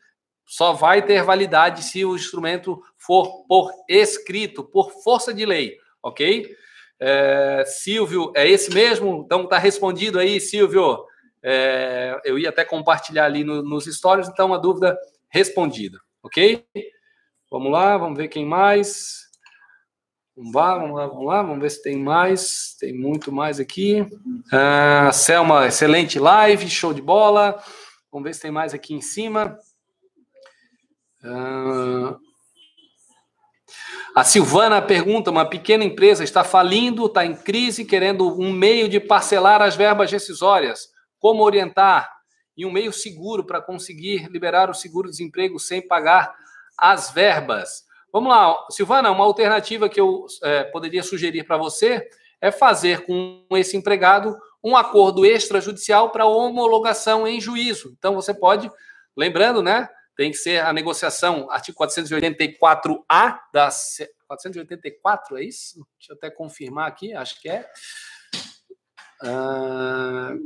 [0.50, 6.56] só vai ter validade se o instrumento for por escrito, por força de lei, ok?
[7.00, 9.22] É, Silvio, é esse mesmo?
[9.24, 11.06] Então tá respondido aí, Silvio.
[11.44, 14.98] É, eu ia até compartilhar ali no, nos stories, então uma dúvida
[15.30, 16.66] respondida, ok?
[17.52, 19.29] Vamos lá, vamos ver quem mais.
[20.40, 22.74] Vamos lá, vamos lá, vamos lá, vamos ver se tem mais.
[22.80, 24.08] Tem muito mais aqui.
[24.50, 27.62] Ah, Selma, excelente live, show de bola.
[28.10, 29.60] Vamos ver se tem mais aqui em cima.
[31.22, 32.18] Uh...
[34.16, 39.02] A Silvana pergunta: uma pequena empresa está falindo, está em crise, querendo um meio de
[39.02, 40.88] parcelar as verbas rescisórias.
[41.20, 42.10] Como orientar?
[42.56, 46.34] E um meio seguro para conseguir liberar o seguro-desemprego sem pagar
[46.78, 47.89] as verbas.
[48.12, 52.08] Vamos lá, Silvana, uma alternativa que eu é, poderia sugerir para você
[52.42, 57.94] é fazer com esse empregado um acordo extrajudicial para homologação em juízo.
[57.98, 58.70] Então, você pode,
[59.16, 59.90] lembrando, né?
[60.20, 63.70] tem que ser a negociação, artigo 484A da
[64.28, 65.88] 484, é isso?
[65.98, 67.66] Deixa eu até confirmar aqui, acho que é.
[69.24, 70.38] Uh,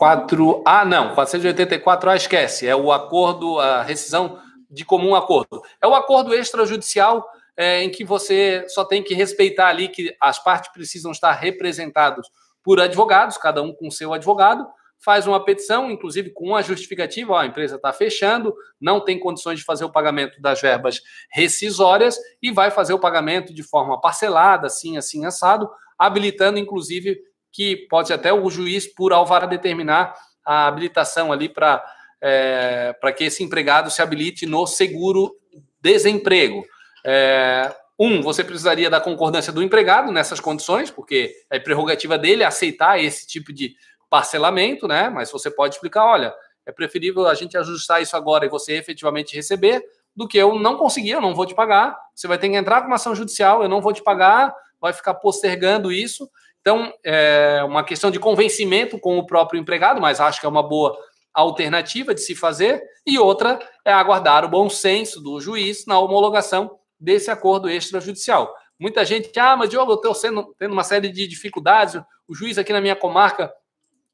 [0.00, 4.40] 484A, não, 484A esquece, é o acordo, a rescisão
[4.72, 5.62] de comum acordo.
[5.80, 10.42] É o acordo extrajudicial é, em que você só tem que respeitar ali que as
[10.42, 12.26] partes precisam estar representadas
[12.64, 14.66] por advogados, cada um com seu advogado,
[15.04, 19.58] faz uma petição, inclusive com uma justificativa, ó, a empresa está fechando, não tem condições
[19.58, 24.68] de fazer o pagamento das verbas rescisórias e vai fazer o pagamento de forma parcelada,
[24.68, 25.68] assim, assim, assado,
[25.98, 27.20] habilitando, inclusive,
[27.50, 31.84] que pode até o juiz, por alvará, determinar a habilitação ali para
[32.22, 35.34] é, para que esse empregado se habilite no seguro
[35.80, 36.64] desemprego.
[37.04, 43.02] É, um, você precisaria da concordância do empregado nessas condições, porque é prerrogativa dele aceitar
[43.02, 43.74] esse tipo de
[44.08, 45.10] parcelamento, né?
[45.10, 46.32] Mas você pode explicar, olha,
[46.64, 49.82] é preferível a gente ajustar isso agora e você efetivamente receber
[50.14, 51.98] do que eu não conseguir, eu não vou te pagar.
[52.14, 54.92] Você vai ter que entrar com uma ação judicial, eu não vou te pagar, vai
[54.92, 56.30] ficar postergando isso.
[56.60, 60.62] Então, é uma questão de convencimento com o próprio empregado, mas acho que é uma
[60.62, 60.96] boa
[61.34, 62.82] alternativa de se fazer.
[63.06, 68.54] E outra é aguardar o bom senso do juiz na homologação desse acordo extrajudicial.
[68.78, 72.72] Muita gente, ah, mas Diogo, eu estou tendo uma série de dificuldades, o juiz aqui
[72.72, 73.52] na minha comarca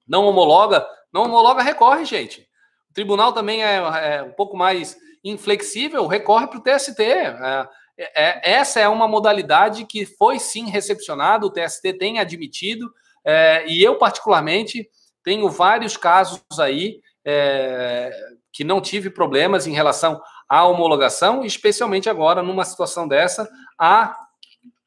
[0.07, 2.49] não homologa, não homologa, recorre, gente.
[2.91, 7.03] O tribunal também é, é um pouco mais inflexível, recorre para o TST.
[7.03, 7.69] É,
[7.99, 12.91] é, essa é uma modalidade que foi sim recepcionada, o TST tem admitido,
[13.25, 14.89] é, e eu, particularmente,
[15.23, 18.11] tenho vários casos aí é,
[18.51, 20.19] que não tive problemas em relação
[20.49, 23.47] à homologação, especialmente agora, numa situação dessa,
[23.79, 24.17] há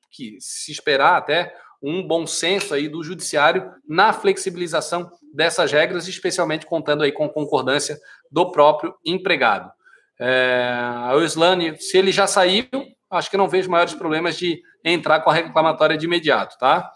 [0.09, 1.53] que se esperar até
[1.83, 7.99] um bom senso aí do judiciário na flexibilização dessas regras, especialmente contando aí com concordância
[8.31, 9.71] do próprio empregado.
[10.19, 12.65] É, a Islane, se ele já saiu,
[13.09, 16.91] acho que não vejo maiores problemas de entrar com a reclamatória de imediato, tá?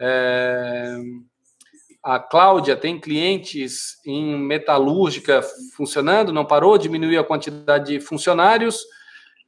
[0.00, 0.96] É,
[2.02, 5.42] a Cláudia tem clientes em metalúrgica
[5.76, 8.84] funcionando, não parou, diminuiu a quantidade de funcionários.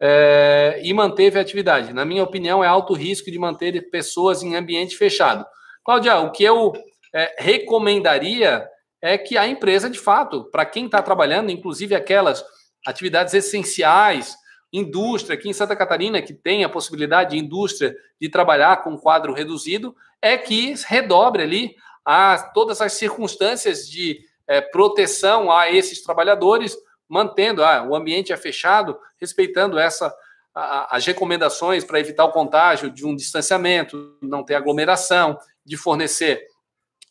[0.04, 1.92] é, e manteve a atividade.
[1.92, 5.46] Na minha opinião, é alto risco de manter pessoas em ambiente fechado.
[5.84, 6.72] Cláudia, o que eu
[7.14, 8.66] é, recomendaria
[9.00, 12.44] é que a empresa, de fato, para quem está trabalhando, inclusive aquelas
[12.84, 14.34] atividades essenciais,
[14.72, 19.32] indústria, aqui em Santa Catarina, que tem a possibilidade de indústria de trabalhar com quadro
[19.32, 26.76] reduzido, é que redobre ali a todas as circunstâncias de é, proteção a esses trabalhadores,
[27.08, 30.12] mantendo ah, o ambiente é fechado, respeitando essa
[30.54, 36.46] a, as recomendações para evitar o contágio de um distanciamento, não ter aglomeração, de fornecer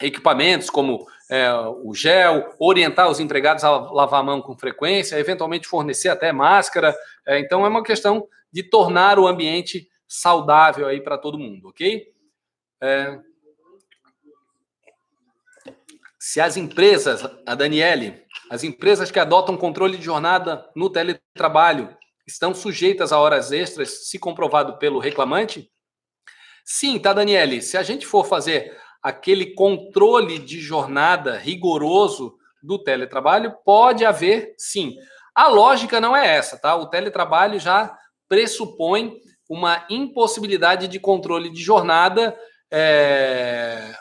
[0.01, 5.68] equipamentos como é, o gel, orientar os empregados a lavar a mão com frequência, eventualmente
[5.68, 6.95] fornecer até máscara.
[7.26, 12.05] É, então é uma questão de tornar o ambiente saudável aí para todo mundo, ok?
[12.81, 13.19] É...
[16.23, 22.53] Se as empresas, a Daniele, as empresas que adotam controle de jornada no teletrabalho estão
[22.53, 25.68] sujeitas a horas extras, se comprovado pelo reclamante?
[26.64, 27.60] Sim, tá, Daniele.
[27.60, 34.93] Se a gente for fazer aquele controle de jornada rigoroso do teletrabalho, pode haver sim.
[35.34, 36.76] A lógica não é essa, tá?
[36.76, 37.98] O teletrabalho já
[38.30, 39.18] pressupõe
[39.49, 42.38] uma impossibilidade de controle de jornada
[42.72, 43.91] é,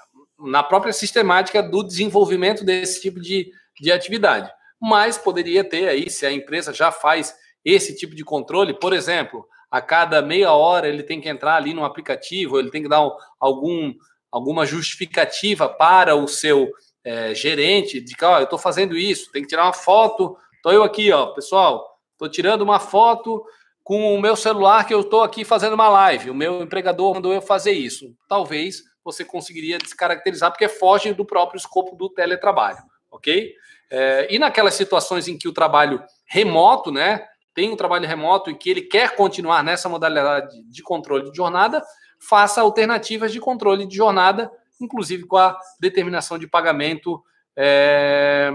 [0.41, 3.51] na própria sistemática do desenvolvimento desse tipo de,
[3.81, 4.51] de atividade.
[4.81, 7.35] Mas poderia ter aí, se a empresa já faz
[7.65, 11.75] esse tipo de controle, por exemplo, a cada meia hora ele tem que entrar ali
[11.75, 13.07] no aplicativo, ele tem que dar
[13.39, 13.93] algum
[14.33, 16.71] alguma justificativa para o seu
[17.05, 20.37] é, gerente de que oh, eu estou fazendo isso, tem que tirar uma foto.
[20.55, 23.45] Estou eu aqui, ó, pessoal, estou tirando uma foto
[23.83, 26.31] com o meu celular que eu estou aqui fazendo uma live.
[26.31, 28.15] O meu empregador mandou eu fazer isso.
[28.29, 32.79] Talvez você conseguiria descaracterizar porque foge do próprio escopo do teletrabalho,
[33.11, 33.55] ok?
[33.91, 38.55] É, e naquelas situações em que o trabalho remoto, né, tem um trabalho remoto e
[38.55, 41.83] que ele quer continuar nessa modalidade de controle de jornada,
[42.19, 44.51] faça alternativas de controle de jornada,
[44.81, 47.23] inclusive com a determinação de pagamento
[47.57, 48.51] é,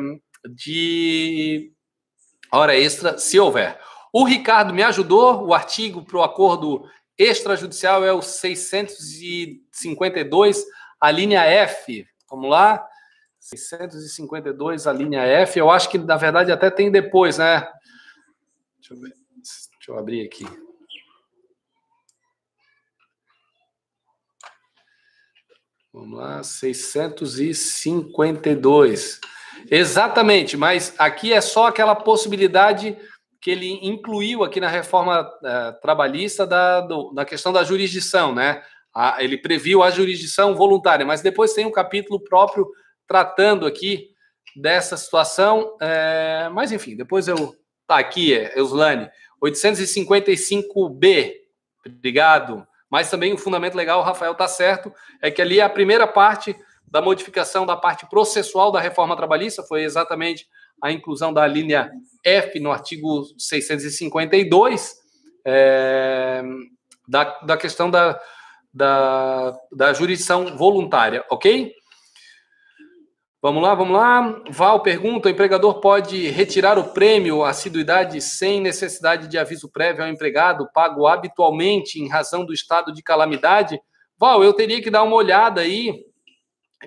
[0.50, 1.72] de
[2.52, 3.80] hora extra, se houver.
[4.14, 10.66] O Ricardo me ajudou, o artigo para o acordo extrajudicial é o 652,
[11.00, 12.06] a linha F.
[12.30, 12.86] Vamos lá?
[13.40, 15.58] 652, a linha F.
[15.60, 17.62] Eu acho que, na verdade, até tem depois, né?
[18.78, 19.00] Deixa eu.
[19.00, 20.46] Deixa eu abrir aqui.
[25.94, 29.22] Vamos lá, 652.
[29.70, 32.98] Exatamente, mas aqui é só aquela possibilidade
[33.46, 38.64] que ele incluiu aqui na reforma uh, trabalhista da, do, da questão da jurisdição, né?
[38.92, 42.68] A, ele previu a jurisdição voluntária, mas depois tem um capítulo próprio
[43.08, 44.10] tratando aqui
[44.56, 45.78] dessa situação.
[45.80, 47.56] É, mas enfim, depois eu.
[47.86, 49.12] Tá aqui, é, Euslane,
[49.44, 51.34] 855B.
[51.86, 52.66] Obrigado.
[52.90, 54.92] Mas também o fundamento legal, Rafael está certo,
[55.22, 56.56] é que ali a primeira parte
[56.88, 60.48] da modificação da parte processual da reforma trabalhista foi exatamente
[60.82, 61.92] a inclusão da linha
[62.24, 64.96] F no artigo 652,
[65.46, 66.44] é,
[67.08, 68.20] da, da questão da,
[68.74, 71.74] da, da jurisdição voluntária, ok?
[73.46, 74.42] Vamos lá, vamos lá.
[74.50, 80.10] Val pergunta: o empregador pode retirar o prêmio assiduidade sem necessidade de aviso prévio ao
[80.10, 83.80] empregado, pago habitualmente em razão do estado de calamidade?
[84.18, 85.94] Val, eu teria que dar uma olhada aí.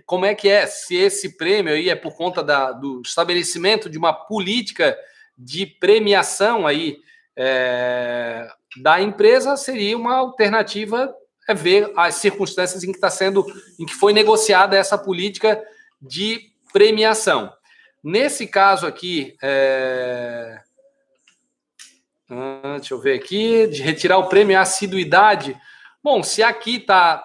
[0.07, 0.67] Como é que é?
[0.67, 4.97] Se esse prêmio aí é por conta da, do estabelecimento de uma política
[5.37, 6.99] de premiação aí
[7.37, 8.49] é,
[8.83, 11.15] da empresa, seria uma alternativa
[11.49, 13.47] é ver as circunstâncias em que está sendo,
[13.81, 15.59] em que foi negociada essa política
[16.01, 17.51] de premiação.
[18.05, 20.61] Nesse caso aqui, é...
[22.31, 25.59] ah, deixa eu ver aqui, de retirar o prêmio assiduidade.
[26.05, 27.25] Bom, se aqui está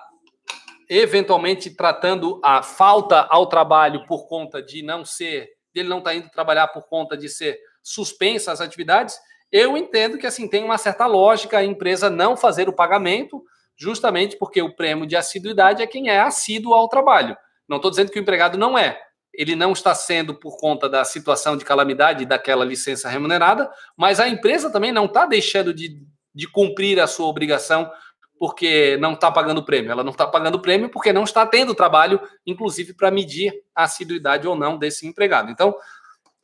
[0.96, 6.30] eventualmente tratando a falta ao trabalho por conta de não ser, ele não está indo
[6.30, 9.18] trabalhar por conta de ser suspensa as atividades,
[9.52, 13.44] eu entendo que assim tem uma certa lógica a empresa não fazer o pagamento,
[13.76, 17.36] justamente porque o prêmio de assiduidade é quem é assíduo ao trabalho.
[17.68, 19.00] Não estou dizendo que o empregado não é.
[19.34, 23.68] Ele não está sendo por conta da situação de calamidade daquela licença remunerada,
[23.98, 26.04] mas a empresa também não está deixando de,
[26.36, 27.92] de cumprir a sua obrigação
[28.40, 29.92] porque não está pagando prêmio.
[29.92, 34.48] Ela não está pagando prêmio porque não está tendo trabalho, inclusive para medir a assiduidade
[34.48, 35.52] ou não desse empregado.
[35.52, 35.76] Então,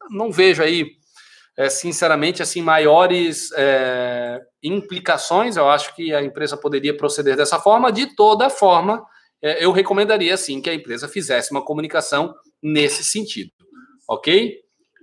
[0.09, 0.91] não vejo aí,
[1.57, 5.57] é, sinceramente, assim maiores é, implicações.
[5.57, 7.91] Eu acho que a empresa poderia proceder dessa forma.
[7.91, 9.05] De toda forma,
[9.41, 13.51] é, eu recomendaria sim que a empresa fizesse uma comunicação nesse sentido,
[14.07, 14.59] ok?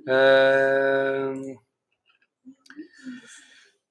[0.08, 1.32] É...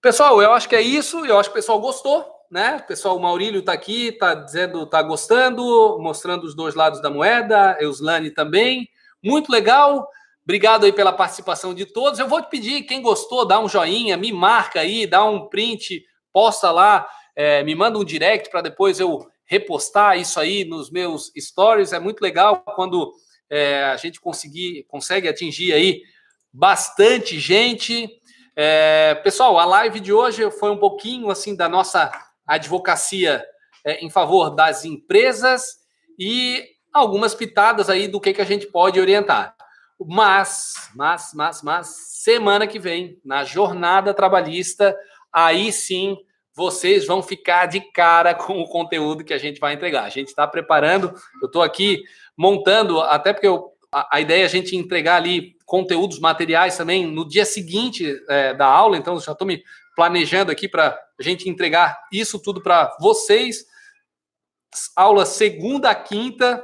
[0.01, 1.25] Pessoal, eu acho que é isso.
[1.25, 2.79] Eu acho que o pessoal gostou, né?
[2.87, 7.77] Pessoal, o Maurílio está aqui, está dizendo, está gostando, mostrando os dois lados da moeda.
[7.79, 8.89] Euslane também.
[9.23, 10.07] Muito legal.
[10.43, 12.19] Obrigado aí pela participação de todos.
[12.19, 16.05] Eu vou te pedir, quem gostou, dá um joinha, me marca aí, dá um print,
[16.31, 21.31] posta lá, é, me manda um direct para depois eu repostar isso aí nos meus
[21.37, 21.93] stories.
[21.93, 23.11] É muito legal quando
[23.49, 26.01] é, a gente conseguir, consegue atingir aí
[26.53, 28.09] bastante gente.
[28.55, 32.09] É, pessoal, a live de hoje foi um pouquinho assim da nossa
[32.45, 33.43] advocacia
[33.83, 35.79] é, em favor das empresas
[36.17, 36.63] e
[36.93, 39.55] algumas pitadas aí do que, que a gente pode orientar.
[39.99, 44.97] Mas, mas, mas, mas, semana que vem, na jornada trabalhista,
[45.31, 46.17] aí sim
[46.53, 50.05] vocês vão ficar de cara com o conteúdo que a gente vai entregar.
[50.05, 52.03] A gente está preparando, eu estou aqui
[52.37, 57.05] montando, até porque eu, a, a, ideia é a gente entregar ali conteúdos materiais também
[57.05, 59.63] no dia seguinte é, da aula, então já estou me
[59.95, 63.65] planejando aqui para a gente entregar isso tudo para vocês.
[64.95, 66.63] Aulas segunda a quinta,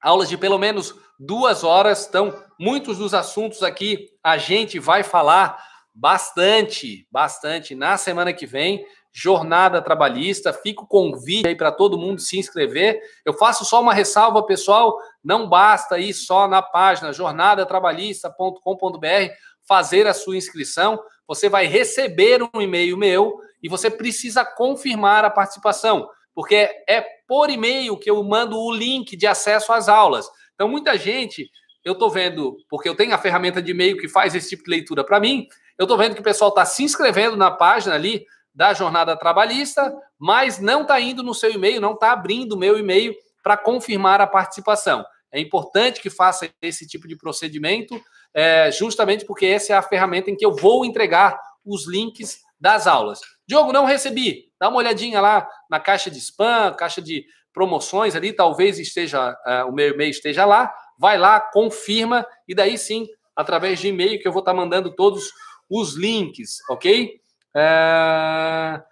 [0.00, 2.06] aulas de pelo menos duas horas.
[2.08, 5.58] Então, muitos dos assuntos aqui a gente vai falar
[5.94, 8.86] bastante, bastante na semana que vem.
[9.12, 13.00] Jornada Trabalhista, fica o convite aí para todo mundo se inscrever.
[13.24, 14.94] Eu faço só uma ressalva, pessoal,
[15.24, 19.32] não basta ir só na página jornadatrabalhista.com.br
[19.66, 21.02] fazer a sua inscrição.
[21.26, 27.50] Você vai receber um e-mail meu e você precisa confirmar a participação, porque é por
[27.50, 30.30] e-mail que eu mando o link de acesso às aulas.
[30.54, 31.50] Então, muita gente,
[31.84, 34.70] eu estou vendo, porque eu tenho a ferramenta de e-mail que faz esse tipo de
[34.70, 38.24] leitura para mim, eu estou vendo que o pessoal está se inscrevendo na página ali
[38.54, 42.78] da jornada trabalhista, mas não está indo no seu e-mail, não está abrindo o meu
[42.78, 45.04] e-mail para confirmar a participação.
[45.32, 48.00] É importante que faça esse tipo de procedimento,
[48.32, 52.86] é, justamente porque essa é a ferramenta em que eu vou entregar os links das
[52.86, 53.20] aulas.
[53.46, 54.50] Diogo, não recebi.
[54.58, 59.68] Dá uma olhadinha lá na caixa de spam, caixa de promoções ali, talvez esteja uh,
[59.68, 64.28] o meu e-mail esteja lá, vai lá, confirma e daí sim, através de e-mail que
[64.28, 65.32] eu vou estar tá mandando todos
[65.70, 67.18] os links, ok?
[67.54, 68.82] Uh,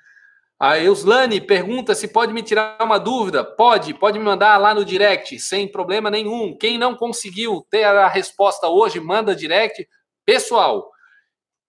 [0.58, 3.44] a Euslane pergunta se pode me tirar uma dúvida.
[3.44, 6.56] Pode, pode me mandar lá no direct, sem problema nenhum.
[6.56, 9.86] Quem não conseguiu ter a resposta hoje, manda direct.
[10.24, 10.90] Pessoal,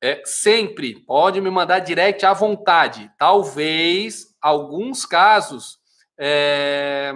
[0.02, 3.12] é, sempre pode me mandar direct à vontade.
[3.18, 5.80] Talvez alguns casos
[6.18, 7.14] é...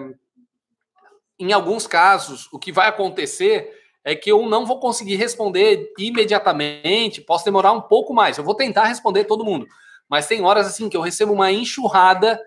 [1.37, 3.73] Em alguns casos, o que vai acontecer
[4.03, 8.37] é que eu não vou conseguir responder imediatamente, posso demorar um pouco mais.
[8.37, 9.65] Eu vou tentar responder todo mundo,
[10.09, 12.41] mas tem horas assim que eu recebo uma enxurrada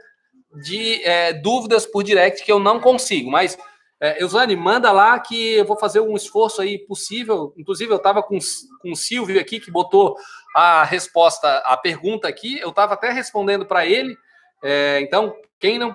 [0.63, 3.31] de é, dúvidas por direct que eu não consigo.
[3.31, 3.57] Mas,
[4.03, 7.55] é, Eusane, manda lá que eu vou fazer um esforço aí possível.
[7.57, 8.37] Inclusive, eu estava com,
[8.81, 10.17] com o Silvio aqui que botou
[10.57, 12.59] a resposta, a pergunta aqui.
[12.59, 14.17] Eu estava até respondendo para ele.
[14.61, 15.95] É, então, quem não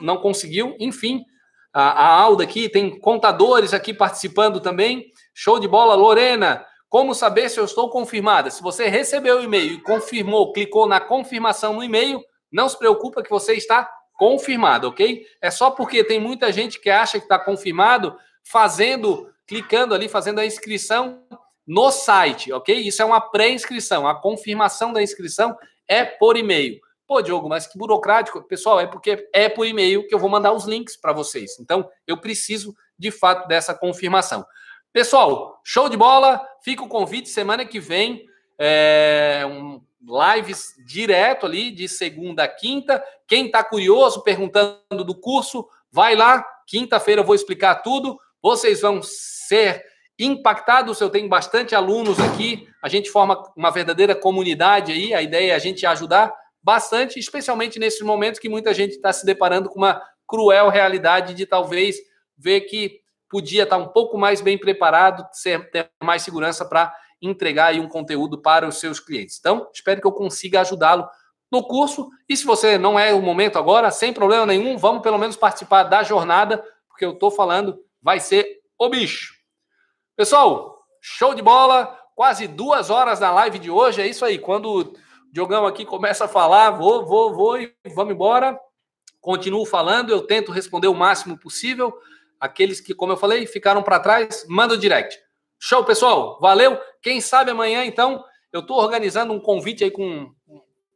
[0.00, 0.76] não conseguiu.
[0.78, 1.24] Enfim,
[1.72, 5.06] a, a Alda aqui, tem contadores aqui participando também.
[5.34, 6.66] Show de bola, Lorena.
[6.88, 8.50] Como saber se eu estou confirmada?
[8.50, 13.22] Se você recebeu o e-mail e confirmou, clicou na confirmação no e-mail, não se preocupa
[13.22, 13.88] que você está
[14.18, 15.24] confirmado, ok?
[15.40, 20.40] É só porque tem muita gente que acha que está confirmado fazendo, clicando ali, fazendo
[20.40, 21.22] a inscrição
[21.64, 22.76] no site, ok?
[22.76, 24.08] Isso é uma pré-inscrição.
[24.08, 26.80] A confirmação da inscrição é por e-mail.
[27.06, 28.42] Pô, Diogo, mas que burocrático.
[28.42, 31.58] Pessoal, é porque é por e-mail que eu vou mandar os links para vocês.
[31.60, 34.44] Então, eu preciso, de fato, dessa confirmação.
[34.92, 36.44] Pessoal, show de bola.
[36.60, 38.26] Fica o convite semana que vem.
[38.58, 43.02] É, um, lives direto ali, de segunda a quinta.
[43.26, 46.44] Quem está curioso, perguntando do curso, vai lá.
[46.66, 48.18] Quinta-feira eu vou explicar tudo.
[48.42, 49.84] Vocês vão ser
[50.18, 51.00] impactados.
[51.00, 52.68] Eu tenho bastante alunos aqui.
[52.82, 55.14] A gente forma uma verdadeira comunidade aí.
[55.14, 59.24] A ideia é a gente ajudar bastante, especialmente nesses momentos que muita gente está se
[59.24, 61.96] deparando com uma cruel realidade de talvez
[62.36, 63.00] ver que
[63.30, 65.26] podia estar um pouco mais bem preparado,
[65.72, 69.38] ter mais segurança para entregar um conteúdo para os seus clientes.
[69.38, 71.08] Então, espero que eu consiga ajudá-lo
[71.50, 72.08] no curso.
[72.28, 75.84] E se você não é o momento agora, sem problema nenhum, vamos pelo menos participar
[75.84, 79.34] da jornada, porque eu estou falando, vai ser o bicho.
[80.16, 81.96] Pessoal, show de bola!
[82.14, 84.02] Quase duas horas na live de hoje.
[84.02, 84.40] É isso aí.
[84.40, 84.92] Quando
[85.30, 88.58] Diogão aqui começa a falar, vou, vou, vou e vamos embora.
[89.20, 91.96] Continuo falando, eu tento responder o máximo possível.
[92.40, 95.16] Aqueles que, como eu falei, ficaram para trás, manda o direct.
[95.58, 96.38] Show, pessoal.
[96.40, 96.78] Valeu.
[97.02, 100.30] Quem sabe amanhã, então, eu estou organizando um convite aí com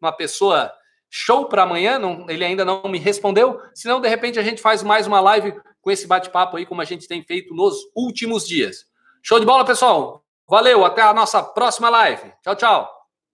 [0.00, 0.72] uma pessoa
[1.10, 1.98] show para amanhã.
[1.98, 3.60] Não, ele ainda não me respondeu.
[3.74, 6.84] Senão, de repente, a gente faz mais uma live com esse bate-papo aí, como a
[6.84, 8.86] gente tem feito nos últimos dias.
[9.22, 10.24] Show de bola, pessoal.
[10.48, 10.84] Valeu.
[10.84, 12.32] Até a nossa próxima live.
[12.42, 13.01] Tchau, tchau.